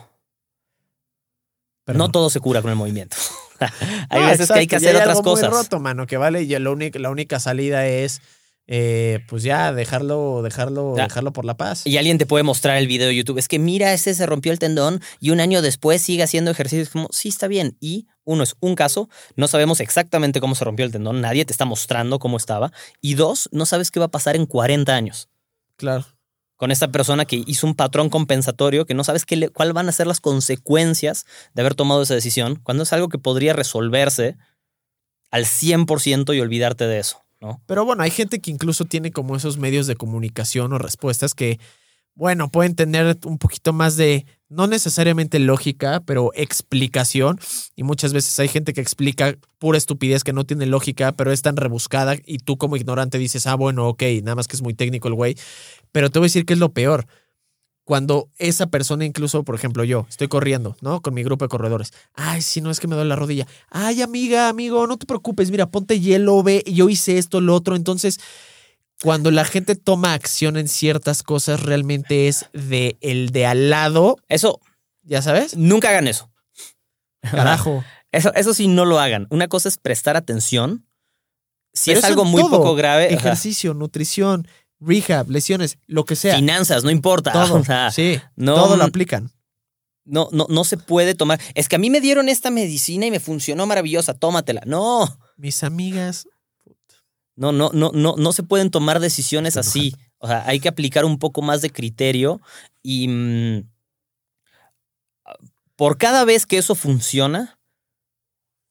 no 1.87 2.09
todo 2.11 2.29
se 2.29 2.39
cura 2.39 2.61
con 2.61 2.71
el 2.71 2.77
movimiento. 2.77 3.17
hay 4.09 4.21
No, 4.21 4.27
veces 4.27 4.47
que 4.51 4.59
hay 4.59 4.67
que 4.67 4.75
hacer 4.77 4.89
hay 4.95 5.01
otras 5.01 5.17
algo 5.17 5.31
muy 5.31 5.41
cosas. 5.41 5.49
roto, 5.51 5.79
mano, 5.79 6.07
que 6.07 6.17
vale, 6.17 6.43
y 6.43 6.47
la 6.59 6.69
única, 6.71 6.99
la 6.99 7.09
única 7.09 7.39
salida 7.39 7.85
es, 7.87 8.21
eh, 8.67 9.19
pues 9.27 9.43
ya, 9.43 9.73
dejarlo, 9.73 10.41
dejarlo, 10.41 10.95
Ya. 10.95 11.03
dejarlo 11.03 11.33
por 11.33 11.43
la 11.45 11.57
paz. 11.57 11.85
Y 11.85 11.97
alguien 11.97 12.17
te 12.17 12.25
puede 12.25 12.43
mostrar 12.43 12.77
el 12.77 12.87
video 12.87 13.07
de 13.09 13.15
YouTube. 13.15 13.37
Es 13.39 13.47
que 13.47 13.59
mira, 13.59 13.93
ese 13.93 14.13
se 14.13 14.25
rompió 14.25 14.51
el 14.51 14.59
tendón 14.59 15.01
y 15.19 15.31
un 15.31 15.39
año 15.41 15.61
después 15.61 16.01
sigue 16.01 16.23
haciendo 16.23 16.51
ejercicios. 16.51 16.89
Como, 16.89 17.07
sí, 17.11 17.29
está 17.29 17.47
bien. 17.47 17.75
Y 17.81 18.07
uno 18.23 18.43
es 18.43 18.55
un 18.59 18.75
caso, 18.75 19.09
no 19.35 19.47
sabemos 19.47 19.79
exactamente 19.79 20.39
cómo 20.39 20.55
se 20.55 20.63
rompió 20.65 20.85
el 20.85 20.91
tendón, 20.91 21.21
nadie 21.21 21.45
te 21.45 21.51
está 21.53 21.65
mostrando 21.65 22.19
cómo 22.19 22.37
estaba. 22.37 22.71
Y 23.01 23.15
dos, 23.15 23.49
no 23.51 23.65
sabes 23.65 23.91
qué 23.91 23.99
va 23.99 24.05
a 24.07 24.11
pasar 24.11 24.35
en 24.35 24.45
40 24.45 24.95
años. 24.95 25.29
Claro. 25.77 26.05
con 26.57 26.69
esta 26.69 26.89
persona 26.91 27.25
que 27.25 27.41
hizo 27.47 27.65
un 27.65 27.73
patrón 27.73 28.09
compensatorio 28.11 28.85
que 28.85 28.93
no 28.93 29.03
sabes 29.03 29.25
qué 29.25 29.35
le- 29.35 29.49
cuál 29.49 29.73
van 29.73 29.89
a 29.89 29.91
ser 29.91 30.05
las 30.05 30.19
consecuencias 30.19 31.25
de 31.55 31.61
haber 31.63 31.73
tomado 31.73 32.03
esa 32.03 32.13
decisión, 32.13 32.57
cuando 32.61 32.83
es 32.83 32.93
algo 32.93 33.09
que 33.09 33.17
podría 33.17 33.53
resolverse 33.53 34.37
al 35.31 35.45
100% 35.45 36.35
y 36.35 36.39
olvidarte 36.39 36.85
de 36.85 36.99
eso, 36.99 37.23
¿no? 37.39 37.63
Pero 37.65 37.83
bueno, 37.83 38.03
hay 38.03 38.11
gente 38.11 38.39
que 38.41 38.51
incluso 38.51 38.85
tiene 38.85 39.11
como 39.11 39.35
esos 39.35 39.57
medios 39.57 39.87
de 39.87 39.95
comunicación 39.95 40.71
o 40.73 40.77
respuestas 40.77 41.33
que, 41.33 41.59
bueno, 42.13 42.49
pueden 42.51 42.75
tener 42.75 43.17
un 43.25 43.39
poquito 43.39 43.73
más 43.73 43.95
de, 43.95 44.27
no 44.51 44.67
necesariamente 44.67 45.39
lógica, 45.39 46.03
pero 46.05 46.31
explicación. 46.35 47.39
Y 47.75 47.83
muchas 47.83 48.11
veces 48.11 48.37
hay 48.37 48.49
gente 48.49 48.73
que 48.73 48.81
explica 48.81 49.37
pura 49.57 49.77
estupidez 49.77 50.23
que 50.23 50.33
no 50.33 50.43
tiene 50.43 50.65
lógica, 50.65 51.13
pero 51.13 51.31
es 51.31 51.41
tan 51.41 51.55
rebuscada 51.55 52.17
y 52.25 52.39
tú 52.39 52.57
como 52.57 52.75
ignorante 52.75 53.17
dices, 53.17 53.47
ah, 53.47 53.55
bueno, 53.55 53.87
ok, 53.87 54.03
nada 54.23 54.35
más 54.35 54.47
que 54.47 54.57
es 54.57 54.61
muy 54.61 54.73
técnico 54.73 55.07
el 55.07 55.13
güey. 55.13 55.37
Pero 55.93 56.09
te 56.09 56.19
voy 56.19 56.25
a 56.25 56.27
decir 56.27 56.45
que 56.45 56.53
es 56.53 56.59
lo 56.59 56.73
peor. 56.73 57.07
Cuando 57.85 58.29
esa 58.37 58.67
persona, 58.67 59.05
incluso, 59.05 59.43
por 59.43 59.55
ejemplo, 59.55 59.83
yo 59.85 60.05
estoy 60.09 60.27
corriendo, 60.27 60.75
¿no? 60.81 61.01
Con 61.01 61.13
mi 61.13 61.23
grupo 61.23 61.45
de 61.45 61.49
corredores. 61.49 61.93
Ay, 62.13 62.41
si 62.41 62.61
no 62.61 62.69
es 62.69 62.79
que 62.79 62.87
me 62.87 62.95
duele 62.95 63.09
la 63.09 63.15
rodilla. 63.15 63.47
Ay, 63.69 64.01
amiga, 64.01 64.49
amigo, 64.49 64.85
no 64.85 64.97
te 64.97 65.05
preocupes. 65.05 65.49
Mira, 65.49 65.65
ponte 65.65 65.99
hielo, 65.99 66.43
ve, 66.43 66.63
yo 66.67 66.89
hice 66.89 67.17
esto, 67.17 67.41
lo 67.41 67.55
otro. 67.55 67.75
Entonces, 67.75 68.19
cuando 69.01 69.31
la 69.31 69.45
gente 69.45 69.75
toma 69.75 70.13
acción 70.13 70.57
en 70.57 70.67
ciertas 70.67 71.23
cosas, 71.23 71.61
realmente 71.61 72.27
es 72.27 72.45
de 72.53 72.97
el 73.01 73.31
de 73.31 73.45
al 73.45 73.69
lado, 73.69 74.17
Eso, 74.27 74.59
¿ya 75.03 75.21
sabes? 75.21 75.55
nunca 75.57 75.89
hagan 75.89 76.07
eso. 76.07 76.31
Carajo. 77.21 77.83
Eso, 78.11 78.33
eso 78.33 78.53
sí, 78.53 78.67
no 78.67 78.85
lo 78.85 78.99
hagan. 78.99 79.27
Una 79.29 79.47
cosa 79.47 79.69
es 79.69 79.77
prestar 79.77 80.17
atención. 80.17 80.85
Si 81.73 81.91
Pero 81.91 81.99
es 81.99 82.05
algo 82.05 82.25
muy 82.25 82.41
todo. 82.41 82.51
poco 82.57 82.75
grave, 82.75 83.05
ajá, 83.05 83.13
Ejercicio, 83.15 83.73
nutrición, 83.73 84.47
rehab, 84.81 85.29
lesiones, 85.29 85.77
lo 85.87 86.03
que 86.05 86.15
sea. 86.17 86.35
finanzas, 86.35 86.83
no 86.83 86.89
importa. 86.91 87.31
Todo. 87.47 87.55
O 87.59 87.63
sea, 87.63 87.89
sí, 87.91 88.19
no- 88.35 88.55
todo 88.55 88.75
lo 88.75 88.83
aplican. 88.83 89.31
no, 90.03 90.27
no, 90.33 90.47
no 90.49 90.63
se 90.65 90.75
puede 90.75 91.15
tomar. 91.15 91.39
Es 91.55 91.69
que 91.69 91.77
a 91.77 91.79
mí 91.79 91.89
me 91.89 92.01
dieron 92.01 92.27
esta 92.27 92.49
medicina 92.51 93.05
y 93.05 93.11
me 93.11 93.19
funcionó 93.21 93.65
maravillosa, 93.65 94.13
tómatela. 94.13 94.61
No, 94.65 95.17
Mis 95.37 95.63
amigas, 95.63 96.27
No, 97.41 97.51
no, 97.51 97.71
no, 97.73 97.89
no, 97.91 98.13
no 98.17 98.33
se 98.33 98.43
pueden 98.43 98.69
tomar 98.69 98.99
decisiones 98.99 99.57
así. 99.57 99.95
O 100.19 100.27
sea, 100.27 100.43
hay 100.45 100.59
que 100.59 100.69
aplicar 100.69 101.05
un 101.05 101.17
poco 101.17 101.41
más 101.41 101.63
de 101.63 101.71
criterio 101.71 102.39
y 102.83 103.07
mm, 103.07 103.63
por 105.75 105.97
cada 105.97 106.23
vez 106.23 106.45
que 106.45 106.59
eso 106.59 106.75
funciona, 106.75 107.59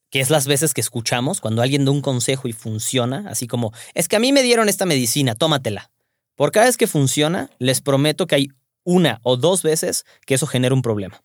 que 0.09 0.21
es 0.21 0.31
las 0.31 0.47
veces 0.47 0.73
que 0.73 0.81
escuchamos, 0.81 1.41
cuando 1.41 1.63
alguien 1.63 1.85
da 1.85 1.91
un 1.91 2.01
consejo 2.01 2.47
y 2.47 2.53
funciona, 2.53 3.25
así 3.29 3.49
como, 3.49 3.73
es 3.95 4.07
que 4.07 4.15
a 4.15 4.21
mí 4.21 4.33
me 4.33 4.45
dieron 4.45 4.69
esta 4.69 4.87
medicina, 4.87 5.35
tómatela. 5.35 5.91
Por 6.37 6.53
cada 6.53 6.67
vez 6.67 6.77
que 6.77 6.87
funciona, 6.87 7.51
les 7.59 7.81
prometo 7.81 8.29
que 8.29 8.37
hay 8.37 8.49
una 8.85 9.19
o 9.25 9.37
dos 9.37 9.65
veces 9.65 10.05
que 10.27 10.35
eso 10.35 10.47
genera 10.47 10.77
un 10.77 10.83
problema. 10.83 11.25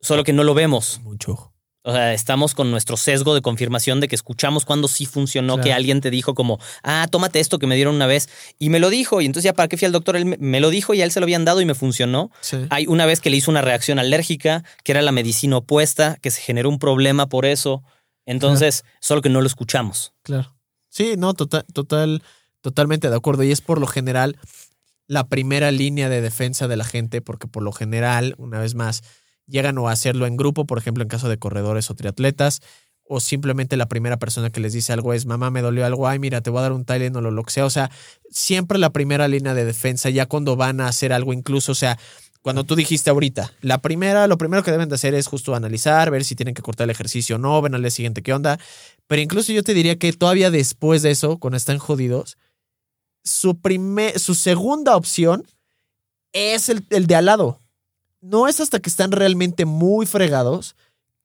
Solo 0.00 0.24
que 0.24 0.32
no 0.32 0.42
lo 0.42 0.54
vemos. 0.54 0.98
mucho. 1.04 1.49
O 1.82 1.92
sea, 1.92 2.12
estamos 2.12 2.54
con 2.54 2.70
nuestro 2.70 2.98
sesgo 2.98 3.34
de 3.34 3.40
confirmación 3.40 4.00
de 4.00 4.08
que 4.08 4.14
escuchamos 4.14 4.66
cuando 4.66 4.86
sí 4.86 5.06
funcionó, 5.06 5.54
Claro. 5.54 5.64
que 5.64 5.72
alguien 5.72 6.02
te 6.02 6.10
dijo 6.10 6.34
como, 6.34 6.58
ah, 6.82 7.06
tómate 7.10 7.40
esto 7.40 7.58
que 7.58 7.66
me 7.66 7.74
dieron 7.74 7.94
una 7.94 8.06
vez. 8.06 8.28
Y 8.58 8.68
me 8.68 8.80
lo 8.80 8.90
dijo. 8.90 9.22
Y 9.22 9.26
entonces 9.26 9.44
ya 9.44 9.54
para 9.54 9.66
qué 9.68 9.78
fui 9.78 9.86
al 9.86 9.92
doctor, 9.92 10.16
él 10.16 10.36
me- 10.38 10.60
lo 10.60 10.68
dijo 10.68 10.92
y 10.92 11.00
a 11.00 11.04
él 11.04 11.10
se 11.10 11.20
lo 11.20 11.24
habían 11.24 11.46
dado 11.46 11.60
y 11.62 11.64
me 11.64 11.74
funcionó. 11.74 12.30
Sí. 12.42 12.58
Hay 12.68 12.86
una 12.86 13.06
vez 13.06 13.20
que 13.20 13.30
le 13.30 13.38
hizo 13.38 13.50
una 13.50 13.62
reacción 13.62 13.98
alérgica, 13.98 14.62
que 14.84 14.92
era 14.92 15.00
la 15.00 15.10
medicina 15.12 15.56
opuesta, 15.56 16.18
que 16.20 16.30
se 16.30 16.42
generó 16.42 16.68
un 16.68 16.78
problema 16.78 17.28
por 17.30 17.46
eso. 17.46 17.82
Entonces, 18.26 18.84
solo 19.00 19.22
que 19.22 19.30
no 19.30 19.40
lo 19.40 19.46
escuchamos. 19.46 20.12
Claro. 20.22 20.54
Sí, 20.90 21.14
no, 21.16 21.32
total, 21.32 21.64
total, 21.72 22.22
totalmente 22.60 23.08
de 23.08 23.16
acuerdo. 23.16 23.42
Y 23.42 23.52
es 23.52 23.62
por 23.62 23.80
lo 23.80 23.86
general 23.86 24.36
la 25.06 25.28
primera 25.28 25.70
línea 25.70 26.08
de 26.10 26.20
defensa 26.20 26.68
de 26.68 26.76
la 26.76 26.84
gente, 26.84 27.22
porque 27.22 27.48
por 27.48 27.62
lo 27.62 27.72
general, 27.72 28.34
una 28.38 28.60
vez 28.60 28.74
más, 28.74 29.02
llegan 29.50 29.76
o 29.78 29.88
a 29.88 29.92
hacerlo 29.92 30.26
en 30.26 30.36
grupo, 30.36 30.66
por 30.66 30.78
ejemplo, 30.78 31.02
en 31.02 31.08
caso 31.08 31.28
de 31.28 31.38
corredores 31.38 31.90
o 31.90 31.94
triatletas, 31.94 32.60
o 33.12 33.18
simplemente 33.18 33.76
la 33.76 33.88
primera 33.88 34.18
persona 34.18 34.50
que 34.50 34.60
les 34.60 34.72
dice 34.72 34.92
algo 34.92 35.12
es, 35.12 35.26
mamá, 35.26 35.50
me 35.50 35.62
dolió 35.62 35.84
algo, 35.84 36.06
ay, 36.06 36.20
mira, 36.20 36.42
te 36.42 36.50
voy 36.50 36.60
a 36.60 36.62
dar 36.62 36.72
un 36.72 36.84
Tylenol 36.84 37.26
o 37.26 37.30
lo 37.32 37.42
que 37.42 37.50
sea. 37.50 37.64
O 37.66 37.70
sea, 37.70 37.90
siempre 38.30 38.78
la 38.78 38.90
primera 38.90 39.26
línea 39.26 39.52
de 39.52 39.64
defensa, 39.64 40.10
ya 40.10 40.26
cuando 40.26 40.54
van 40.54 40.80
a 40.80 40.86
hacer 40.86 41.12
algo 41.12 41.32
incluso, 41.32 41.72
o 41.72 41.74
sea, 41.74 41.98
cuando 42.42 42.64
tú 42.64 42.76
dijiste 42.76 43.10
ahorita, 43.10 43.52
la 43.60 43.82
primera, 43.82 44.28
lo 44.28 44.38
primero 44.38 44.62
que 44.62 44.70
deben 44.70 44.88
de 44.88 44.94
hacer 44.94 45.14
es 45.14 45.26
justo 45.26 45.54
analizar, 45.56 46.10
ver 46.10 46.24
si 46.24 46.36
tienen 46.36 46.54
que 46.54 46.62
cortar 46.62 46.84
el 46.84 46.90
ejercicio 46.90 47.36
o 47.36 47.38
no, 47.38 47.60
ven 47.60 47.74
al 47.74 47.82
día 47.82 47.90
siguiente 47.90 48.22
qué 48.22 48.32
onda. 48.32 48.58
Pero 49.08 49.20
incluso 49.20 49.52
yo 49.52 49.62
te 49.64 49.74
diría 49.74 49.98
que 49.98 50.12
todavía 50.12 50.50
después 50.50 51.02
de 51.02 51.10
eso, 51.10 51.38
cuando 51.38 51.56
están 51.56 51.78
jodidos, 51.78 52.38
su, 53.24 53.60
primer, 53.60 54.20
su 54.20 54.34
segunda 54.34 54.96
opción 54.96 55.44
es 56.32 56.68
el, 56.68 56.86
el 56.90 57.06
de 57.08 57.16
al 57.16 57.26
lado. 57.26 57.60
No 58.20 58.48
es 58.48 58.60
hasta 58.60 58.80
que 58.80 58.90
están 58.90 59.12
realmente 59.12 59.64
muy 59.64 60.06
fregados 60.06 60.76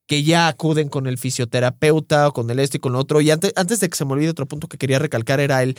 que 0.06 0.22
ya 0.22 0.46
acuden 0.48 0.88
con 0.88 1.06
el 1.06 1.18
fisioterapeuta 1.18 2.28
o 2.28 2.32
con 2.32 2.48
el 2.50 2.58
este 2.60 2.76
y 2.76 2.80
con 2.80 2.92
lo 2.92 3.00
otro. 3.00 3.20
Y 3.20 3.30
antes, 3.30 3.52
antes 3.56 3.80
de 3.80 3.88
que 3.88 3.96
se 3.96 4.04
me 4.04 4.12
olvide 4.12 4.30
otro 4.30 4.46
punto 4.46 4.68
que 4.68 4.78
quería 4.78 4.98
recalcar 5.00 5.40
era 5.40 5.62
el, 5.62 5.76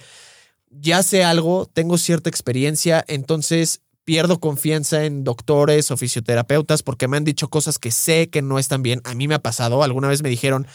ya 0.69 1.01
sé 1.01 1.23
algo, 1.23 1.65
tengo 1.65 1.97
cierta 1.97 2.29
experiencia, 2.29 3.03
entonces 3.07 3.79
pierdo 4.03 4.39
confianza 4.39 5.05
en 5.05 5.23
doctores 5.23 5.91
o 5.91 5.97
fisioterapeutas 5.97 6.83
porque 6.83 7.07
me 7.07 7.17
han 7.17 7.23
dicho 7.23 7.49
cosas 7.49 7.79
que 7.79 7.91
sé 7.91 8.29
que 8.29 8.41
no 8.41 8.59
están 8.59 8.83
bien. 8.83 9.01
A 9.05 9.15
mí 9.15 9.27
me 9.27 9.35
ha 9.35 9.39
pasado, 9.41 9.81
alguna 9.81 10.09
vez 10.09 10.21
me 10.23 10.29
dijeron, 10.29 10.67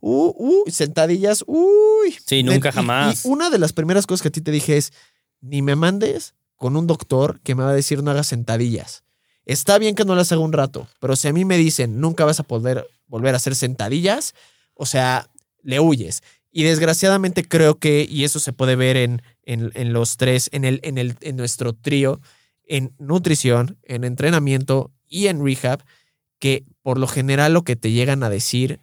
uh, 0.00 0.32
uh, 0.36 0.70
sentadillas, 0.70 1.44
uy. 1.46 2.14
Sí, 2.26 2.42
nunca 2.42 2.68
Y- 2.68 2.72
y 2.72 2.74
jamás. 2.74 3.24
una 3.24 3.48
de 3.50 3.58
las 3.58 3.72
primeras 3.72 4.06
cosas 4.06 4.22
que 4.22 4.28
a 4.28 4.32
ti 4.32 4.42
te 4.42 4.50
dije 4.50 4.76
es, 4.76 4.92
ni 5.40 5.62
me 5.62 5.76
mandes 5.76 6.34
con 6.56 6.76
un 6.76 6.86
doctor 6.86 7.40
que 7.40 7.54
me 7.54 7.62
va 7.64 7.70
a 7.70 7.74
decir 7.74 8.02
no 8.02 8.10
hagas 8.10 8.26
sentadillas. 8.26 9.02
Está 9.48 9.78
bien 9.78 9.94
que 9.94 10.04
no 10.04 10.14
las 10.14 10.30
haga 10.30 10.42
un 10.42 10.52
rato, 10.52 10.86
pero 11.00 11.16
si 11.16 11.26
a 11.26 11.32
mí 11.32 11.46
me 11.46 11.56
dicen 11.56 12.02
nunca 12.02 12.26
vas 12.26 12.38
a 12.38 12.42
poder 12.42 12.86
volver 13.06 13.32
a 13.32 13.38
hacer 13.38 13.54
sentadillas, 13.54 14.34
o 14.74 14.84
sea, 14.84 15.30
le 15.62 15.80
huyes. 15.80 16.22
Y 16.52 16.64
desgraciadamente 16.64 17.48
creo 17.48 17.78
que, 17.78 18.06
y 18.06 18.24
eso 18.24 18.40
se 18.40 18.52
puede 18.52 18.76
ver 18.76 18.98
en, 18.98 19.22
en, 19.44 19.72
en 19.74 19.94
los 19.94 20.18
tres, 20.18 20.50
en, 20.52 20.66
el, 20.66 20.80
en, 20.82 20.98
el, 20.98 21.16
en 21.22 21.36
nuestro 21.36 21.72
trío, 21.72 22.20
en 22.64 22.92
nutrición, 22.98 23.78
en 23.84 24.04
entrenamiento 24.04 24.90
y 25.06 25.28
en 25.28 25.42
rehab, 25.42 25.82
que 26.38 26.66
por 26.82 26.98
lo 26.98 27.06
general 27.06 27.54
lo 27.54 27.62
que 27.62 27.74
te 27.74 27.90
llegan 27.90 28.22
a 28.24 28.28
decir 28.28 28.80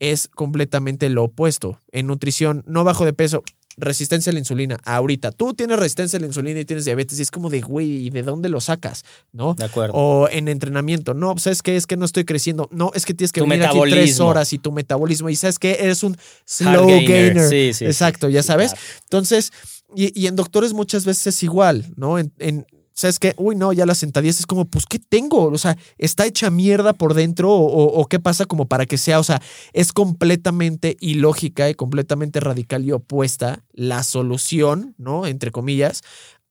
es 0.00 0.26
completamente 0.26 1.08
lo 1.08 1.22
opuesto. 1.22 1.78
En 1.92 2.08
nutrición, 2.08 2.64
no 2.66 2.82
bajo 2.82 3.04
de 3.04 3.12
peso, 3.12 3.44
resistencia 3.80 4.30
a 4.30 4.32
la 4.32 4.38
insulina. 4.38 4.78
Ahorita, 4.84 5.32
tú 5.32 5.54
tienes 5.54 5.78
resistencia 5.78 6.18
a 6.18 6.20
la 6.20 6.26
insulina 6.26 6.60
y 6.60 6.64
tienes 6.64 6.84
diabetes 6.84 7.18
y 7.18 7.22
es 7.22 7.30
como 7.30 7.50
de, 7.50 7.60
güey, 7.60 8.06
¿y 8.06 8.10
de 8.10 8.22
dónde 8.22 8.48
lo 8.48 8.60
sacas? 8.60 9.04
¿No? 9.32 9.54
De 9.54 9.64
acuerdo. 9.64 9.94
O 9.94 10.28
en 10.30 10.48
entrenamiento, 10.48 11.14
no, 11.14 11.32
pues, 11.32 11.44
¿sabes 11.44 11.62
qué? 11.62 11.76
Es 11.76 11.86
que 11.86 11.96
no 11.96 12.04
estoy 12.04 12.24
creciendo. 12.24 12.68
No, 12.72 12.92
es 12.94 13.04
que 13.06 13.14
tienes 13.14 13.32
que 13.32 13.40
Tu 13.40 13.46
venir 13.46 13.66
aquí 13.66 13.78
tres 13.90 14.20
horas 14.20 14.52
y 14.52 14.58
tu 14.58 14.72
metabolismo. 14.72 15.28
Y 15.30 15.36
¿sabes 15.36 15.58
qué? 15.58 15.78
Eres 15.80 16.02
un 16.02 16.16
slow 16.44 16.86
gainer. 16.86 17.48
Sí, 17.48 17.72
sí. 17.74 17.84
Exacto, 17.86 18.26
sí, 18.28 18.34
ya 18.34 18.42
sabes. 18.42 18.72
claro. 18.72 18.86
Entonces, 19.04 19.52
y, 19.96 20.18
y 20.20 20.26
en 20.26 20.36
doctores 20.36 20.72
muchas 20.72 21.04
veces 21.04 21.26
es 21.28 21.42
igual, 21.42 21.86
¿no? 21.96 22.18
En, 22.18 22.32
en- 22.38 22.66
¿sabes 23.00 23.18
qué? 23.18 23.34
Uy, 23.38 23.56
no, 23.56 23.72
ya 23.72 23.86
la 23.86 23.94
sentadilla 23.94 24.30
es 24.30 24.46
como, 24.46 24.66
pues, 24.66 24.84
¿qué 24.84 24.98
tengo? 24.98 25.44
O 25.44 25.56
sea, 25.56 25.78
¿está 25.96 26.26
hecha 26.26 26.50
mierda 26.50 26.92
por 26.92 27.14
dentro 27.14 27.50
o 27.50 28.06
qué 28.06 28.20
pasa 28.20 28.44
como 28.44 28.66
para 28.68 28.84
que 28.84 28.98
sea? 28.98 29.18
O 29.18 29.24
sea, 29.24 29.40
es 29.72 29.94
completamente 29.94 30.98
ilógica 31.00 31.70
y 31.70 31.74
completamente 31.74 32.40
radical 32.40 32.84
y 32.84 32.92
opuesta 32.92 33.64
la 33.72 34.02
solución, 34.02 34.94
¿no? 34.98 35.26
Entre 35.26 35.50
comillas, 35.50 36.02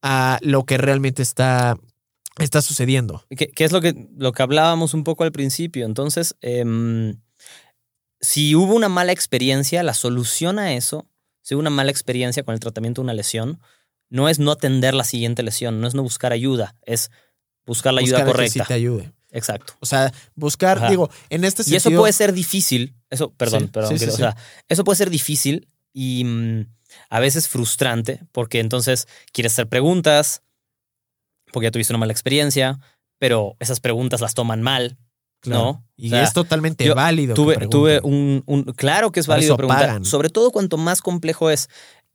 a 0.02 0.40
lo 0.42 0.66
que 0.66 0.80
realmente 0.80 1.22
está, 1.22 1.78
está 2.40 2.64
sucediendo. 2.64 3.24
Que, 3.30 3.52
que 3.52 3.64
es 3.64 3.72
lo 3.72 3.80
que, 3.80 4.08
lo 4.18 4.32
que 4.32 4.42
hablábamos 4.42 4.96
un 4.96 5.04
poco 5.04 5.26
al 5.26 5.32
principio. 5.32 5.86
Entonces, 5.86 6.36
em, 6.42 7.20
si 8.22 8.56
hubo 8.56 8.74
una 8.74 8.90
mala 8.90 9.12
experiencia, 9.12 9.84
la 9.84 9.94
solución 9.94 10.58
a 10.58 10.74
eso, 10.74 11.06
si 11.44 11.54
hubo 11.54 11.62
una 11.62 11.70
mala 11.70 11.92
experiencia 11.92 12.42
con 12.42 12.56
el 12.56 12.60
tratamiento 12.60 13.02
de 13.02 13.04
una 13.04 13.14
lesión, 13.14 13.60
no 14.10 14.30
es 14.30 14.40
no 14.40 14.52
atender 14.52 14.94
la 14.94 15.04
siguiente 15.04 15.44
lesión, 15.44 15.80
no 15.82 15.88
es 15.88 15.96
no 15.96 16.04
buscar 16.04 16.32
ayuda, 16.34 16.76
es 16.86 17.12
buscar 17.66 17.94
la 17.94 18.02
ayuda 18.02 18.20
Buscar 18.20 18.36
a 18.40 18.44
que 18.44 18.50
sí 18.50 18.60
correcta. 18.60 18.68
te 18.68 18.74
ayude. 18.74 19.12
Exacto. 19.32 19.74
O 19.80 19.86
sea, 19.86 20.12
buscar, 20.36 20.78
Ajá. 20.80 20.90
digo, 20.90 21.10
en 21.30 21.44
este 21.44 21.62
Y 21.68 21.76
eso 21.76 21.84
sentido. 21.84 22.02
puede 22.02 22.14
ser 22.14 22.34
difícil, 22.34 22.96
eso, 23.12 23.32
perdón, 23.32 23.62
Sí, 23.66 23.68
perdón, 23.68 23.92
sí, 23.92 24.00
sí, 24.00 24.06
que- 24.06 24.12
o 24.12 24.18
sea, 24.18 24.36
eso 24.68 24.84
puede 24.84 24.98
ser 24.98 25.10
difícil 25.12 25.68
y 25.94 26.24
mm, 26.26 26.66
a 27.12 27.20
veces 27.20 27.48
frustrante, 27.48 28.22
porque 28.32 28.60
entonces 28.60 29.08
quieres 29.32 29.54
hacer 29.54 29.68
preguntas, 29.70 30.42
porque 31.52 31.68
ya 31.68 31.72
tuviste 31.72 31.94
una 31.94 32.00
mala 32.00 32.12
experiencia, 32.12 32.80
pero 33.20 33.56
esas 33.60 33.80
preguntas 33.80 34.22
las 34.22 34.34
toman 34.34 34.62
mal, 34.64 34.98
claro, 35.42 35.64
¿no? 35.64 35.86
Y 35.96 36.08
O 36.08 36.10
sea, 36.12 36.24
es 36.24 36.34
totalmente 36.34 36.86
yo 36.86 36.96
válido. 36.96 37.36
Tuve, 37.36 37.68
tuve 37.68 38.00
un, 38.04 38.42
un- 38.48 38.64
Claro 38.64 39.12
que 39.12 39.20
es 39.20 39.28
Para 39.28 39.38
válido 39.38 39.58
preguntar. 39.58 39.86
pagan. 39.88 40.06
Sobre 40.06 40.30
todo 40.30 40.50
cuanto 40.52 40.78
más 40.78 41.02
complejo 41.02 41.50
es. 41.52 41.70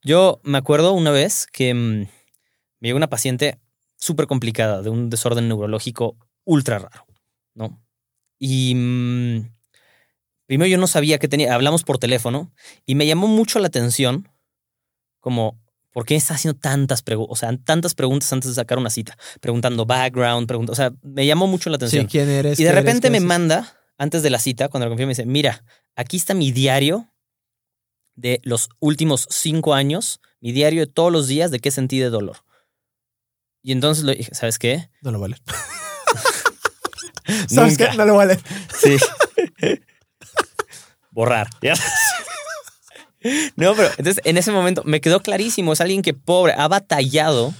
Yo 0.05 0.41
me 0.45 0.59
acuerdo 0.59 0.93
una 0.93 1.11
vez 1.11 1.47
que 1.51 1.73
mm, 1.73 2.01
me 2.81 2.89
llegó 2.89 2.99
una 2.99 3.09
paciente 3.09 3.59
súper 3.97 4.27
complicada 4.27 4.83
de 4.83 4.91
un 4.91 5.09
desorden 5.09 5.49
neurológico 5.49 6.19
ultra 6.45 6.79
raro, 6.79 7.07
¿no? 7.55 7.83
Y 8.39 8.75
mm, 8.75 9.51
primero 10.47 10.69
yo 10.69 10.77
no 10.77 10.87
sabía 10.87 11.19
qué 11.19 11.27
tenía. 11.27 11.55
Hablamos 11.55 11.85
por 11.85 11.99
teléfono 11.99 12.53
y 12.85 12.95
me 12.95 13.07
llamó 13.07 13.27
mucho 13.27 13.59
la 13.59 13.69
atención 13.69 14.29
como. 15.21 15.63
¿Por 15.91 16.05
qué 16.05 16.17
está 16.17 16.35
haciendo 16.35 16.59
tantas 16.59 17.03
preguntas? 17.03 17.33
O 17.33 17.37
sea, 17.37 17.57
tantas 17.57 17.95
preguntas 17.95 18.33
antes 18.33 18.51
de 18.51 18.55
sacar 18.57 18.79
una 18.79 18.91
cita. 18.91 19.17
Preguntando 19.41 19.87
background, 19.87 20.49
preguntando. 20.49 20.73
O 20.73 20.75
sea, 20.75 20.93
me 21.03 21.25
llamó 21.25 21.47
mucho 21.47 21.71
la 21.71 21.77
atención. 21.77 22.07
Sí, 22.07 22.11
¿quién 22.11 22.29
eres? 22.29 22.59
Y 22.59 22.65
de 22.65 22.73
repente 22.73 23.03
¿Qué 23.07 23.11
me 23.13 23.21
manda, 23.21 23.79
antes 23.97 24.25
de 24.25 24.31
la 24.31 24.41
cita, 24.41 24.69
cuando 24.69 24.87
la 24.87 24.91
confío, 24.91 25.07
me 25.07 25.13
dice, 25.13 25.25
mira, 25.25 25.65
aquí 25.95 26.17
está 26.17 26.35
mi 26.35 26.51
diario 26.51 27.14
de 28.15 28.41
los 28.45 28.69
últimos 28.81 29.27
cinco 29.31 29.75
años, 29.75 30.21
mi 30.41 30.53
diario 30.53 30.87
de 30.87 30.93
todos 30.93 31.13
los 31.13 31.27
días 31.27 31.51
de 31.51 31.61
qué 31.61 31.71
sentí 31.71 31.99
de 31.99 32.11
dolor. 32.11 32.39
Y 33.63 33.73
entonces 33.73 34.05
le 34.05 34.15
dije, 34.15 34.35
¿sabes 34.35 34.59
qué? 34.59 34.91
No 35.01 35.11
lo 35.11 35.21
vale. 35.21 35.37
¿Sabes 37.49 37.79
Nunca. 37.79 37.91
qué? 37.91 37.97
No 37.97 38.05
lo 38.05 38.17
vale. 38.17 38.39
Sí. 38.79 38.97
Borrar. 41.11 41.49
¿ya? 41.63 41.75
No, 43.57 43.75
pero 43.75 43.89
entonces 43.97 44.21
en 44.25 44.37
ese 44.37 44.53
momento 44.53 44.83
me 44.85 45.01
quedó 45.01 45.21
clarísimo, 45.21 45.73
es 45.73 45.81
alguien 45.81 46.03
que 46.03 46.13
pobre, 46.13 46.53
ha 46.53 46.69
batallado 46.69 47.55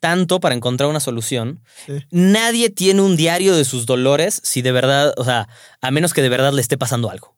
tanto 0.00 0.40
para 0.40 0.54
encontrar 0.54 0.88
una 0.88 1.00
solución. 1.00 1.62
Sí. 1.84 2.06
Nadie 2.10 2.70
tiene 2.70 3.02
un 3.02 3.16
diario 3.16 3.54
de 3.54 3.64
sus 3.64 3.84
dolores 3.84 4.40
si 4.44 4.62
de 4.62 4.72
verdad, 4.72 5.12
o 5.18 5.24
sea, 5.24 5.48
a 5.82 5.90
menos 5.90 6.14
que 6.14 6.22
de 6.22 6.30
verdad 6.30 6.54
le 6.54 6.62
esté 6.62 6.78
pasando 6.78 7.10
algo. 7.10 7.36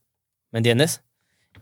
¿Me 0.52 0.58
entiendes? 0.58 1.02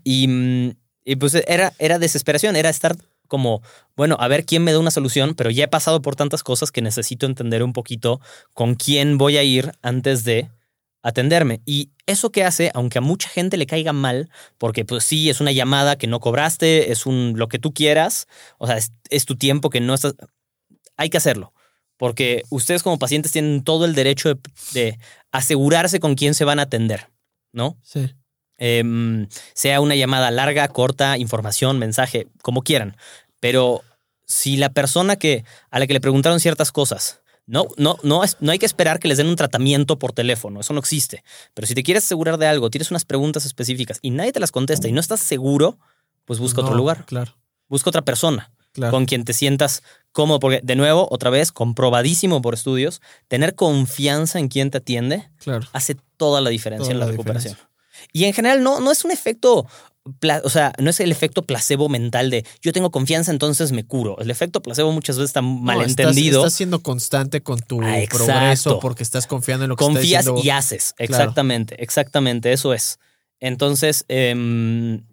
Y, 0.06 0.28
mm, 0.28 0.76
y 1.04 1.16
pues 1.16 1.34
era, 1.34 1.72
era 1.80 1.98
desesperación, 1.98 2.54
era 2.54 2.70
estar 2.70 2.96
como, 3.26 3.60
bueno, 3.96 4.16
a 4.20 4.28
ver 4.28 4.46
quién 4.46 4.62
me 4.62 4.72
da 4.72 4.78
una 4.78 4.92
solución, 4.92 5.34
pero 5.34 5.50
ya 5.50 5.64
he 5.64 5.68
pasado 5.68 6.00
por 6.00 6.14
tantas 6.14 6.44
cosas 6.44 6.70
que 6.70 6.80
necesito 6.80 7.26
entender 7.26 7.64
un 7.64 7.72
poquito 7.72 8.20
con 8.54 8.76
quién 8.76 9.18
voy 9.18 9.36
a 9.36 9.42
ir 9.42 9.72
antes 9.82 10.22
de 10.22 10.48
atenderme. 11.02 11.60
Y 11.66 11.90
eso 12.06 12.30
que 12.30 12.44
hace, 12.44 12.70
aunque 12.72 12.98
a 12.98 13.00
mucha 13.00 13.28
gente 13.28 13.56
le 13.56 13.66
caiga 13.66 13.92
mal, 13.92 14.30
porque 14.58 14.84
pues 14.84 15.02
sí, 15.02 15.28
es 15.28 15.40
una 15.40 15.50
llamada 15.50 15.98
que 15.98 16.06
no 16.06 16.20
cobraste, 16.20 16.92
es 16.92 17.04
un 17.04 17.32
lo 17.36 17.48
que 17.48 17.58
tú 17.58 17.74
quieras, 17.74 18.28
o 18.58 18.68
sea, 18.68 18.76
es, 18.76 18.92
es 19.10 19.24
tu 19.24 19.34
tiempo 19.34 19.70
que 19.70 19.80
no 19.80 19.92
estás... 19.92 20.14
Hay 20.96 21.10
que 21.10 21.16
hacerlo, 21.16 21.52
porque 21.96 22.44
ustedes 22.50 22.84
como 22.84 23.00
pacientes 23.00 23.32
tienen 23.32 23.64
todo 23.64 23.86
el 23.86 23.96
derecho 23.96 24.28
de, 24.28 24.40
de 24.72 24.98
asegurarse 25.32 25.98
con 25.98 26.14
quién 26.14 26.34
se 26.34 26.44
van 26.44 26.60
a 26.60 26.62
atender, 26.62 27.10
¿no? 27.52 27.76
Sí. 27.82 28.14
Em, 28.58 29.28
sea 29.54 29.80
una 29.80 29.94
llamada 29.94 30.30
larga, 30.30 30.66
corta, 30.68 31.18
información, 31.18 31.78
mensaje, 31.78 32.26
como 32.42 32.62
quieran. 32.62 32.96
Pero 33.40 33.82
si 34.24 34.56
la 34.56 34.70
persona 34.70 35.16
que, 35.16 35.44
a 35.70 35.78
la 35.78 35.86
que 35.86 35.92
le 35.92 36.00
preguntaron 36.00 36.40
ciertas 36.40 36.72
cosas, 36.72 37.20
no, 37.46 37.66
no, 37.76 37.98
no, 38.02 38.22
no 38.40 38.52
hay 38.52 38.58
que 38.58 38.66
esperar 38.66 38.98
que 38.98 39.08
les 39.08 39.18
den 39.18 39.28
un 39.28 39.36
tratamiento 39.36 39.98
por 39.98 40.12
teléfono, 40.12 40.60
eso 40.60 40.72
no 40.72 40.80
existe. 40.80 41.22
Pero 41.54 41.66
si 41.66 41.74
te 41.74 41.82
quieres 41.82 42.04
asegurar 42.04 42.38
de 42.38 42.46
algo, 42.46 42.70
tienes 42.70 42.90
unas 42.90 43.04
preguntas 43.04 43.46
específicas 43.46 43.98
y 44.02 44.10
nadie 44.10 44.32
te 44.32 44.40
las 44.40 44.50
contesta 44.50 44.88
y 44.88 44.92
no 44.92 45.00
estás 45.00 45.20
seguro, 45.20 45.78
pues 46.24 46.40
busca 46.40 46.62
otro 46.62 46.74
lugar, 46.74 47.04
Claro, 47.06 47.36
busca 47.68 47.90
otra 47.90 48.02
persona 48.02 48.50
claro. 48.72 48.90
con 48.90 49.06
quien 49.06 49.24
te 49.24 49.32
sientas 49.32 49.84
cómodo, 50.10 50.40
porque 50.40 50.60
de 50.62 50.74
nuevo, 50.74 51.06
otra 51.10 51.30
vez, 51.30 51.52
comprobadísimo 51.52 52.42
por 52.42 52.54
estudios, 52.54 53.00
tener 53.28 53.54
confianza 53.54 54.40
en 54.40 54.48
quien 54.48 54.70
te 54.70 54.78
atiende 54.78 55.28
claro. 55.38 55.68
hace 55.72 55.96
toda 56.16 56.40
la 56.40 56.50
diferencia 56.50 56.86
Toda 56.86 56.94
en 56.94 56.98
la, 57.00 57.06
la 57.06 57.10
recuperación. 57.12 57.56
Y 58.12 58.24
en 58.24 58.32
general 58.32 58.62
no, 58.62 58.80
no 58.80 58.90
es 58.92 59.04
un 59.04 59.10
efecto, 59.10 59.66
o 60.44 60.50
sea, 60.50 60.72
no 60.78 60.90
es 60.90 61.00
el 61.00 61.10
efecto 61.10 61.42
placebo 61.42 61.88
mental 61.88 62.30
de 62.30 62.44
yo 62.62 62.72
tengo 62.72 62.90
confianza, 62.90 63.30
entonces 63.30 63.72
me 63.72 63.84
curo. 63.84 64.18
El 64.18 64.30
efecto 64.30 64.62
placebo 64.62 64.92
muchas 64.92 65.16
veces 65.16 65.30
está 65.30 65.42
No, 65.42 65.48
malentendido. 65.48 66.40
Estás, 66.40 66.46
estás 66.46 66.52
siendo 66.54 66.82
constante 66.82 67.42
con 67.42 67.60
tu 67.60 67.80
Ah, 67.82 67.98
progreso 68.08 68.78
porque 68.80 69.02
estás 69.02 69.26
confiando 69.26 69.64
en 69.64 69.70
lo 69.70 69.76
que 69.76 69.84
Confías 69.84 70.26
está 70.26 70.40
y 70.42 70.50
haces. 70.50 70.94
Exactamente, 70.98 71.82
exactamente, 71.82 72.52
eso 72.52 72.72
es. 72.72 72.98
Entonces, 73.40 74.04
em, 74.08 75.04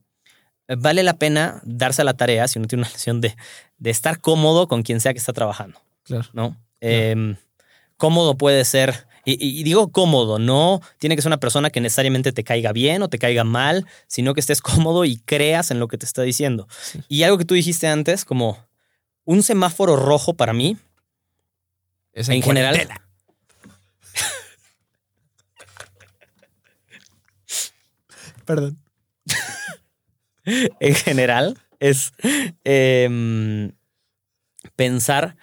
vale 0.78 1.04
la 1.04 1.14
pena 1.18 1.62
darse 1.66 2.02
a 2.02 2.06
la 2.06 2.14
tarea, 2.14 2.48
si 2.48 2.60
uno 2.60 2.68
tiene 2.68 2.84
una 2.84 2.92
lesión, 2.92 3.20
de, 3.22 3.36
de 3.78 3.90
estar 3.90 4.22
cómodo 4.22 4.68
con 4.68 4.84
quien 4.84 5.00
sea 5.02 5.14
que 5.14 5.20
está 5.20 5.34
trabajando. 5.34 5.80
Claro. 6.04 6.28
¿no? 6.34 6.58
Eh, 6.82 7.36
cómodo 7.98 8.38
puede 8.38 8.64
ser, 8.66 9.08
y, 9.26 9.64
digo 9.64 9.92
cómodo, 9.92 10.38
no 10.38 10.82
tiene 11.00 11.16
que 11.16 11.22
ser 11.22 11.30
una 11.30 11.40
persona 11.40 11.70
que 11.70 11.80
necesariamente 11.80 12.34
te 12.34 12.44
caiga 12.44 12.74
bien 12.74 13.02
o 13.04 13.10
te 13.10 13.20
caiga 13.20 13.46
mal, 13.46 13.88
sino 14.08 14.34
que 14.34 14.42
estés 14.42 14.62
cómodo 14.62 15.06
y 15.06 15.18
creas 15.18 15.72
en 15.72 15.80
lo 15.80 15.88
que 15.88 15.98
te 15.98 16.06
está 16.06 16.24
diciendo. 16.24 16.68
Y 17.08 17.24
algo 17.24 17.38
que 17.38 17.46
tú 17.46 17.54
dijiste 17.54 17.88
antes, 17.88 18.26
como 18.26 18.58
un 19.24 19.44
semáforo 19.44 19.96
rojo 19.96 20.34
para 20.34 20.52
mí, 20.54 20.78
Es 22.12 22.28
en 22.30 22.42
general. 22.42 22.76
Perdón. 28.46 28.78
en 30.46 30.96
general, 30.96 31.58
es 31.80 32.14
em, 32.64 33.72
pensar 34.76 35.36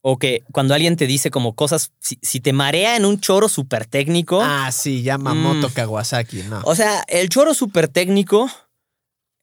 o 0.00 0.18
que 0.18 0.44
cuando 0.52 0.74
alguien 0.74 0.96
te 0.96 1.06
dice 1.06 1.30
como 1.30 1.54
cosas, 1.54 1.92
si, 1.98 2.18
si 2.22 2.40
te 2.40 2.52
marea 2.52 2.96
en 2.96 3.04
un 3.04 3.20
choro 3.20 3.48
súper 3.48 3.84
técnico, 3.86 4.40
Ah, 4.42 4.70
sí, 4.72 5.02
Yamamoto 5.02 5.68
Mm. 5.68 5.72
Kawasaki. 5.72 6.42
No. 6.44 6.60
O 6.64 6.74
sea, 6.74 7.02
el 7.08 7.28
choro 7.28 7.52
súper 7.54 7.88
técnico 7.88 8.48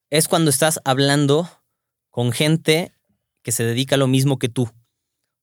es 0.10 0.28
cuando 0.28 0.49
estás 0.49 0.80
hablando 0.86 1.49
con 2.10 2.32
gente 2.32 2.93
que 3.43 3.51
se 3.51 3.64
dedica 3.64 3.95
a 3.95 3.97
lo 3.99 4.08
mismo 4.08 4.39
que 4.39 4.49
tú, 4.49 4.70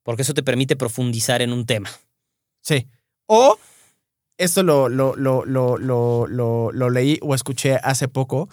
porque 0.02 0.22
eso 0.22 0.34
te 0.34 0.42
permite 0.42 0.76
profundizar 0.76 1.42
en 1.42 1.52
un 1.52 1.66
tema. 1.66 1.90
Sí. 2.62 2.88
O 3.26 3.58
esto 4.38 4.62
lo, 4.62 4.88
lo, 4.88 5.14
lo, 5.14 5.44
lo, 5.44 5.76
lo, 5.78 6.26
lo, 6.26 6.72
lo 6.72 6.90
leí 6.90 7.18
o 7.22 7.34
escuché 7.34 7.76
hace 7.76 8.08
poco, 8.08 8.48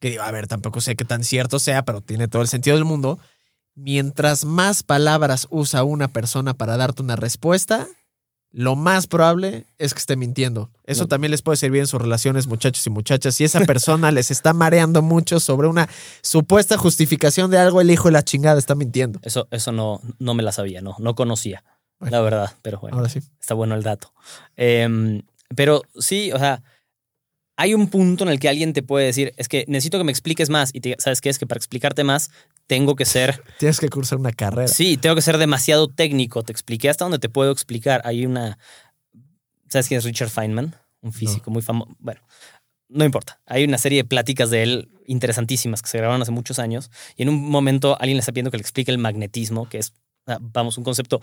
que 0.00 0.10
digo, 0.10 0.22
a 0.22 0.30
ver, 0.30 0.46
tampoco 0.48 0.80
sé 0.80 0.96
qué 0.96 1.04
tan 1.04 1.22
cierto 1.24 1.58
sea, 1.58 1.84
pero 1.84 2.00
tiene 2.00 2.26
todo 2.26 2.42
el 2.42 2.48
sentido 2.48 2.76
del 2.76 2.84
mundo. 2.84 3.18
Mientras 3.74 4.44
más 4.44 4.82
palabras 4.82 5.46
usa 5.50 5.82
una 5.84 6.08
persona 6.08 6.54
para 6.54 6.76
darte 6.76 7.02
una 7.02 7.16
respuesta, 7.16 7.88
lo 8.52 8.76
más 8.76 9.08
probable 9.08 9.66
es 9.78 9.94
que 9.94 9.98
esté 9.98 10.14
mintiendo. 10.14 10.70
Eso 10.84 11.02
No. 11.04 11.08
también 11.08 11.32
les 11.32 11.42
puede 11.42 11.56
servir 11.56 11.80
en 11.80 11.88
sus 11.88 12.00
relaciones, 12.00 12.46
muchachos 12.46 12.86
y 12.86 12.90
muchachas. 12.90 13.34
Si 13.34 13.42
esa 13.42 13.58
persona 13.66 14.12
les 14.12 14.30
está 14.30 14.52
mareando 14.52 15.02
mucho 15.02 15.40
sobre 15.40 15.66
una 15.66 15.88
supuesta 16.22 16.76
justificación 16.78 17.50
de 17.50 17.58
algo, 17.58 17.80
el 17.80 17.90
hijo 17.90 18.06
de 18.08 18.12
la 18.12 18.22
chingada 18.22 18.58
está 18.58 18.76
mintiendo. 18.76 19.18
Eso, 19.24 19.48
eso 19.50 19.72
no, 19.72 20.00
no 20.20 20.34
me 20.34 20.44
la 20.44 20.52
sabía, 20.52 20.80
no, 20.82 20.94
no 21.00 21.16
conocía, 21.16 21.64
Bueno. 21.98 22.16
la 22.16 22.22
verdad, 22.22 22.52
pero 22.62 22.78
bueno, 22.78 22.96
Ahora 22.98 23.08
sí. 23.08 23.20
está 23.40 23.54
bueno 23.54 23.74
el 23.74 23.82
dato. 23.82 24.12
Em, 24.54 25.22
pero 25.56 25.82
sí, 25.98 26.30
o 26.32 26.38
sea, 26.38 26.62
hay 27.56 27.74
un 27.74 27.88
punto 27.88 28.24
en 28.24 28.30
el 28.30 28.40
que 28.40 28.48
alguien 28.48 28.72
te 28.72 28.82
puede 28.82 29.06
decir, 29.06 29.32
es 29.36 29.48
que 29.48 29.64
necesito 29.68 29.98
que 29.98 30.04
me 30.04 30.12
expliques 30.12 30.50
más, 30.50 30.70
y 30.74 30.80
te- 30.80 30.96
sabes 30.98 31.20
qué 31.20 31.28
es 31.30 31.38
que 31.38 31.46
para 31.46 31.58
explicarte 31.58 32.02
más 32.04 32.30
tengo 32.66 32.96
que 32.96 33.04
ser 33.04 33.42
Tienes 33.58 33.78
que 33.78 33.88
cursar 33.88 34.18
una 34.18 34.32
carrera. 34.32 34.68
Sí, 34.68 34.96
tengo 34.96 35.14
que 35.14 35.22
ser 35.22 35.38
demasiado 35.38 35.88
técnico. 35.88 36.42
Te 36.42 36.52
expliqué 36.52 36.88
hasta 36.88 37.04
donde 37.04 37.18
te 37.18 37.28
puedo 37.28 37.52
explicar. 37.52 38.00
Hay 38.04 38.26
una. 38.26 38.58
¿Sabes 39.68 39.88
quién 39.88 39.98
es 39.98 40.04
Richard 40.04 40.30
Feynman? 40.30 40.74
Un 41.00 41.12
físico 41.12 41.50
muy 41.50 41.62
famoso. 41.62 41.94
Bueno, 41.98 42.20
no 42.88 43.04
importa. 43.04 43.40
Hay 43.46 43.64
una 43.64 43.78
serie 43.78 44.02
de 44.02 44.08
pláticas 44.08 44.50
de 44.50 44.62
él 44.62 44.88
interesantísimas 45.06 45.82
que 45.82 45.88
se 45.88 45.98
grabaron 45.98 46.22
hace 46.22 46.30
muchos 46.32 46.58
años. 46.58 46.90
Y 47.16 47.22
en 47.22 47.28
un 47.28 47.50
momento 47.50 47.96
alguien 48.00 48.16
le 48.16 48.20
está 48.20 48.32
pidiendo 48.32 48.50
que 48.50 48.56
le 48.56 48.62
explique 48.62 48.90
el 48.90 48.98
magnetismo, 48.98 49.68
que 49.68 49.78
es 49.78 49.92
ah, 50.26 50.38
vamos, 50.40 50.78
un 50.78 50.84
concepto 50.84 51.20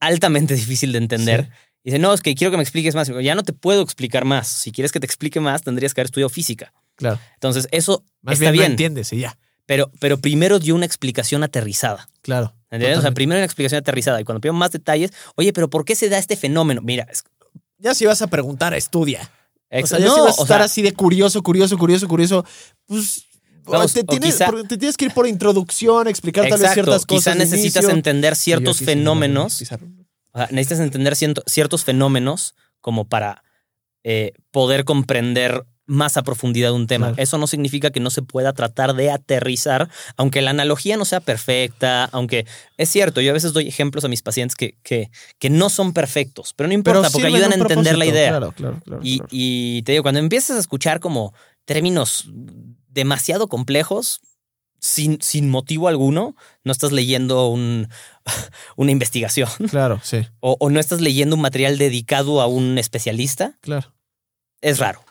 altamente 0.00 0.54
difícil 0.54 0.92
de 0.92 0.98
entender. 0.98 1.44
Sí. 1.44 1.50
Y 1.84 1.90
dice, 1.90 1.98
no, 1.98 2.12
es 2.14 2.22
que 2.22 2.34
quiero 2.34 2.50
que 2.50 2.56
me 2.56 2.62
expliques 2.62 2.94
más. 2.94 3.06
Digo, 3.08 3.20
Ya 3.20 3.34
no 3.34 3.42
te 3.42 3.52
puedo 3.52 3.82
explicar 3.82 4.24
más. 4.24 4.48
Si 4.48 4.72
quieres 4.72 4.90
que 4.90 5.00
te 5.00 5.06
explique 5.06 5.38
más, 5.38 5.62
tendrías 5.62 5.92
que 5.94 6.00
haber 6.00 6.06
estudiado 6.06 6.30
física. 6.30 6.72
Claro. 6.96 7.18
Entonces, 7.34 7.68
eso 7.72 8.04
Más 8.22 8.34
está 8.34 8.50
bien, 8.50 8.52
bien. 8.52 8.62
no 8.62 8.72
entiendes 8.72 9.12
y 9.12 9.18
ya. 9.18 9.38
pero, 9.66 9.90
pero 10.00 10.18
primero 10.18 10.58
dio 10.58 10.74
una 10.74 10.86
explicación 10.86 11.42
aterrizada. 11.44 12.08
Claro. 12.22 12.54
¿Entiendes? 12.70 12.98
O 12.98 13.02
sea, 13.02 13.12
primero 13.12 13.38
una 13.38 13.44
explicación 13.44 13.78
aterrizada. 13.80 14.20
Y 14.20 14.24
cuando 14.24 14.40
pido 14.40 14.54
más 14.54 14.70
detalles, 14.72 15.12
oye, 15.36 15.52
pero 15.52 15.68
¿por 15.70 15.84
qué 15.84 15.94
se 15.94 16.08
da 16.08 16.18
este 16.18 16.36
fenómeno? 16.36 16.80
Mira, 16.82 17.06
es- 17.10 17.22
Ya 17.78 17.94
si 17.94 18.06
vas 18.06 18.22
a 18.22 18.26
preguntar, 18.28 18.72
estudia. 18.74 19.30
O 19.70 19.76
ex- 19.78 19.90
sea, 19.90 19.98
ya 19.98 20.06
no, 20.06 20.14
si 20.14 20.20
vas 20.22 20.38
a 20.38 20.40
o 20.40 20.44
estar 20.44 20.58
sea, 20.60 20.64
así 20.64 20.80
de 20.82 20.92
curioso, 20.92 21.42
curioso, 21.42 21.76
curioso, 21.76 22.08
curioso, 22.08 22.44
pues 22.86 23.26
Vamos, 23.66 23.92
te, 23.92 24.00
o 24.00 24.04
tienes, 24.04 24.34
quizá- 24.36 24.46
por- 24.46 24.66
te 24.66 24.76
tienes 24.78 24.96
que 24.96 25.04
ir 25.06 25.12
por 25.12 25.26
introducción, 25.26 26.06
explicar 26.08 26.48
tal 26.48 26.60
vez 26.60 26.72
ciertas 26.72 27.04
cosas. 27.06 27.24
quizá 27.24 27.34
necesitas 27.34 27.82
inicio. 27.84 27.90
entender 27.96 28.36
ciertos 28.36 28.80
yo 28.80 28.86
fenómenos. 28.86 29.62
O 30.34 30.38
sea, 30.38 30.48
necesitas 30.50 30.80
entender 30.80 31.16
ciertos 31.16 31.84
fenómenos 31.84 32.54
como 32.82 33.06
para 33.06 33.42
eh, 34.02 34.32
poder 34.50 34.84
comprender 34.84 35.64
más 35.86 36.16
a 36.16 36.22
profundidad 36.22 36.72
un 36.72 36.86
tema. 36.86 37.08
Claro. 37.08 37.22
Eso 37.22 37.36
no 37.38 37.46
significa 37.46 37.90
que 37.90 38.00
no 38.00 38.08
se 38.10 38.22
pueda 38.22 38.52
tratar 38.54 38.94
de 38.94 39.10
aterrizar, 39.10 39.90
aunque 40.16 40.40
la 40.42 40.50
analogía 40.50 40.96
no 40.96 41.04
sea 41.04 41.20
perfecta, 41.20 42.04
aunque 42.06 42.46
es 42.78 42.88
cierto, 42.88 43.20
yo 43.20 43.30
a 43.30 43.34
veces 43.34 43.52
doy 43.52 43.68
ejemplos 43.68 44.04
a 44.04 44.08
mis 44.08 44.22
pacientes 44.22 44.56
que, 44.56 44.78
que, 44.82 45.10
que 45.38 45.50
no 45.50 45.68
son 45.68 45.92
perfectos, 45.92 46.54
pero 46.54 46.68
no 46.68 46.74
importa 46.74 47.00
Pero 47.02 47.12
porque 47.12 47.26
ayudan 47.26 47.52
a 47.52 47.56
entender 47.56 47.98
la 47.98 48.06
idea. 48.06 48.30
Claro, 48.30 48.52
claro, 48.52 48.80
claro. 48.84 49.00
Y, 49.04 49.20
y 49.30 49.82
te 49.82 49.92
digo, 49.92 50.02
cuando 50.02 50.20
empiezas 50.20 50.56
a 50.56 50.60
escuchar 50.60 51.00
como 51.00 51.34
términos 51.66 52.30
demasiado 52.88 53.48
complejos, 53.48 54.20
sin, 54.80 55.20
sin 55.22 55.48
motivo 55.50 55.88
alguno, 55.88 56.36
no 56.62 56.72
estás 56.72 56.92
leyendo 56.92 57.48
un- 57.48 57.88
una 58.76 58.90
investigación 58.90 59.48
Claro, 59.70 60.00
sí, 60.02 60.18
o, 60.40 60.56
o 60.58 60.70
no 60.70 60.80
estás 60.80 61.00
leyendo 61.00 61.36
un 61.36 61.42
material 61.42 61.78
dedicado 61.78 62.40
a 62.40 62.46
un 62.46 62.78
especialista, 62.78 63.58
claro. 63.60 63.92
es 64.60 64.78
raro. 64.78 65.04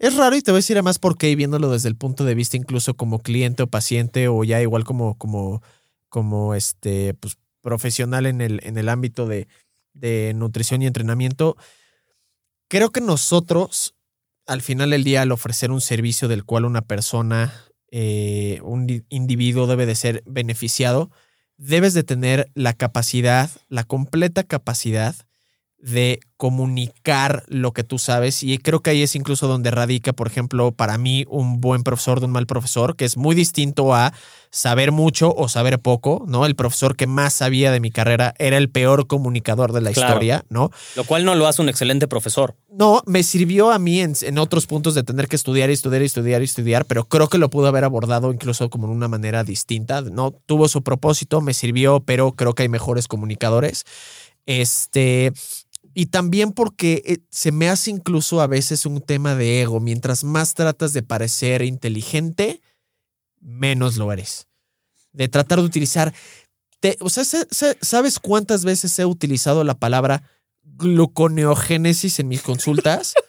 Es 0.00 0.14
raro 0.14 0.36
y 0.36 0.42
te 0.42 0.52
voy 0.52 0.58
a 0.58 0.60
decir 0.60 0.76
además 0.76 1.00
por 1.00 1.18
qué, 1.18 1.34
viéndolo 1.34 1.72
desde 1.72 1.88
el 1.88 1.96
punto 1.96 2.24
de 2.24 2.36
vista 2.36 2.56
incluso 2.56 2.94
como 2.96 3.18
cliente 3.18 3.64
o 3.64 3.66
paciente 3.66 4.28
o 4.28 4.44
ya 4.44 4.62
igual 4.62 4.84
como, 4.84 5.18
como, 5.18 5.60
como 6.08 6.54
este, 6.54 7.14
pues, 7.14 7.36
profesional 7.62 8.26
en 8.26 8.40
el, 8.40 8.60
en 8.62 8.78
el 8.78 8.88
ámbito 8.88 9.26
de, 9.26 9.48
de 9.94 10.34
nutrición 10.36 10.82
y 10.82 10.86
entrenamiento. 10.86 11.56
Creo 12.68 12.90
que 12.90 13.00
nosotros, 13.00 13.94
al 14.46 14.62
final 14.62 14.90
del 14.90 15.02
día, 15.04 15.22
al 15.22 15.32
ofrecer 15.32 15.70
un 15.72 15.80
servicio 15.80 16.28
del 16.28 16.44
cual 16.44 16.64
una 16.64 16.82
persona, 16.82 17.52
eh, 17.90 18.60
un 18.62 18.86
di- 18.86 19.02
individuo 19.08 19.66
debe 19.66 19.86
de 19.86 19.94
ser 19.96 20.22
beneficiado, 20.26 21.10
debes 21.58 21.92
de 21.92 22.04
tener 22.04 22.50
la 22.54 22.72
capacidad, 22.72 23.50
la 23.68 23.84
completa 23.84 24.44
capacidad 24.44 25.14
de 25.78 26.20
comunicar 26.36 27.44
lo 27.48 27.72
que 27.72 27.84
tú 27.84 27.98
sabes. 27.98 28.42
Y 28.42 28.58
creo 28.58 28.80
que 28.80 28.90
ahí 28.90 29.02
es 29.02 29.14
incluso 29.14 29.46
donde 29.46 29.70
radica, 29.70 30.12
por 30.12 30.26
ejemplo, 30.26 30.72
para 30.72 30.98
mí 30.98 31.24
un 31.28 31.60
buen 31.60 31.82
profesor 31.82 32.20
de 32.20 32.26
un 32.26 32.32
mal 32.32 32.46
profesor, 32.46 32.96
que 32.96 33.04
es 33.04 33.16
muy 33.16 33.34
distinto 33.34 33.94
a 33.94 34.12
saber 34.50 34.92
mucho 34.92 35.34
o 35.36 35.48
saber 35.48 35.78
poco, 35.78 36.24
¿no? 36.26 36.46
El 36.46 36.54
profesor 36.56 36.96
que 36.96 37.06
más 37.06 37.34
sabía 37.34 37.70
de 37.70 37.80
mi 37.80 37.90
carrera 37.90 38.34
era 38.38 38.56
el 38.56 38.70
peor 38.70 39.06
comunicador 39.06 39.72
de 39.72 39.80
la 39.80 39.92
Claro. 39.92 40.08
historia, 40.08 40.44
¿no? 40.48 40.70
Lo 40.96 41.04
cual 41.04 41.24
no 41.24 41.34
lo 41.34 41.46
hace 41.46 41.62
un 41.62 41.68
excelente 41.68 42.08
profesor. 42.08 42.56
No, 42.70 43.02
me 43.06 43.22
sirvió 43.22 43.70
a 43.70 43.78
mí 43.78 44.00
en, 44.00 44.14
en 44.22 44.38
otros 44.38 44.66
puntos 44.66 44.94
de 44.94 45.02
tener 45.02 45.28
que 45.28 45.36
estudiar 45.36 45.70
y 45.70 45.74
estudiar 45.74 46.02
y 46.02 46.06
estudiar 46.06 46.40
y 46.42 46.44
estudiar, 46.44 46.84
pero 46.86 47.04
creo 47.08 47.28
que 47.28 47.38
lo 47.38 47.50
pudo 47.50 47.66
haber 47.66 47.84
abordado 47.84 48.32
incluso 48.32 48.70
como 48.70 48.86
de 48.86 48.92
una 48.94 49.08
manera 49.08 49.44
distinta. 49.44 50.00
No 50.02 50.30
tuvo 50.30 50.68
su 50.68 50.82
propósito, 50.82 51.40
me 51.40 51.54
sirvió, 51.54 52.00
pero 52.00 52.32
creo 52.32 52.54
que 52.54 52.62
hay 52.64 52.68
mejores 52.68 53.08
comunicadores. 53.08 53.84
Este. 54.46 55.32
Y 55.94 56.06
también 56.06 56.52
porque 56.52 57.02
eh, 57.06 57.18
se 57.28 57.50
me 57.50 57.68
hace 57.68 57.90
incluso 57.90 58.40
a 58.40 58.46
veces 58.46 58.86
un 58.86 59.00
tema 59.00 59.34
de 59.34 59.62
ego. 59.62 59.80
Mientras 59.80 60.22
más 60.22 60.54
tratas 60.54 60.92
de 60.92 61.02
parecer 61.02 61.62
inteligente, 61.62 62.60
menos 63.40 63.96
lo 63.96 64.12
eres. 64.12 64.46
De 65.12 65.28
tratar 65.28 65.58
de 65.58 65.64
utilizar. 65.64 66.12
te- 66.80 66.96
o 67.00 67.10
sea, 67.10 67.24
sa- 67.24 67.46
sa- 67.50 67.74
¿sabes 67.82 68.18
cuántas 68.20 68.64
veces 68.64 68.96
he 68.98 69.04
utilizado 69.04 69.64
la 69.64 69.74
palabra 69.74 70.22
gluconeogénesis 70.62 72.18
en 72.20 72.28
mis 72.28 72.42
consultas? 72.42 73.14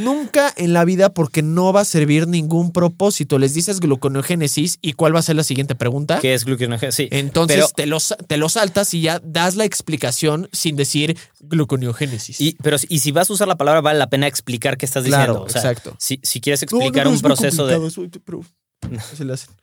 Nunca 0.00 0.52
en 0.56 0.72
la 0.72 0.84
vida 0.84 1.14
porque 1.14 1.40
no 1.40 1.72
va 1.72 1.82
a 1.82 1.84
servir 1.84 2.26
ningún 2.26 2.72
propósito. 2.72 3.38
Les 3.38 3.54
dices 3.54 3.78
gluconeogénesis 3.78 4.78
y 4.82 4.94
cuál 4.94 5.14
va 5.14 5.20
a 5.20 5.22
ser 5.22 5.36
la 5.36 5.44
siguiente 5.44 5.76
pregunta. 5.76 6.18
¿Qué 6.20 6.34
es 6.34 6.44
gluconeogénesis? 6.44 6.96
Sí. 6.96 7.08
Entonces 7.12 7.56
Pero- 7.56 7.68
te, 7.76 7.86
lo, 7.86 7.98
te 8.26 8.36
lo 8.38 8.48
saltas 8.48 8.92
y 8.94 9.02
ya 9.02 9.20
das 9.24 9.54
la 9.54 9.64
explicación 9.64 10.48
sin 10.52 10.74
decir 10.74 11.16
gluconeogénesis. 11.40 12.40
Y, 12.40 12.56
pero, 12.60 12.76
y 12.88 12.98
si 12.98 13.12
vas 13.12 13.30
a 13.30 13.32
usar 13.34 13.46
la 13.46 13.56
palabra, 13.56 13.80
vale 13.80 14.00
la 14.00 14.10
pena 14.10 14.26
explicar 14.26 14.76
qué 14.76 14.84
estás 14.84 15.04
Claro, 15.04 15.44
diciendo. 15.44 15.44
O 15.44 15.48
sea, 15.48 15.60
exacto. 15.70 15.94
Si, 15.98 16.18
si 16.24 16.40
quieres 16.40 16.60
No, 16.70 16.78
no, 16.78 16.84
explicar 16.84 17.06
no, 17.06 17.12
un 17.12 17.20
proceso 17.20 17.66
de. 17.66 17.78
pero 18.24 18.40
así 19.12 19.24
lo 19.24 19.34
hacen. 19.34 19.54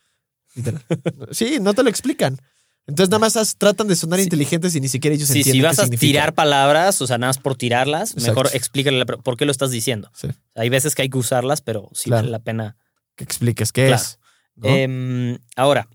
Literal. 0.56 0.82
Sí, 1.32 1.58
no 1.62 1.74
te 1.74 1.84
lo 1.84 1.90
explican. 1.90 2.40
Entonces 2.88 3.10
nada 3.10 3.20
más 3.20 3.36
as- 3.36 3.56
tratan 3.58 3.88
de 3.88 3.96
sonar 3.96 4.20
Sí. 4.20 4.26
inteligentes 4.26 4.76
y 4.76 4.80
ni 4.82 4.88
siquiera 4.90 5.16
ellos 5.16 5.28
Sí, 5.28 5.40
entienden 5.40 5.54
si 5.62 5.66
vas 5.66 5.76
qué 5.78 5.82
a 5.82 5.86
significa. 5.86 6.08
tirar 6.12 6.34
palabras, 6.36 7.02
o 7.02 7.08
sea, 7.08 7.18
nada 7.18 7.30
más 7.30 7.40
por 7.40 7.56
tirarlas, 7.56 8.16
mejor 8.16 8.50
explícale 8.54 9.00
la- 9.00 9.06
por 9.06 9.38
qué 9.38 9.46
lo 9.46 9.52
estás 9.52 9.72
diciendo. 9.72 10.12
Sí. 10.14 10.28
Hay 10.54 10.70
veces 10.70 10.94
que 10.94 11.02
hay 11.02 11.10
que 11.10 11.18
usarlas, 11.18 11.62
pero 11.62 11.90
sí 11.94 12.10
Claro. 12.12 12.24
vale 12.24 12.32
la 12.32 12.40
pena. 12.40 12.78
Que 13.16 13.24
expliques 13.24 13.72
qué 13.72 13.88
Claro. 13.88 14.02
es. 14.04 14.20
¿no? 14.56 14.70
Em, 14.70 15.38
ahora, 15.56 15.88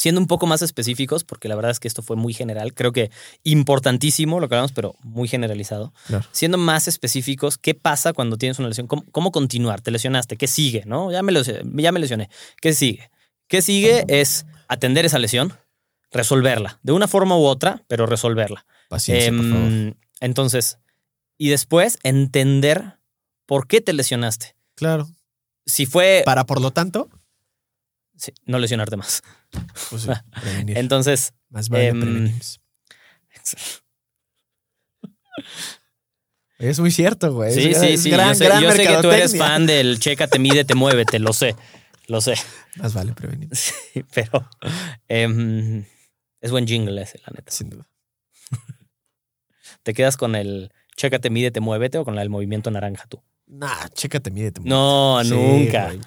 siendo 0.00 0.18
un 0.18 0.26
poco 0.26 0.46
más 0.46 0.62
específicos, 0.62 1.24
porque 1.24 1.46
la 1.46 1.54
verdad 1.56 1.72
es 1.72 1.78
que 1.78 1.86
esto 1.86 2.00
fue 2.02 2.16
muy 2.16 2.32
general, 2.32 2.72
creo 2.72 2.90
que 2.90 3.10
importantísimo 3.44 4.40
lo 4.40 4.48
que 4.48 4.54
hablamos, 4.54 4.72
pero 4.72 4.94
muy 5.02 5.28
generalizado. 5.28 5.92
Claro. 6.06 6.24
Siendo 6.32 6.56
más 6.56 6.88
específicos, 6.88 7.58
¿qué 7.58 7.74
pasa 7.74 8.14
cuando 8.14 8.38
tienes 8.38 8.58
una 8.58 8.68
lesión? 8.68 8.86
¿Cómo, 8.86 9.04
cómo 9.12 9.30
continuar? 9.30 9.82
¿Te 9.82 9.90
lesionaste? 9.90 10.38
¿Qué 10.38 10.46
sigue? 10.46 10.84
¿No? 10.86 11.12
Ya 11.12 11.22
me, 11.22 11.32
lesione- 11.32 11.82
ya 11.82 11.92
me 11.92 12.00
lesioné. 12.00 12.30
¿Qué 12.62 12.72
sigue? 12.72 13.10
¿Qué 13.46 13.60
sigue? 13.60 14.04
Es 14.08 14.46
atender 14.68 15.04
esa 15.04 15.18
lesión, 15.18 15.52
resolverla, 16.10 16.78
de 16.82 16.92
una 16.92 17.06
forma 17.06 17.36
u 17.36 17.44
otra, 17.44 17.82
pero 17.86 18.06
resolverla. 18.06 18.64
Paciencia, 18.88 19.30
por 19.32 19.40
Em, 19.44 19.52
favor. 19.52 19.96
entonces, 20.20 20.78
y 21.36 21.50
después 21.50 21.98
entender 22.04 22.96
por 23.44 23.66
qué 23.66 23.82
te 23.82 23.92
lesionaste. 23.92 24.56
Claro. 24.76 25.10
Si 25.66 25.84
fue... 25.84 26.22
Para, 26.24 26.46
por 26.46 26.62
lo 26.62 26.70
tanto, 26.70 27.10
sí, 28.16 28.32
no 28.46 28.58
lesionarte 28.58 28.96
más. 28.96 29.22
Pues, 29.90 30.02
sí, 30.02 30.08
prevenir. 30.42 30.78
Entonces, 30.78 31.32
Más 31.48 31.68
vale 31.68 31.88
em, 31.88 32.00
prevenir. 32.00 32.34
Es 36.58 36.78
muy 36.78 36.90
cierto, 36.90 37.32
güey. 37.32 37.52
sí, 37.54 37.70
Es- 37.70 37.80
sí, 37.80 37.86
es 37.94 38.02
sí. 38.02 38.10
gran- 38.10 38.28
yo 38.28 38.34
sé, 38.34 38.44
gran 38.44 38.62
yo 38.62 38.72
sé 38.72 38.86
que 38.86 38.96
tú 39.00 39.10
eres 39.10 39.36
fan 39.36 39.66
del 39.66 39.98
chécate, 39.98 40.38
mídete, 40.38 40.74
muévete, 40.74 41.18
lo 41.18 41.32
sé, 41.32 41.56
lo 42.06 42.20
sé. 42.20 42.34
Más 42.76 42.92
vale 42.92 43.12
prevenir, 43.14 43.48
Sí, 43.56 44.04
pero 44.14 44.46
em, 45.08 45.84
es 46.40 46.50
buen 46.50 46.66
jingle 46.66 47.00
ese, 47.00 47.18
la 47.26 47.32
neta. 47.34 47.50
sin 47.50 47.70
duda. 47.70 47.86
¿Te 49.82 49.94
quedas 49.94 50.18
con 50.18 50.34
el 50.34 50.70
chécate, 50.96 51.30
mídete, 51.30 51.60
muévete 51.60 51.96
o 51.96 52.04
con 52.04 52.18
el 52.18 52.28
movimiento 52.28 52.70
naranja 52.70 53.06
tú? 53.08 53.22
Nah, 53.46 53.88
chécate, 53.94 54.30
mídete. 54.30 54.60
No, 54.62 55.20
Sí, 55.24 55.30
nunca. 55.30 55.86
güey. 55.86 56.00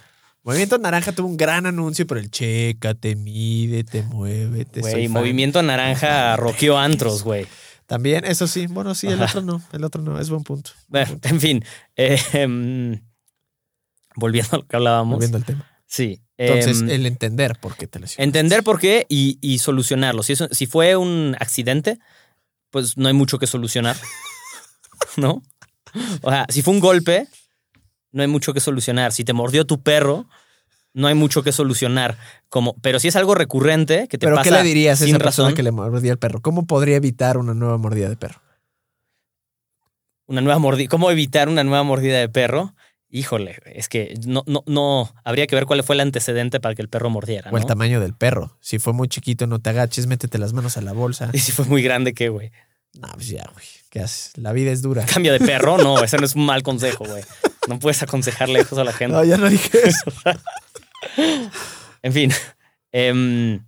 Movimiento 0.43 0.77
Naranja 0.77 1.11
tuvo 1.13 1.27
un 1.27 1.37
gran 1.37 1.65
anuncio, 1.65 2.05
pero 2.05 2.19
el 2.19 2.29
chécate, 2.29 3.15
mídete, 3.15 4.03
muévete. 4.03 4.81
Güey, 4.81 5.07
fan. 5.07 5.11
movimiento 5.13 5.61
naranja 5.63 6.35
roqueó 6.35 6.77
antros, 6.77 7.23
güey. 7.23 7.47
También, 7.85 8.25
eso 8.25 8.47
sí. 8.47 8.67
Bueno, 8.67 8.93
sí, 8.95 9.07
el 9.07 9.21
Ajá. 9.21 9.25
otro 9.25 9.41
no. 9.41 9.61
El 9.71 9.83
otro 9.83 10.01
no. 10.01 10.19
Es 10.19 10.29
buen 10.29 10.43
punto. 10.43 10.71
Buen 10.89 11.05
Bueno, 11.05 11.11
punto. 11.11 11.27
en 11.29 11.39
fin. 11.41 11.65
eh, 11.95 12.19
em, 12.33 13.01
volviendo 14.15 14.49
a 14.55 14.57
lo 14.59 14.67
que 14.67 14.75
hablábamos. 14.75 15.15
Volviendo 15.15 15.37
al 15.37 15.45
tema. 15.45 15.65
Sí. 15.85 16.21
Entonces, 16.37 16.81
em, 16.81 16.89
el 16.89 17.05
entender 17.05 17.57
por 17.59 17.75
qué 17.77 17.87
te 17.87 17.99
lesionas. 17.99 18.25
Entender 18.25 18.63
por 18.63 18.79
qué 18.79 19.05
y, 19.09 19.37
y 19.41 19.59
solucionarlo. 19.59 20.23
Si, 20.23 20.33
eso- 20.33 20.49
si 20.51 20.65
fue 20.65 20.95
un 20.97 21.35
accidente, 21.39 21.99
pues 22.69 22.97
no 22.97 23.07
hay 23.07 23.13
mucho 23.13 23.37
que 23.39 23.47
solucionar. 23.47 23.95
¿No? 25.17 25.41
O 26.21 26.29
sea, 26.31 26.45
si 26.49 26.61
fue 26.63 26.73
un 26.73 26.79
golpe, 26.79 27.27
no 28.13 28.21
hay 28.21 28.29
mucho 28.29 28.53
que 28.53 28.61
solucionar. 28.61 29.11
Si 29.11 29.25
te 29.25 29.33
mordió 29.33 29.65
tu 29.65 29.81
perro, 29.81 30.27
no 30.93 31.07
hay 31.07 31.15
mucho 31.15 31.43
que 31.43 31.51
solucionar. 31.51 32.17
Como, 32.47 32.75
pero 32.81 32.99
si 32.99 33.09
es 33.09 33.15
algo 33.17 33.35
recurrente 33.35 34.07
que 34.07 34.17
te 34.17 34.27
¿Pero 34.27 34.37
pasa 34.37 34.49
qué 34.49 34.55
le 34.55 34.63
dirías 34.63 35.01
a 35.01 35.05
esa 35.05 35.17
persona 35.17 35.49
razón, 35.49 35.55
que 35.55 35.63
le 35.63 35.71
mordía 35.71 36.13
el 36.13 36.19
perro? 36.19 36.41
¿Cómo 36.41 36.65
podría 36.65 36.95
evitar 36.95 37.37
una 37.37 37.53
nueva 37.53 37.77
mordida 37.77 38.07
de 38.07 38.15
perro? 38.15 38.41
una 40.27 40.41
nueva 40.41 40.59
mordida. 40.59 40.89
¿Cómo 40.89 41.11
evitar 41.11 41.49
una 41.49 41.63
nueva 41.63 41.83
mordida 41.83 42.19
de 42.19 42.29
perro? 42.29 42.73
Híjole, 43.09 43.59
es 43.65 43.89
que 43.89 44.15
no, 44.25 44.43
no, 44.47 44.63
no. 44.65 45.13
Habría 45.23 45.45
que 45.45 45.55
ver 45.55 45.65
cuál 45.65 45.83
fue 45.83 45.95
el 45.95 45.99
antecedente 45.99 46.59
para 46.59 46.73
que 46.73 46.81
el 46.81 46.89
perro 46.89 47.09
mordiera. 47.09 47.51
O 47.51 47.57
el 47.57 47.65
tamaño 47.65 47.99
del 47.99 48.15
perro. 48.15 48.57
Si 48.59 48.79
fue 48.79 48.93
muy 48.93 49.07
chiquito, 49.07 49.45
no 49.45 49.59
te 49.59 49.69
agaches, 49.69 50.07
métete 50.07 50.39
las 50.39 50.53
manos 50.53 50.77
a 50.77 50.81
la 50.81 50.93
bolsa. 50.93 51.29
Y 51.33 51.39
si 51.39 51.51
fue 51.51 51.65
muy 51.65 51.83
grande, 51.83 52.13
¿qué, 52.13 52.29
güey? 52.29 52.51
No, 52.99 53.09
pues 53.13 53.27
ya, 53.27 53.47
güey. 53.53 53.65
¿Qué 53.89 53.99
haces? 53.99 54.31
La 54.37 54.51
vida 54.53 54.71
es 54.71 54.81
dura. 54.81 55.05
Cambio 55.05 55.31
de 55.31 55.39
perro, 55.39 55.77
no, 55.77 56.03
ese 56.03 56.17
no 56.17 56.25
es 56.25 56.35
un 56.35 56.45
mal 56.45 56.63
consejo, 56.63 57.05
güey. 57.05 57.23
No 57.67 57.79
puedes 57.79 58.01
aconsejarle 58.03 58.59
eso 58.59 58.79
a 58.79 58.83
la 58.83 58.93
gente. 58.93 59.15
No, 59.15 59.23
ya 59.23 59.37
no 59.37 59.49
dije 59.49 59.79
eso. 59.87 60.11
En 62.01 62.11
fin. 62.11 62.31
em, 62.91 63.65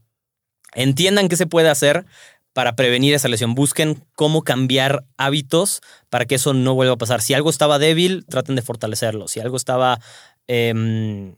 entiendan 0.74 1.30
qué 1.30 1.38
se 1.38 1.48
puede 1.48 1.70
hacer 1.70 2.06
para 2.54 2.76
prevenir 2.76 3.14
esa 3.14 3.28
lesión. 3.28 3.56
Busquen 3.56 4.04
cómo 4.16 4.44
cambiar 4.44 5.06
hábitos 5.18 5.82
para 6.10 6.26
que 6.26 6.36
eso 6.36 6.54
no 6.54 6.74
vuelva 6.74 6.94
a 6.94 6.98
pasar. 6.98 7.22
Si 7.22 7.34
algo 7.34 7.50
estaba 7.50 7.80
débil, 7.80 8.26
traten 8.26 8.56
de 8.56 8.62
fortalecerlo. 8.62 9.28
Si 9.28 9.40
algo 9.40 9.58
estaba 9.58 10.00
em, 10.48 11.36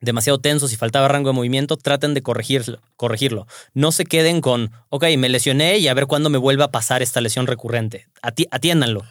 demasiado 0.00 0.38
tenso, 0.38 0.68
si 0.68 0.76
faltaba 0.76 1.08
rango 1.08 1.30
de 1.30 1.34
movimiento, 1.34 1.76
traten 1.76 2.14
de 2.14 2.22
corregirlo, 2.22 2.80
corregirlo. 2.96 3.46
No 3.72 3.92
se 3.92 4.04
queden 4.04 4.40
con, 4.40 4.70
ok, 4.90 5.04
me 5.16 5.28
lesioné 5.28 5.78
y 5.78 5.88
a 5.88 5.94
ver 5.94 6.06
cuándo 6.06 6.30
me 6.30 6.38
vuelva 6.38 6.66
a 6.66 6.70
pasar 6.70 7.02
esta 7.02 7.20
lesión 7.20 7.46
recurrente. 7.46 8.06
atiéndanlo. 8.22 9.04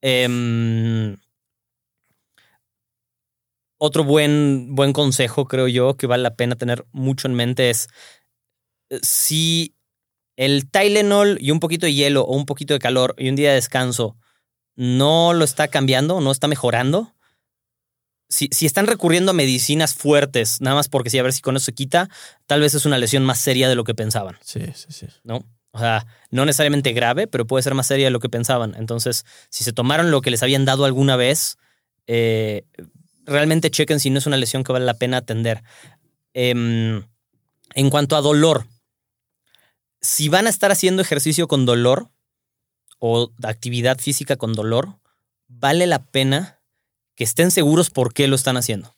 Em, 0.00 1.16
otro 3.78 4.04
buen, 4.04 4.74
buen 4.74 4.92
consejo, 4.92 5.46
creo 5.46 5.68
yo, 5.68 5.96
que 5.96 6.06
vale 6.06 6.22
la 6.22 6.34
pena 6.34 6.56
tener 6.56 6.84
mucho 6.92 7.28
en 7.28 7.34
mente 7.34 7.70
es 7.70 7.88
eh, 8.90 8.98
si 9.02 9.74
el 10.36 10.70
Tylenol 10.70 11.38
y 11.40 11.50
un 11.50 11.60
poquito 11.60 11.86
de 11.86 11.94
hielo 11.94 12.22
o 12.22 12.36
un 12.36 12.46
poquito 12.46 12.74
de 12.74 12.80
calor 12.80 13.14
y 13.18 13.28
un 13.28 13.36
día 13.36 13.50
de 13.50 13.56
descanso 13.56 14.16
no 14.76 15.32
lo 15.32 15.44
está 15.44 15.68
cambiando, 15.68 16.20
no 16.20 16.30
está 16.30 16.46
mejorando. 16.46 17.14
Si, 18.28 18.48
si, 18.52 18.66
están 18.66 18.86
recurriendo 18.86 19.30
a 19.30 19.34
medicinas 19.34 19.94
fuertes, 19.94 20.60
nada 20.60 20.76
más 20.76 20.88
porque 20.88 21.08
sí, 21.08 21.18
a 21.18 21.22
ver 21.22 21.32
si 21.32 21.40
con 21.40 21.56
eso 21.56 21.64
se 21.64 21.72
quita, 21.72 22.08
tal 22.46 22.60
vez 22.60 22.74
es 22.74 22.84
una 22.84 22.98
lesión 22.98 23.24
más 23.24 23.38
seria 23.38 23.68
de 23.68 23.74
lo 23.74 23.84
que 23.84 23.94
pensaban. 23.94 24.36
Sí, 24.42 24.60
sí, 24.74 24.86
sí. 24.90 25.06
¿No? 25.24 25.44
O 25.72 25.78
sea, 25.78 26.06
no 26.30 26.44
necesariamente 26.44 26.92
grave, 26.92 27.26
pero 27.26 27.46
puede 27.46 27.62
ser 27.62 27.74
más 27.74 27.86
seria 27.86 28.06
de 28.06 28.10
lo 28.10 28.20
que 28.20 28.28
pensaban. 28.28 28.74
Entonces, 28.76 29.24
si 29.48 29.64
se 29.64 29.72
tomaron 29.72 30.10
lo 30.10 30.20
que 30.20 30.30
les 30.30 30.42
habían 30.42 30.64
dado 30.64 30.84
alguna 30.84 31.16
vez, 31.16 31.56
eh, 32.06 32.64
realmente 33.28 33.70
chequen 33.70 34.00
si 34.00 34.10
no 34.10 34.18
es 34.18 34.26
una 34.26 34.36
lesión 34.36 34.64
que 34.64 34.72
vale 34.72 34.84
la 34.84 34.94
pena 34.94 35.18
atender. 35.18 35.62
Em, 36.34 37.04
en 37.74 37.90
cuanto 37.90 38.16
a 38.16 38.20
dolor, 38.20 38.66
si 40.00 40.28
van 40.28 40.46
a 40.46 40.50
estar 40.50 40.70
haciendo 40.70 41.02
ejercicio 41.02 41.48
con 41.48 41.66
dolor 41.66 42.10
o 42.98 43.30
actividad 43.42 43.98
física 43.98 44.36
con 44.36 44.52
dolor, 44.54 44.98
vale 45.46 45.86
la 45.86 46.04
pena 46.04 46.60
que 47.14 47.24
estén 47.24 47.50
seguros 47.50 47.90
por 47.90 48.12
qué 48.12 48.28
lo 48.28 48.36
están 48.36 48.56
haciendo. 48.56 48.94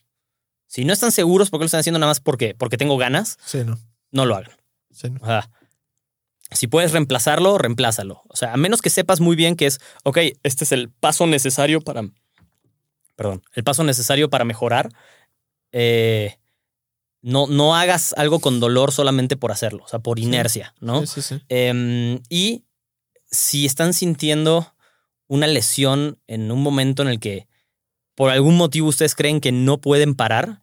Si 0.66 0.84
no 0.84 0.92
están 0.92 1.10
seguros 1.10 1.50
por 1.50 1.58
qué 1.58 1.64
lo 1.64 1.66
están 1.66 1.80
haciendo 1.80 1.98
nada 1.98 2.10
más 2.10 2.20
porque, 2.20 2.54
porque 2.54 2.76
tengo 2.76 2.96
ganas, 2.96 3.38
no. 3.66 3.78
no 4.12 4.26
lo 4.26 4.36
hagan. 4.36 4.56
si 6.52 6.66
puedes 6.66 6.92
reemplazarlo, 6.92 7.58
reemplázalo. 7.58 8.22
O 8.28 8.36
sea, 8.36 8.52
a 8.52 8.56
menos 8.56 8.82
que 8.82 8.90
sepas 8.90 9.20
muy 9.20 9.36
bien 9.36 9.56
que 9.56 9.66
es, 9.66 9.80
ok, 10.04 10.18
este 10.42 10.64
es 10.64 10.72
el 10.72 10.90
paso 10.90 11.26
necesario 11.26 11.80
para, 11.80 12.02
perdón, 13.20 13.42
el 13.52 13.64
paso 13.64 13.84
necesario 13.84 14.30
para 14.30 14.46
mejorar, 14.46 14.88
eh, 15.72 16.38
no, 17.20 17.48
no 17.48 17.76
hagas 17.76 18.14
algo 18.16 18.40
con 18.40 18.60
dolor 18.60 18.92
solamente 18.92 19.36
por 19.36 19.52
hacerlo, 19.52 19.84
o 19.84 19.88
sea, 19.88 19.98
por 19.98 20.18
inercia, 20.18 20.74
¿no? 20.80 21.04
Sí, 21.04 21.20
sí, 21.20 21.20
sí. 21.20 21.42
Em, 21.50 22.22
y 22.30 22.64
si 23.30 23.66
están 23.66 23.92
sintiendo 23.92 24.74
una 25.26 25.46
lesión 25.46 26.18
en 26.28 26.50
un 26.50 26.62
momento 26.62 27.02
en 27.02 27.08
el 27.08 27.20
que 27.20 27.46
por 28.14 28.30
algún 28.30 28.56
motivo 28.56 28.88
ustedes 28.88 29.14
creen 29.14 29.42
que 29.42 29.52
no 29.52 29.82
pueden 29.82 30.14
parar, 30.14 30.62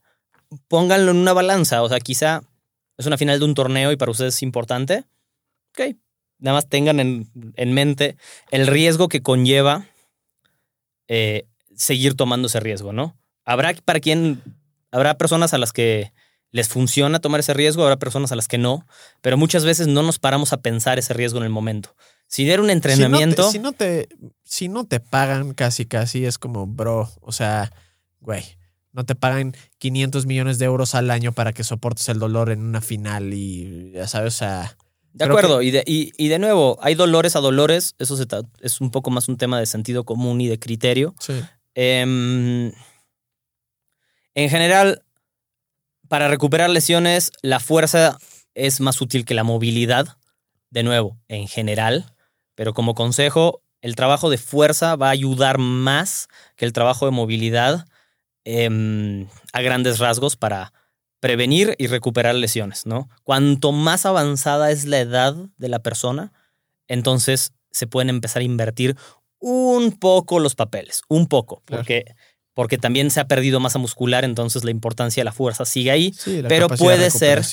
pónganlo 0.67 1.11
en 1.11 1.17
una 1.17 1.33
balanza. 1.33 1.83
O 1.83 1.89
sea, 1.89 1.99
quizá 1.99 2.41
es 2.97 3.05
una 3.05 3.19
final 3.19 3.37
de 3.37 3.45
un 3.45 3.53
torneo 3.53 3.91
y 3.91 3.97
para 3.97 4.09
ustedes 4.09 4.33
es 4.33 4.41
importante. 4.41 5.03
Ok. 5.69 5.95
Nada 6.39 6.57
más 6.57 6.67
tengan 6.67 6.99
en, 6.99 7.29
en 7.55 7.73
mente 7.75 8.17
el 8.49 8.65
riesgo 8.65 9.09
que 9.09 9.21
conlleva 9.21 9.85
eh, 11.07 11.45
seguir 11.77 12.15
tomando 12.15 12.47
ese 12.47 12.59
riesgo, 12.59 12.91
¿no? 12.91 13.15
Habrá 13.45 13.73
para 13.85 13.99
quien, 13.99 14.41
habrá 14.91 15.17
personas 15.17 15.53
a 15.53 15.57
las 15.57 15.71
que 15.71 16.11
les 16.51 16.69
funciona 16.69 17.19
tomar 17.19 17.39
ese 17.39 17.53
riesgo, 17.53 17.83
habrá 17.83 17.97
personas 17.97 18.31
a 18.31 18.35
las 18.35 18.47
que 18.47 18.57
no, 18.57 18.85
pero 19.21 19.37
muchas 19.37 19.65
veces 19.65 19.87
no 19.87 20.03
nos 20.03 20.19
paramos 20.19 20.53
a 20.53 20.57
pensar 20.57 20.99
ese 20.99 21.13
riesgo 21.13 21.37
en 21.39 21.45
el 21.45 21.49
momento. 21.49 21.95
Si 22.27 22.49
era 22.49 22.61
un 22.61 22.69
entrenamiento. 22.69 23.49
Si 23.51 23.59
no, 23.59 23.71
te, 23.71 24.09
si 24.43 24.67
no 24.67 24.85
te, 24.85 24.99
pagan 24.99 25.53
casi, 25.53 25.85
casi, 25.85 26.25
es 26.25 26.37
como, 26.37 26.67
bro, 26.67 27.09
o 27.21 27.31
sea, 27.31 27.71
güey, 28.19 28.43
no 28.91 29.05
te 29.05 29.15
pagan 29.15 29.55
500 29.77 30.25
millones 30.25 30.59
de 30.59 30.65
euros 30.65 30.95
al 30.95 31.11
año 31.11 31.31
para 31.31 31.53
que 31.53 31.63
soportes 31.63 32.09
el 32.09 32.19
dolor 32.19 32.49
en 32.49 32.61
una 32.61 32.81
final 32.81 33.33
y 33.33 33.91
ya 33.91 34.07
sabes, 34.07 34.35
o 34.35 34.37
sea. 34.37 34.77
De 35.13 35.25
acuerdo, 35.25 35.63
y, 35.63 35.71
de, 35.71 35.83
y, 35.87 36.27
de 36.27 36.37
nuevo, 36.37 36.77
hay 36.81 36.93
dolores 36.93 37.35
a 37.35 37.39
dolores, 37.39 37.95
eso 37.97 38.15
es 38.61 38.81
un 38.81 38.91
poco 38.91 39.09
más 39.09 39.27
un 39.27 39.37
tema 39.37 39.59
de 39.59 39.65
sentido 39.65 40.03
común 40.03 40.41
y 40.41 40.47
de 40.47 40.59
criterio. 40.59 41.15
Sí. 41.19 41.33
Em, 41.79 42.71
en 44.33 44.49
general, 44.49 45.03
para 46.07 46.27
recuperar 46.27 46.71
lesiones, 46.71 47.31
la 47.43 47.59
fuerza 47.59 48.17
es 48.55 48.81
más 48.81 48.99
útil 48.99 49.25
que 49.25 49.35
la 49.35 49.43
movilidad. 49.43 50.17
De 50.71 50.81
nuevo, 50.81 51.19
en 51.27 51.47
general. 51.47 52.15
Pero 52.55 52.73
como 52.73 52.95
consejo, 52.95 53.61
el 53.81 53.95
trabajo 53.95 54.31
de 54.31 54.39
fuerza 54.39 54.95
va 54.95 55.09
a 55.09 55.11
ayudar 55.11 55.59
más 55.59 56.29
que 56.55 56.65
el 56.65 56.73
trabajo 56.73 57.05
de 57.05 57.11
movilidad 57.11 57.85
em, 58.43 59.27
a 59.53 59.61
grandes 59.61 59.99
rasgos 59.99 60.35
para 60.35 60.73
prevenir 61.19 61.75
y 61.77 61.85
recuperar 61.85 62.33
lesiones, 62.33 62.87
¿no? 62.87 63.07
Cuanto 63.23 63.71
más 63.71 64.07
avanzada 64.07 64.71
es 64.71 64.85
la 64.85 64.97
edad 64.97 65.35
de 65.57 65.69
la 65.69 65.79
persona, 65.79 66.33
entonces 66.87 67.53
se 67.71 67.85
pueden 67.85 68.09
empezar 68.09 68.41
a 68.41 68.45
invertir 68.45 68.97
un 69.39 69.91
poco 69.93 70.39
los 70.39 70.55
papeles, 70.55 71.01
un 71.07 71.27
poco, 71.27 71.61
porque 71.65 72.05
porque 72.57 72.79
también 72.79 73.11
se 73.11 73.19
ha 73.19 73.27
perdido 73.27 73.59
masa 73.59 73.77
muscular, 73.77 74.25
entonces 74.25 74.63
la 74.63 74.71
importancia 74.71 75.21
de 75.21 75.25
la 75.25 75.31
fuerza 75.31 75.63
sigue 75.63 75.91
ahí. 75.91 76.11
pero 76.47 76.67
puede 76.67 77.11
ser, 77.11 77.43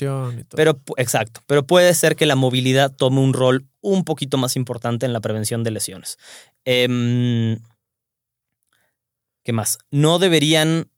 pero 0.49 0.80
exacto, 0.97 1.43
pero 1.47 1.66
puede 1.66 1.93
ser 1.93 2.16
que 2.16 2.24
la 2.24 2.37
movilidad 2.37 2.91
tome 2.91 3.20
un 3.20 3.35
rol 3.35 3.66
un 3.82 4.05
poquito 4.05 4.39
más 4.39 4.57
importante 4.57 5.05
en 5.05 5.12
la 5.12 5.20
prevención 5.20 5.62
de 5.62 5.72
lesiones. 5.72 6.16
Em, 6.64 7.59
¿Qué 9.43 9.53
más? 9.53 9.76
No 9.91 10.18
deberían 10.18 10.89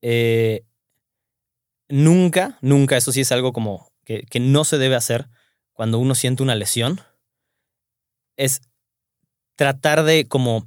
eh, 0.00 0.62
nunca, 1.90 2.56
nunca, 2.62 2.96
eso 2.96 3.12
sí 3.12 3.20
es 3.20 3.30
algo 3.30 3.52
como 3.52 3.92
que, 4.06 4.22
que 4.22 4.40
no 4.40 4.64
se 4.64 4.78
debe 4.78 4.94
hacer 4.94 5.28
cuando 5.74 5.98
uno 5.98 6.14
siente 6.14 6.42
una 6.42 6.54
lesión, 6.54 7.02
es 8.38 8.62
tratar 9.60 10.04
de 10.04 10.26
como 10.26 10.66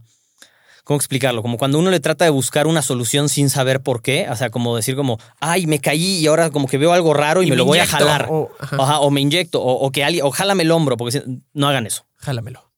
¿cómo 0.83 0.97
explicarlo? 0.97 1.41
Como 1.41 1.57
cuando 1.57 1.79
uno 1.79 1.89
le 1.89 1.99
trata 1.99 2.25
de 2.25 2.29
buscar 2.29 2.67
una 2.67 2.83
solución 2.83 3.27
sin 3.27 3.49
saber 3.49 3.81
por 3.81 4.03
qué, 4.03 4.27
o 4.29 4.35
sea, 4.35 4.51
como 4.51 4.75
decir 4.75 4.95
como, 4.95 5.19
ay, 5.39 5.65
me 5.65 5.79
caí 5.79 6.19
y 6.19 6.27
ahora 6.27 6.51
como 6.51 6.67
que 6.67 6.77
veo 6.77 6.93
algo 6.93 7.15
raro 7.15 7.41
y, 7.41 7.49
me, 7.49 7.55
lo 7.55 7.65
voy 7.65 7.79
a 7.79 7.87
jalar. 7.87 8.27
O, 8.29 8.51
o, 8.77 9.09
me 9.09 9.21
inyecto, 9.21 9.63
o, 9.63 9.91
que 9.91 10.03
alguien, 10.03 10.23
o 10.23 10.29
jálame 10.29 10.61
el 10.61 10.69
hombro, 10.69 10.95
porque 10.95 11.23
no 11.53 11.67
hagan 11.67 11.87
eso. 11.87 12.05
Jálamelo. 12.17 12.71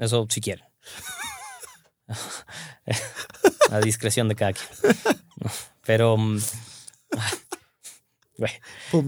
Eso 0.00 0.26
si 0.28 0.40
quieren. 0.40 0.64
a 3.70 3.78
discreción 3.78 4.28
de 4.28 4.34
cada 4.34 4.52
quien. 4.52 4.68
Pero... 5.86 6.16
Mm, 6.16 6.40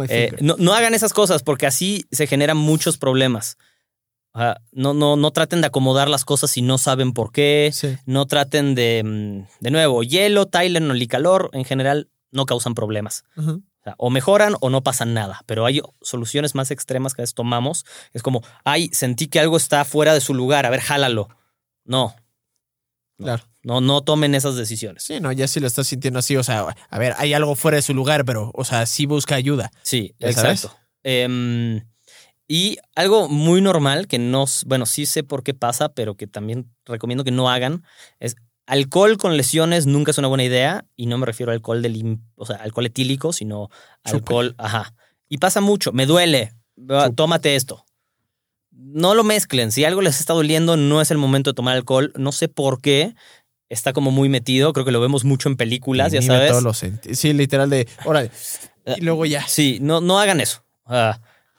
eh, 0.08 0.36
no, 0.38 0.54
no 0.56 0.72
hagan 0.72 0.94
esas 0.94 1.12
cosas 1.12 1.42
porque 1.42 1.66
así 1.66 2.06
se 2.12 2.28
generan 2.28 2.56
muchos 2.56 2.96
problemas 2.96 3.58
no, 4.72 4.94
no, 4.94 5.16
no 5.16 5.30
traten 5.30 5.60
de 5.60 5.68
acomodar 5.68 6.08
las 6.08 6.24
cosas 6.24 6.50
si 6.50 6.62
no 6.62 6.78
saben 6.78 7.12
por 7.12 7.32
qué. 7.32 7.72
No 8.04 8.26
traten 8.26 8.74
de, 8.74 9.02
mm, 9.04 9.46
de 9.60 9.70
nuevo, 9.70 10.02
hielo, 10.02 10.46
Tylenol 10.46 11.00
y 11.00 11.06
calor 11.06 11.50
en 11.52 11.64
general 11.64 12.10
no 12.30 12.46
causan 12.46 12.74
problemas. 12.74 13.24
o, 13.98 14.10
mejoran 14.10 14.56
o 14.60 14.68
no 14.68 14.82
pasan 14.82 15.14
nada. 15.14 15.42
Pero 15.46 15.64
hay 15.64 15.80
soluciones 16.02 16.54
más 16.54 16.70
extremas 16.70 17.14
que 17.14 17.22
a 17.22 17.24
veces 17.24 17.34
tomamos. 17.34 17.84
Es 18.12 18.22
como, 18.22 18.42
ay, 18.64 18.90
sentí 18.92 19.28
que 19.28 19.40
algo 19.40 19.56
está 19.56 19.84
fuera 19.84 20.12
de 20.12 20.20
su 20.20 20.34
lugar, 20.34 20.66
a 20.66 20.70
ver, 20.70 20.80
jálalo. 20.80 21.28
No. 21.84 22.14
Claro. 23.16 23.44
No, 23.62 23.80
no 23.80 24.02
tomen 24.02 24.34
esas 24.34 24.56
decisiones. 24.56 25.02
Sí, 25.04 25.20
no, 25.20 25.32
ya 25.32 25.48
si 25.48 25.60
lo 25.60 25.66
estás 25.66 25.86
sintiendo 25.86 26.18
así, 26.18 26.36
o 26.36 26.42
sea, 26.42 26.66
a 26.90 26.98
ver, 26.98 27.14
hay 27.16 27.32
algo 27.32 27.56
fuera 27.56 27.76
de 27.76 27.82
su 27.82 27.94
lugar, 27.94 28.24
pero, 28.24 28.50
o 28.54 28.64
sea, 28.64 28.86
sí 28.86 29.06
busca 29.06 29.34
ayuda. 29.34 29.70
Sí, 29.82 30.14
exacto. 30.20 30.76
Eh, 31.02 31.80
y 32.48 32.78
algo 32.94 33.28
muy 33.28 33.60
normal 33.60 34.06
que 34.06 34.18
no, 34.18 34.44
bueno, 34.66 34.86
sí 34.86 35.06
sé 35.06 35.24
por 35.24 35.42
qué 35.42 35.54
pasa, 35.54 35.88
pero 35.90 36.14
que 36.14 36.26
también 36.26 36.70
recomiendo 36.84 37.24
que 37.24 37.32
no 37.32 37.50
hagan, 37.50 37.82
es 38.20 38.36
alcohol 38.66 39.16
con 39.16 39.36
lesiones 39.36 39.86
nunca 39.86 40.10
es 40.10 40.18
una 40.18 40.28
buena 40.28 40.44
idea 40.44 40.84
y 40.96 41.06
no 41.06 41.18
me 41.18 41.26
refiero 41.26 41.50
al 41.50 41.56
alcohol 41.56 41.82
del, 41.82 42.18
o 42.36 42.46
sea, 42.46 42.56
alcohol 42.56 42.86
etílico, 42.86 43.32
sino 43.32 43.68
alcohol, 44.04 44.54
ajá. 44.58 44.94
Y 45.28 45.38
pasa 45.38 45.60
mucho, 45.60 45.92
me 45.92 46.06
duele, 46.06 46.52
tómate 47.16 47.56
esto. 47.56 47.84
No 48.70 49.14
lo 49.14 49.24
mezclen, 49.24 49.72
si 49.72 49.84
algo 49.84 50.02
les 50.02 50.20
está 50.20 50.34
doliendo 50.34 50.76
no 50.76 51.00
es 51.00 51.10
el 51.10 51.18
momento 51.18 51.50
de 51.50 51.54
tomar 51.54 51.76
alcohol, 51.76 52.12
no 52.16 52.30
sé 52.30 52.48
por 52.48 52.80
qué. 52.80 53.14
Está 53.68 53.92
como 53.92 54.12
muy 54.12 54.28
metido, 54.28 54.72
creo 54.72 54.84
que 54.84 54.92
lo 54.92 55.00
vemos 55.00 55.24
mucho 55.24 55.48
en 55.48 55.56
películas, 55.56 56.12
ya 56.12 56.22
sabes. 56.22 56.52
sí, 57.12 57.32
literal 57.32 57.68
de, 57.68 57.88
órale, 58.04 58.30
y 58.96 59.00
luego 59.00 59.26
ya. 59.26 59.44
Sí, 59.48 59.78
no, 59.80 60.00
no 60.00 60.20
hagan 60.20 60.40
eso 60.40 60.62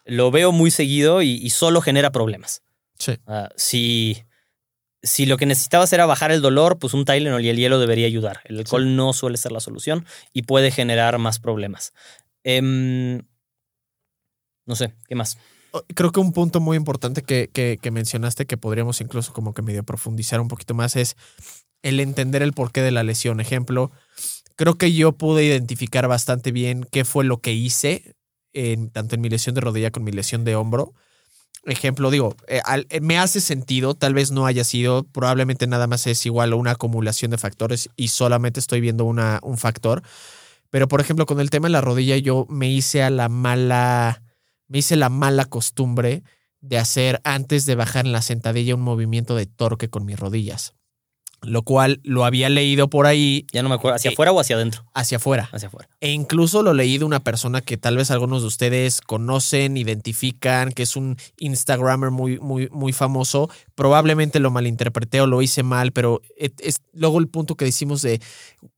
lo 0.08 0.32
veo 0.32 0.51
muy 0.51 0.72
seguido 0.72 1.22
y, 1.22 1.49
solo 1.49 1.82
genera 1.82 2.12
problemas. 2.12 2.64
Sí. 2.97 3.18
Si, 3.55 4.24
si 5.03 5.26
lo 5.26 5.38
que 5.38 5.45
necesitabas 5.45 5.91
era 5.93 6.05
bajar 6.05 6.32
el 6.32 6.41
dolor, 6.41 6.80
pues 6.80 6.93
un 6.93 7.05
Tylenol 7.05 7.43
y 7.43 7.49
el 7.49 7.58
hielo 7.58 7.80
debería 7.80 8.08
ayudar. 8.08 8.41
El 8.45 8.58
alcohol 8.58 8.95
no 8.95 9.14
suele 9.14 9.38
ser 9.38 9.51
la 9.51 9.60
solución 9.60 10.05
y 10.34 10.43
puede 10.43 10.72
generar 10.72 11.18
más 11.20 11.39
problemas. 11.39 11.93
Em, 12.43 13.22
No 14.66 14.76
sé, 14.76 14.93
¿qué 15.08 15.16
más? 15.16 15.38
Creo 15.93 16.12
que 16.12 16.20
un 16.20 16.34
punto 16.34 16.60
muy 16.60 16.78
importante 16.78 17.22
que, 17.22 17.49
que, 17.53 17.78
que 17.82 17.91
mencionaste 17.91 18.45
que 18.45 18.58
podríamos 18.58 19.01
incluso 19.01 19.34
como 19.34 19.53
que 19.53 19.62
medio 19.62 19.84
profundizar 19.84 20.39
un 20.39 20.47
poquito 20.47 20.74
más 20.74 20.95
es 20.95 21.16
el 21.84 21.99
entender 21.99 22.41
el 22.41 22.53
porqué 22.53 22.82
de 22.82 22.91
la 22.91 23.03
lesión. 23.03 23.39
Ejemplo, 23.39 23.91
creo 24.55 24.76
que 24.76 24.93
yo 24.93 25.14
pude 25.14 25.43
identificar 25.43 26.08
bastante 26.08 26.51
bien 26.51 26.86
qué 26.91 27.05
fue 27.05 27.24
lo 27.24 27.38
que 27.38 27.53
hice, 27.53 28.16
en, 28.58 28.89
tanto 28.89 29.16
en 29.16 29.22
mi 29.22 29.30
lesión 29.30 29.55
de 29.55 29.62
rodilla 29.62 29.91
como 29.91 30.03
en 30.03 30.05
mi 30.05 30.18
lesión 30.18 30.43
de 30.43 30.55
hombro. 30.55 30.93
Ejemplo, 31.66 32.10
digo, 32.10 32.36
eh, 32.47 32.62
eh, 32.89 33.01
me 33.01 33.20
hace 33.20 33.41
sentido, 33.41 33.93
tal 33.93 34.14
vez 34.14 34.32
no 34.32 34.45
haya 34.45 34.64
sido, 34.64 35.03
probablemente 35.03 35.68
nada 35.68 35.86
más 35.86 36.08
es 36.08 36.26
igual 36.26 36.53
a 36.53 36.55
una 36.55 36.72
acumulación 36.72 37.32
de 37.32 37.38
factores 37.38 37.89
y 37.95 38.08
solamente 38.08 38.60
estoy 38.60 38.82
viendo 38.82 39.05
una, 39.05 39.39
un 39.43 39.58
factor. 39.58 40.01
Pero, 40.70 40.88
por 40.88 41.01
ejemplo, 41.01 41.26
con 41.26 41.39
el 41.39 41.49
tema 41.49 41.68
de 41.68 41.74
la 41.74 41.82
rodilla, 41.82 42.18
yo 42.18 42.45
me 42.49 42.70
hice 42.70 43.03
a 43.03 43.10
la 43.10 43.30
mala, 43.30 44.24
me 44.68 44.80
hice 44.80 44.95
la 44.95 45.10
mala 45.10 45.45
costumbre 45.45 46.24
de 46.62 46.78
hacer 46.78 47.22
antes 47.24 47.66
de 47.66 47.76
bajar 47.76 48.05
en 48.05 48.12
la 48.12 48.22
sentadilla 48.22 48.76
un 48.76 48.82
movimiento 48.82 49.36
de 49.36 49.45
torque 49.45 49.89
con 49.89 50.05
mis 50.05 50.20
rodillas. 50.20 50.74
Lo 51.44 51.62
cual 51.62 52.00
lo 52.04 52.26
había 52.26 52.50
leído 52.50 52.90
por 52.90 53.06
ahí 53.06 53.46
Ya 53.54 53.62
no 53.62 53.70
me 53.70 53.76
acuerdo. 53.76 53.96
¿Hacia 53.96 54.10
Eh, 54.10 54.14
afuera 54.14 54.32
o 54.32 54.40
hacia 54.40 54.56
adentro? 54.56 54.84
hacia 54.94 55.18
afuera. 55.18 55.50
Hacia 55.52 55.68
afuera. 55.68 55.88
E 56.02 56.12
incluso 56.12 56.64
lo 56.64 56.74
leí 56.74 56.98
de 56.98 57.06
una 57.06 57.20
persona 57.20 57.62
que 57.62 57.78
tal 57.78 57.96
vez 57.98 58.10
algunos 58.12 58.42
de 58.42 58.48
ustedes 58.48 59.02
conocen, 59.02 59.78
identifican, 59.78 60.72
que 60.72 60.84
es 60.84 60.96
un 60.96 61.16
Instagrammer 61.38 62.10
muy, 62.12 62.40
muy, 62.40 62.70
muy 62.72 62.92
famoso. 62.92 63.50
Probablemente 63.78 64.40
lo 64.40 64.50
malinterpreté 64.50 65.22
o 65.22 65.28
lo 65.28 65.44
hice 65.44 65.62
mal, 65.62 65.92
pero 65.92 66.20
es, 66.36 66.52
es 66.58 66.78
luego 66.94 67.20
el 67.20 67.28
punto 67.28 67.54
que 67.54 67.66
decimos 67.66 68.02
de 68.02 68.20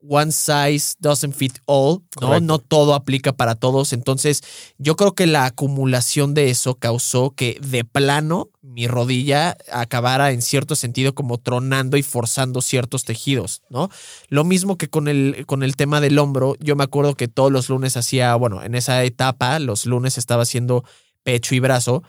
one 0.06 0.34
size 0.34 0.96
doesn't 1.00 1.34
fit 1.34 1.58
all, 1.68 2.02
¿no? 2.20 2.28
Correcto. 2.28 2.46
No 2.46 2.60
todo 2.60 2.94
aplica 2.94 3.32
para 3.32 3.56
todos. 3.56 3.94
Entonces, 3.94 4.44
yo 4.78 4.98
creo 4.98 5.16
que 5.16 5.26
la 5.26 5.46
acumulación 5.46 6.34
de 6.34 6.50
eso 6.50 6.76
causó 6.76 7.32
que 7.32 7.58
de 7.62 7.86
plano 7.86 8.50
mi 8.62 8.88
rodilla 8.88 9.56
acabara 9.72 10.32
en 10.32 10.42
cierto 10.42 10.76
sentido 10.76 11.16
como 11.16 11.38
tronando 11.38 11.96
y 11.96 12.04
forzando 12.04 12.62
ciertos 12.62 13.06
tejidos, 13.06 13.62
¿no? 13.70 13.90
Lo 14.28 14.44
mismo 14.44 14.78
que 14.78 14.90
con 14.90 15.08
el, 15.08 15.46
con 15.46 15.64
el 15.64 15.78
tema 15.78 16.02
del 16.02 16.20
hombro, 16.20 16.58
yo 16.60 16.76
me 16.76 16.84
acuerdo 16.84 17.16
que 17.16 17.30
todos 17.30 17.54
los 17.54 17.70
lunes 17.70 17.96
hacía, 17.96 18.36
bueno, 18.36 18.62
en 18.64 18.76
esa 18.76 19.02
etapa, 19.06 19.60
los 19.60 19.86
lunes 19.86 20.18
estaba 20.18 20.44
haciendo 20.44 20.84
pecho 21.24 21.56
y 21.56 21.62
brazo, 21.62 22.04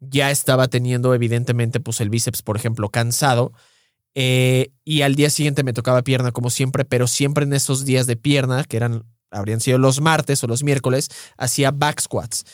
ya 0.00 0.30
estaba 0.30 0.68
teniendo 0.68 1.14
evidentemente 1.14 1.80
pues 1.80 2.00
el 2.00 2.10
bíceps, 2.10 2.42
por 2.42 2.56
ejemplo, 2.56 2.88
cansado, 2.90 3.52
eh, 4.14 4.70
y 4.84 5.02
al 5.02 5.14
día 5.14 5.28
siguiente 5.28 5.62
me 5.62 5.74
tocaba 5.74 6.02
pierna 6.02 6.32
como 6.32 6.48
siempre, 6.48 6.86
pero 6.86 7.06
siempre 7.06 7.44
en 7.44 7.52
esos 7.52 7.84
días 7.84 8.06
de 8.06 8.16
pierna, 8.16 8.64
que 8.64 8.78
eran, 8.78 9.04
habrían 9.30 9.60
sido 9.60 9.76
los 9.76 10.00
martes 10.00 10.42
o 10.42 10.46
los 10.46 10.62
miércoles, 10.62 11.10
hacía 11.36 11.70
back 11.70 12.00
squats. 12.00 12.44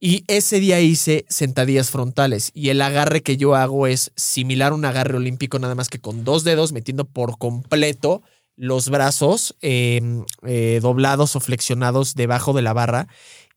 Y 0.00 0.24
ese 0.26 0.60
día 0.60 0.80
hice 0.80 1.24
sentadillas 1.28 1.90
frontales 1.90 2.50
y 2.54 2.68
el 2.68 2.82
agarre 2.82 3.22
que 3.22 3.36
yo 3.36 3.54
hago 3.54 3.86
es 3.86 4.12
similar 4.16 4.72
a 4.72 4.74
un 4.74 4.84
agarre 4.84 5.16
olímpico, 5.16 5.58
nada 5.58 5.74
más 5.74 5.88
que 5.88 6.00
con 6.00 6.24
dos 6.24 6.44
dedos 6.44 6.72
metiendo 6.72 7.06
por 7.06 7.38
completo 7.38 8.22
los 8.56 8.88
brazos 8.88 9.54
eh, 9.60 10.00
eh, 10.42 10.80
doblados 10.82 11.36
o 11.36 11.40
flexionados 11.40 12.14
debajo 12.14 12.52
de 12.52 12.62
la 12.62 12.72
barra. 12.72 13.06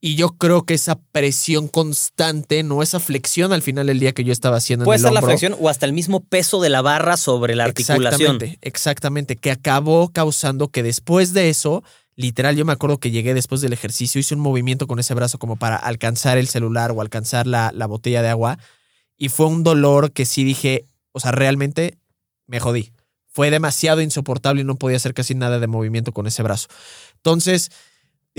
Y 0.02 0.16
yo 0.16 0.30
creo 0.30 0.64
que 0.64 0.74
esa 0.74 0.98
presión 1.12 1.68
constante, 1.68 2.64
no 2.64 2.82
esa 2.82 3.02
flexión 3.02 3.52
al 3.52 3.62
final 3.62 3.88
del 3.88 4.00
día 4.00 4.14
que 4.14 4.24
yo 4.24 4.32
estaba 4.32 4.58
haciendo 4.58 4.86
Puede 4.86 5.00
en 5.00 5.06
el 5.06 5.08
ser 5.08 5.14
la 5.14 5.22
flexión 5.22 5.56
o 5.60 5.68
hasta 5.68 5.86
el 5.86 5.92
mismo 5.92 6.22
peso 6.22 6.62
de 6.62 6.70
la 6.70 6.82
barra 6.82 7.18
sobre 7.18 7.56
la 7.56 7.66
articulación. 7.66 8.08
Exactamente, 8.08 8.58
exactamente, 8.62 9.36
que 9.36 9.52
acabó 9.52 10.10
causando 10.10 10.70
que 10.70 10.84
después 10.84 11.34
de 11.34 11.50
eso, 11.50 11.84
literal, 12.16 12.56
yo 12.56 12.64
me 12.64 12.72
acuerdo 12.72 13.00
que 13.00 13.12
llegué 13.12 13.34
después 13.34 13.60
del 13.60 13.74
ejercicio, 13.74 14.20
hice 14.20 14.36
un 14.36 14.42
movimiento 14.42 14.88
con 14.88 15.00
ese 15.00 15.14
brazo 15.14 15.38
como 15.38 15.58
para 15.58 15.76
alcanzar 15.76 16.38
el 16.38 16.48
celular 16.48 16.92
o 16.92 17.02
alcanzar 17.02 17.46
la, 17.46 17.72
la 17.74 17.86
botella 17.86 18.22
de 18.22 18.30
agua 18.30 18.58
y 19.18 19.28
fue 19.28 19.48
un 19.48 19.64
dolor 19.64 20.14
que 20.14 20.26
sí 20.26 20.46
dije, 20.46 20.86
o 21.12 21.20
sea, 21.20 21.32
realmente 21.32 21.98
me 22.48 22.62
jodí. 22.62 22.94
Fue 23.28 23.52
demasiado 23.52 24.02
insoportable 24.02 24.62
y 24.62 24.64
no 24.64 24.76
podía 24.76 24.98
hacer 24.98 25.14
casi 25.14 25.36
nada 25.36 25.60
de 25.60 25.68
movimiento 25.68 26.14
con 26.14 26.26
ese 26.26 26.42
brazo. 26.42 26.68
Entonces, 27.18 27.70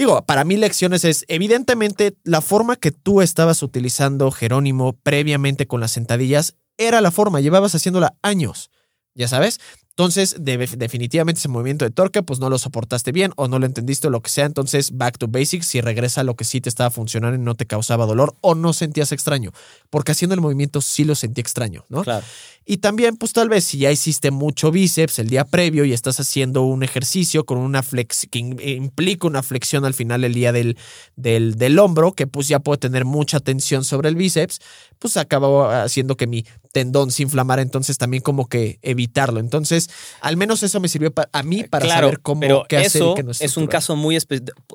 digo, 0.01 0.25
para 0.25 0.45
mí 0.45 0.57
lecciones 0.57 1.05
es, 1.05 1.27
evidentemente, 1.29 2.17
la 2.25 2.41
forma 2.41 2.77
que 2.77 2.91
tú 2.91 3.21
estabas 3.21 3.63
utilizando 3.63 4.31
Jerónimo 4.31 4.95
previamente 4.95 5.67
con 5.67 5.81
las 5.81 5.93
sentadillas 5.93 6.57
era 6.79 7.03
la 7.03 7.11
forma, 7.11 7.41
llevabas 7.41 7.75
haciéndola 7.75 8.17
años, 8.23 8.71
ya 9.15 9.29
sabes. 9.29 9.61
Entonces, 9.91 10.37
de- 10.41 10.57
definitivamente 10.79 11.39
ese 11.41 11.49
movimiento 11.49 11.85
de 11.85 11.91
torque, 11.91 12.23
pues 12.23 12.39
no 12.41 12.49
lo 12.49 12.59
soportaste 12.59 13.13
bien 13.13 13.33
o 13.37 13.49
no 13.49 13.59
lo 13.59 13.67
entendiste 13.67 14.07
o 14.07 14.11
lo 14.11 14.23
que 14.23 14.31
sea. 14.31 14.47
Entonces, 14.47 14.97
back 14.97 15.19
to 15.19 15.29
basics, 15.29 15.67
si 15.67 15.81
regresa 15.83 16.23
a 16.23 16.25
lo 16.25 16.37
que 16.37 16.45
sí 16.45 16.61
te 16.61 16.69
estaba 16.71 16.91
funcionando 16.91 17.37
y 17.37 17.41
no 17.45 17.55
te 17.55 17.67
causaba 17.67 18.07
dolor 18.07 18.35
o 18.41 18.55
no 18.55 18.73
sentías 18.73 19.13
extraño. 19.13 19.53
Porque 19.91 20.13
haciendo 20.13 20.35
el 20.35 20.41
movimiento 20.41 20.81
sí 20.81 21.05
lo 21.05 21.15
sentí 21.15 21.41
extraño, 21.43 21.85
¿no? 21.91 22.03
Claro. 22.03 22.25
Y 22.65 22.77
también, 22.79 23.17
pues 23.17 23.33
tal 23.33 23.49
vez 23.49 23.65
si 23.65 23.79
ya 23.79 23.91
hiciste 23.91 24.31
mucho 24.31 24.71
bíceps 24.71 25.19
el 25.19 25.29
día 25.29 25.45
previo 25.45 25.85
y 25.85 25.93
estás 25.93 26.21
haciendo 26.21 26.63
un 26.63 26.83
ejercicio 26.83 27.45
con 27.45 27.59
una 27.59 27.83
flex 27.83 28.27
que 28.31 28.39
in- 28.39 28.61
implica 28.61 29.27
una 29.27 29.43
flexión 29.43 29.85
al 29.85 29.95
final 29.95 30.23
el 30.25 30.35
día 30.35 30.53
del, 30.53 30.77
del, 31.17 31.57
del 31.57 31.79
hombro, 31.79 32.13
que 32.13 32.27
pues 32.27 32.49
ya 32.49 32.61
puede 32.61 32.79
tener 32.79 33.05
mucha 33.05 33.41
tensión 33.41 33.83
sobre 33.83 34.09
el 34.09 34.15
bíceps, 34.15 34.61
pues 34.99 35.17
acabó 35.17 35.69
haciendo 35.69 36.17
que 36.17 36.27
mi 36.29 36.45
tendón 36.73 37.11
se 37.11 37.23
inflamara, 37.25 37.63
entonces 37.63 37.99
también 37.99 38.23
como 38.23 38.47
que 38.49 38.79
evitarlo. 38.83 39.41
Entonces, 39.41 39.80
al 40.21 40.37
menos 40.37 40.63
eso 40.63 40.81
me 40.81 40.89
sirvió 40.89 41.13
pa- 41.13 41.29
a 41.33 41.43
mí 41.43 41.65
para 41.65 41.85
claro, 41.87 42.09
saber 42.09 42.21
cómo 42.21 42.41
pero 42.41 42.65
qué 42.69 42.77
hacer 42.79 43.03
y 43.03 43.05
eso 43.05 43.15
qué 43.15 43.23
no 43.23 43.31
es 43.31 43.57
un 43.57 43.67
caso 43.67 43.97
muy 43.97 44.19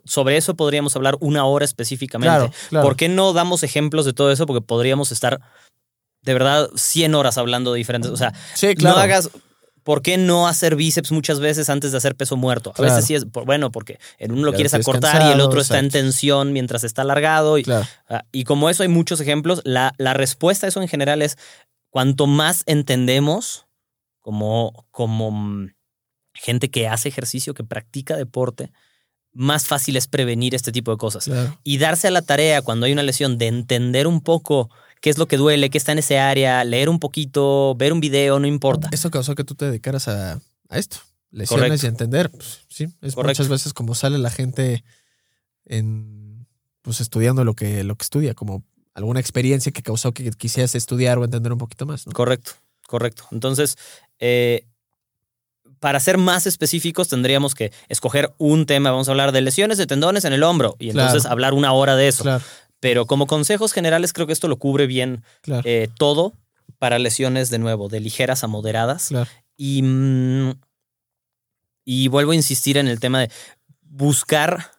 sobre 0.05 0.37
eso 0.37 0.55
podríamos 0.55 0.95
hablar 0.95 1.17
una 1.19 1.45
hora 1.45 1.65
específicamente. 1.65 2.35
Claro, 2.37 2.51
claro. 2.69 2.87
¿Por 2.87 2.95
qué 2.95 3.09
no 3.09 3.33
damos 3.33 3.63
ejemplos 3.63 4.05
de 4.05 4.13
todo 4.13 4.31
eso? 4.31 4.45
Porque 4.45 4.61
podríamos 4.65 5.11
estar 5.11 5.39
de 6.21 6.33
verdad 6.33 6.69
100 6.75 7.13
horas 7.15 7.37
hablando 7.37 7.71
de 7.73 7.77
diferentes, 7.77 8.09
o 8.11 8.17
sea, 8.17 8.33
Sí, 8.55 8.73
no 8.81 8.97
hagas 8.97 9.29
¿Por 9.83 10.01
qué 10.01 10.17
no 10.17 10.47
hacer 10.47 10.75
bíceps 10.75 11.11
muchas 11.11 11.39
veces 11.39 11.69
antes 11.69 11.91
de 11.91 11.99
hacer 11.99 12.15
peso 12.15 12.35
muerto? 12.35 12.71
A 12.71 12.73
Claro. 12.73 12.91
veces 12.95 13.05
sí 13.05 13.13
es, 13.13 13.25
bueno, 13.31 13.71
porque 13.71 13.99
en 14.17 14.31
uno 14.31 14.45
lo 14.45 14.53
quieres 14.53 14.73
acortar 14.73 15.21
y 15.29 15.31
el 15.31 15.39
otro 15.41 15.61
está 15.61 15.77
en 15.77 15.91
tensión 15.91 16.53
mientras 16.53 16.83
está 16.83 17.03
alargado. 17.03 17.59
Y, 17.59 17.63
Claro. 17.63 17.85
ah, 18.09 18.23
y 18.31 18.45
como 18.45 18.71
eso 18.71 18.81
hay 18.81 18.89
muchos 18.89 19.19
ejemplos, 19.21 19.61
la, 19.63 19.93
la 19.99 20.15
respuesta 20.15 20.65
a 20.65 20.69
eso 20.69 20.81
en 20.81 20.87
general 20.87 21.21
es 21.21 21.37
cuanto 21.91 22.25
más 22.25 22.63
entendemos 22.65 23.64
como, 24.25 24.87
como 24.89 25.29
mm, 25.29 25.69
gente 26.33 26.71
que 26.71 26.87
hace 26.87 27.09
ejercicio, 27.09 27.53
que 27.53 27.63
practica 27.63 28.17
deporte, 28.17 28.71
más 29.33 29.67
fácil 29.67 29.97
es 29.97 30.07
prevenir 30.07 30.55
este 30.55 30.71
tipo 30.71 30.89
de 30.89 30.97
cosas. 30.97 31.25
Claro. 31.25 31.55
Y 31.63 31.77
darse 31.77 32.07
a 32.07 32.11
la 32.11 32.23
tarea 32.23 32.63
cuando 32.63 32.87
hay 32.87 32.91
una 32.91 33.03
lesión 33.03 33.37
de 33.37 33.45
entender 33.45 34.07
un 34.07 34.21
poco 34.21 34.71
qué 34.99 35.11
es 35.11 35.19
lo 35.19 35.27
que 35.27 35.37
duele, 35.37 35.69
qué 35.69 35.77
está 35.77 35.91
en 35.91 35.99
ese 35.99 36.17
área, 36.17 36.63
leer 36.63 36.89
un 36.89 36.97
poquito, 36.97 37.75
ver 37.75 37.93
un 37.93 37.99
video, 37.99 38.39
no 38.39 38.47
importa. 38.47 38.89
Eso 38.91 39.11
causó 39.11 39.35
que 39.35 39.43
tú 39.43 39.53
te 39.53 39.65
dedicaras 39.65 40.07
a, 40.07 40.41
a 40.69 40.77
esto. 40.79 40.97
Lesiones 41.29 41.67
Correcto. 41.67 41.85
y 41.85 41.89
entender. 41.89 42.31
Pues, 42.31 42.61
sí, 42.67 42.85
es 43.03 43.13
Correcto. 43.13 43.43
muchas 43.43 43.49
veces 43.49 43.73
como 43.73 43.93
sale 43.93 44.17
la 44.17 44.31
gente 44.31 44.83
en 45.65 46.47
pues 46.81 46.99
estudiando 46.99 47.43
lo 47.43 47.53
que, 47.53 47.83
lo 47.83 47.95
que 47.95 48.03
estudia, 48.03 48.33
como 48.33 48.63
alguna 48.95 49.19
experiencia 49.19 49.71
que 49.71 49.83
causó 49.83 50.13
que 50.13 50.31
quisieras 50.31 50.73
estudiar 50.73 51.19
o 51.19 51.25
entender 51.25 51.51
un 51.51 51.59
poquito 51.59 51.85
más. 51.85 52.07
¿no? 52.07 52.13
Correcto, 52.13 52.53
correcto. 52.87 53.27
Entonces, 53.31 53.77
eh, 54.19 54.65
para 55.79 55.99
ser 55.99 56.17
más 56.17 56.47
específicos, 56.47 57.09
tendríamos 57.09 57.53
que 57.53 57.71
escoger 57.89 58.33
un 58.37 58.65
tema. 58.65 58.91
Vamos 58.91 59.07
a 59.07 59.11
hablar 59.11 59.31
de 59.31 59.41
lesiones 59.41 59.77
de 59.77 59.85
tendones 59.85 60.25
en 60.25 60.33
el 60.33 60.41
hombro 60.43 60.75
y 60.79 60.89
entonces 60.89 61.23
Claro. 61.23 61.33
hablar 61.33 61.53
una 61.53 61.73
hora 61.73 61.95
de 61.95 62.07
eso. 62.07 62.23
Claro, 62.23 62.43
Pero 62.79 63.05
como 63.05 63.27
consejos 63.27 63.71
generales, 63.73 64.13
creo 64.13 64.25
que 64.27 64.33
esto 64.33 64.47
lo 64.47 64.57
cubre 64.57 64.87
bien 64.87 65.23
claro, 65.41 65.61
eh, 65.65 65.87
todo 65.97 66.33
para 66.79 66.97
lesiones 66.99 67.49
de 67.49 67.59
nuevo, 67.59 67.87
de 67.87 67.99
ligeras 67.99 68.43
a 68.43 68.47
moderadas. 68.47 69.11
Y, 69.57 69.81
mm, 69.81 70.53
y 71.83 72.07
vuelvo 72.07 72.31
a 72.31 72.35
insistir 72.35 72.77
en 72.77 72.87
el 72.87 72.99
tema 72.99 73.19
de 73.21 73.31
buscar 73.81 74.71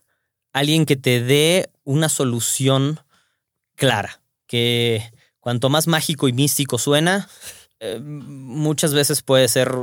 alguien 0.52 0.86
que 0.86 0.96
te 0.96 1.20
dé 1.22 1.70
una 1.84 2.08
solución 2.08 3.00
clara. 3.76 4.20
Que 4.46 5.02
cuanto 5.40 5.68
más 5.68 5.86
mágico 5.86 6.28
y 6.28 6.32
místico 6.32 6.78
suena, 6.78 7.28
eh, 7.80 8.00
muchas 8.00 8.94
veces 8.94 9.22
puede 9.22 9.48
ser, 9.48 9.74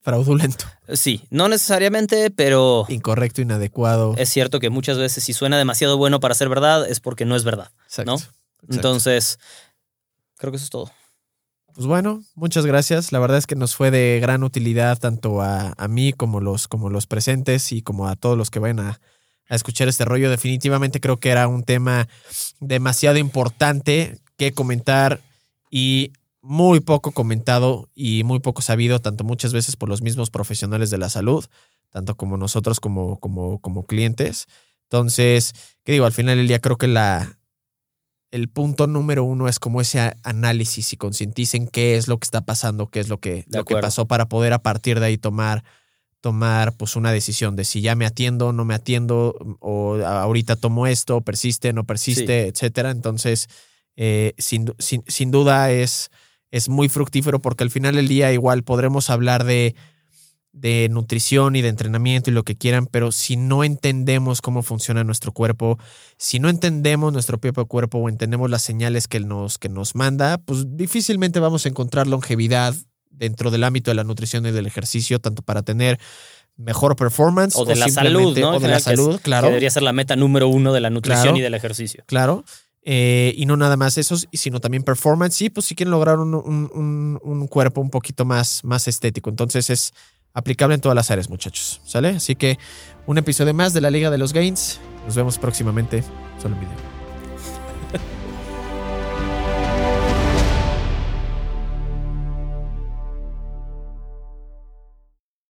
Fraudulento, 0.00 0.66
sí, 0.92 1.22
no 1.30 1.48
necesariamente, 1.48 2.30
pero 2.30 2.84
incorrecto, 2.88 3.40
inadecuado. 3.40 4.14
es 4.18 4.28
cierto 4.28 4.60
que 4.60 4.70
muchas 4.70 4.98
veces 4.98 5.24
si 5.24 5.32
suena 5.32 5.56
demasiado 5.56 5.96
bueno 5.96 6.20
para 6.20 6.34
ser 6.34 6.48
verdad 6.48 6.88
es 6.88 7.00
porque 7.00 7.24
no 7.24 7.36
es 7.36 7.44
verdad. 7.44 7.70
Exacto, 7.84 8.10
¿no? 8.10 8.16
exacto. 8.16 8.74
Entonces, 8.74 9.38
creo 10.36 10.52
que 10.52 10.56
eso 10.56 10.64
es 10.64 10.70
todo. 10.70 10.90
Pues 11.74 11.88
bueno, 11.88 12.22
muchas 12.36 12.66
gracias. 12.66 13.10
La 13.10 13.18
verdad 13.18 13.38
es 13.38 13.46
que 13.48 13.56
nos 13.56 13.74
fue 13.74 13.90
de 13.90 14.20
gran 14.20 14.44
utilidad 14.44 14.96
tanto 14.98 15.40
a, 15.40 15.74
a 15.76 15.88
mí 15.88 16.12
como 16.12 16.40
los, 16.40 16.68
como 16.68 16.88
los 16.88 17.06
presentes 17.08 17.72
y 17.72 17.82
como 17.82 18.06
a 18.06 18.14
todos 18.14 18.38
los 18.38 18.50
que 18.50 18.60
vayan 18.60 18.78
a, 18.78 19.00
a 19.48 19.54
escuchar 19.54 19.88
este 19.88 20.04
rollo. 20.04 20.30
Definitivamente 20.30 21.00
creo 21.00 21.18
que 21.18 21.30
era 21.30 21.48
un 21.48 21.64
tema 21.64 22.08
demasiado 22.60 23.18
importante 23.18 24.18
que 24.36 24.52
comentar 24.52 25.20
y 25.68 26.12
muy 26.46 26.80
poco 26.80 27.12
comentado 27.12 27.88
y 27.94 28.22
muy 28.22 28.38
poco 28.38 28.60
sabido, 28.60 29.00
tanto 29.00 29.24
muchas 29.24 29.54
veces 29.54 29.76
por 29.76 29.88
los 29.88 30.02
mismos 30.02 30.28
profesionales 30.30 30.90
de 30.90 30.98
la 30.98 31.08
salud, 31.08 31.46
tanto 31.88 32.16
como 32.16 32.36
nosotros 32.36 32.80
como, 32.80 33.18
como, 33.18 33.58
como 33.60 33.86
clientes. 33.86 34.46
Entonces, 34.82 35.54
¿qué 35.84 35.92
digo? 35.92 36.04
Al 36.04 36.12
final 36.12 36.36
del 36.36 36.46
día 36.46 36.60
creo 36.60 36.76
que 36.76 36.86
la, 36.86 37.38
el 38.30 38.48
punto 38.50 38.86
número 38.86 39.24
uno 39.24 39.48
es 39.48 39.58
como 39.58 39.80
ese 39.80 40.14
análisis 40.22 40.92
y 40.92 40.96
concienticen 40.98 41.66
qué 41.66 41.96
es 41.96 42.08
lo 42.08 42.18
que 42.18 42.26
está 42.26 42.42
pasando, 42.42 42.88
qué 42.88 43.00
es 43.00 43.08
lo 43.08 43.18
que, 43.20 43.44
lo 43.58 43.64
que 43.64 43.74
pasó 43.80 44.06
para 44.06 44.28
poder 44.28 44.52
a 44.52 44.62
partir 44.62 45.00
de 45.00 45.06
ahí 45.06 45.16
tomar, 45.18 45.64
tomar 46.20 46.76
pues 46.76 46.94
una 46.96 47.10
decisión 47.10 47.56
de 47.56 47.64
si 47.64 47.80
ya 47.80 47.94
me 47.94 48.04
atiendo, 48.06 48.52
no 48.52 48.66
me 48.66 48.74
atiendo, 48.74 49.56
o 49.60 49.94
ahorita 49.96 50.56
tomo 50.56 50.86
esto, 50.86 51.22
persiste, 51.22 51.72
no 51.72 51.84
persiste, 51.84 52.48
etcétera. 52.48 52.90
Entonces, 52.90 53.48
eh, 53.96 54.34
sin, 54.36 54.74
sin- 54.78 55.04
sin 55.06 55.30
duda 55.30 55.70
es, 55.70 56.10
es 56.54 56.68
muy 56.68 56.88
fructífero 56.88 57.40
porque 57.40 57.64
al 57.64 57.70
final 57.70 57.96
del 57.96 58.06
día 58.06 58.32
igual 58.32 58.62
podremos 58.62 59.10
hablar 59.10 59.42
de, 59.44 59.74
de 60.52 60.88
nutrición 60.88 61.56
y 61.56 61.62
de 61.62 61.68
entrenamiento 61.68 62.30
y 62.30 62.32
lo 62.32 62.44
que 62.44 62.54
quieran, 62.54 62.86
pero 62.86 63.10
si 63.10 63.36
no 63.36 63.64
entendemos 63.64 64.40
cómo 64.40 64.62
funciona 64.62 65.02
nuestro 65.02 65.32
cuerpo, 65.32 65.78
si 66.16 66.38
no 66.38 66.48
entendemos 66.48 67.12
nuestro 67.12 67.38
propio 67.38 67.66
cuerpo 67.66 67.98
o 67.98 68.08
entendemos 68.08 68.48
las 68.50 68.62
señales 68.62 69.08
que 69.08 69.18
nos, 69.18 69.58
que 69.58 69.68
nos 69.68 69.96
manda, 69.96 70.38
pues 70.38 70.76
difícilmente 70.76 71.40
vamos 71.40 71.66
a 71.66 71.70
encontrar 71.70 72.06
longevidad 72.06 72.72
dentro 73.10 73.50
del 73.50 73.64
ámbito 73.64 73.90
de 73.90 73.96
la 73.96 74.04
nutrición 74.04 74.46
y 74.46 74.52
del 74.52 74.66
ejercicio, 74.66 75.18
tanto 75.20 75.42
para 75.42 75.62
tener 75.62 75.98
mejor 76.56 76.94
performance 76.94 77.56
O 77.56 77.64
de 77.64 77.74
la 77.74 77.88
salud, 77.88 78.38
¿no? 78.38 78.50
O 78.50 78.60
de 78.60 78.68
la 78.68 78.78
general, 78.78 78.84
que 78.84 78.90
es- 78.92 78.98
salud, 79.00 79.20
claro. 79.22 79.46
Que 79.46 79.50
debería 79.50 79.70
ser 79.70 79.82
la 79.82 79.92
meta 79.92 80.14
número 80.14 80.46
uno 80.46 80.72
de 80.72 80.80
la 80.80 80.90
nutrición 80.90 81.22
Claro. 81.24 81.36
y 81.38 81.40
del 81.40 81.54
ejercicio. 81.54 82.04
Claro. 82.06 82.44
Eh, 82.86 83.32
y 83.36 83.46
no 83.46 83.56
nada 83.56 83.76
más 83.78 83.96
eso, 83.96 84.14
sino 84.32 84.60
también 84.60 84.82
performance. 84.82 85.40
Y 85.42 85.50
pues 85.50 85.66
si 85.66 85.74
quieren 85.74 85.90
lograr 85.90 86.18
un, 86.18 86.34
un- 86.34 86.70
un- 86.74 87.18
un 87.22 87.46
cuerpo 87.48 87.80
un 87.80 87.90
poquito 87.90 88.24
más, 88.24 88.62
más 88.64 88.86
estético. 88.88 89.30
Entonces 89.30 89.70
es 89.70 89.94
aplicable 90.34 90.74
en 90.74 90.80
todas 90.80 90.94
las 90.96 91.10
áreas, 91.10 91.30
muchachos. 91.30 91.80
¿Sale? 91.84 92.08
Así 92.10 92.34
que 92.34 92.58
un 93.06 93.16
episodio 93.18 93.54
más 93.54 93.72
de 93.72 93.80
la 93.80 93.90
Liga 93.90 94.10
de 94.10 94.18
los 94.18 94.32
Gains. 94.32 94.80
Nos 95.06 95.14
vemos 95.16 95.38
próximamente. 95.38 96.02
Solo 96.42 96.54
en 96.56 96.60
video. 96.60 98.23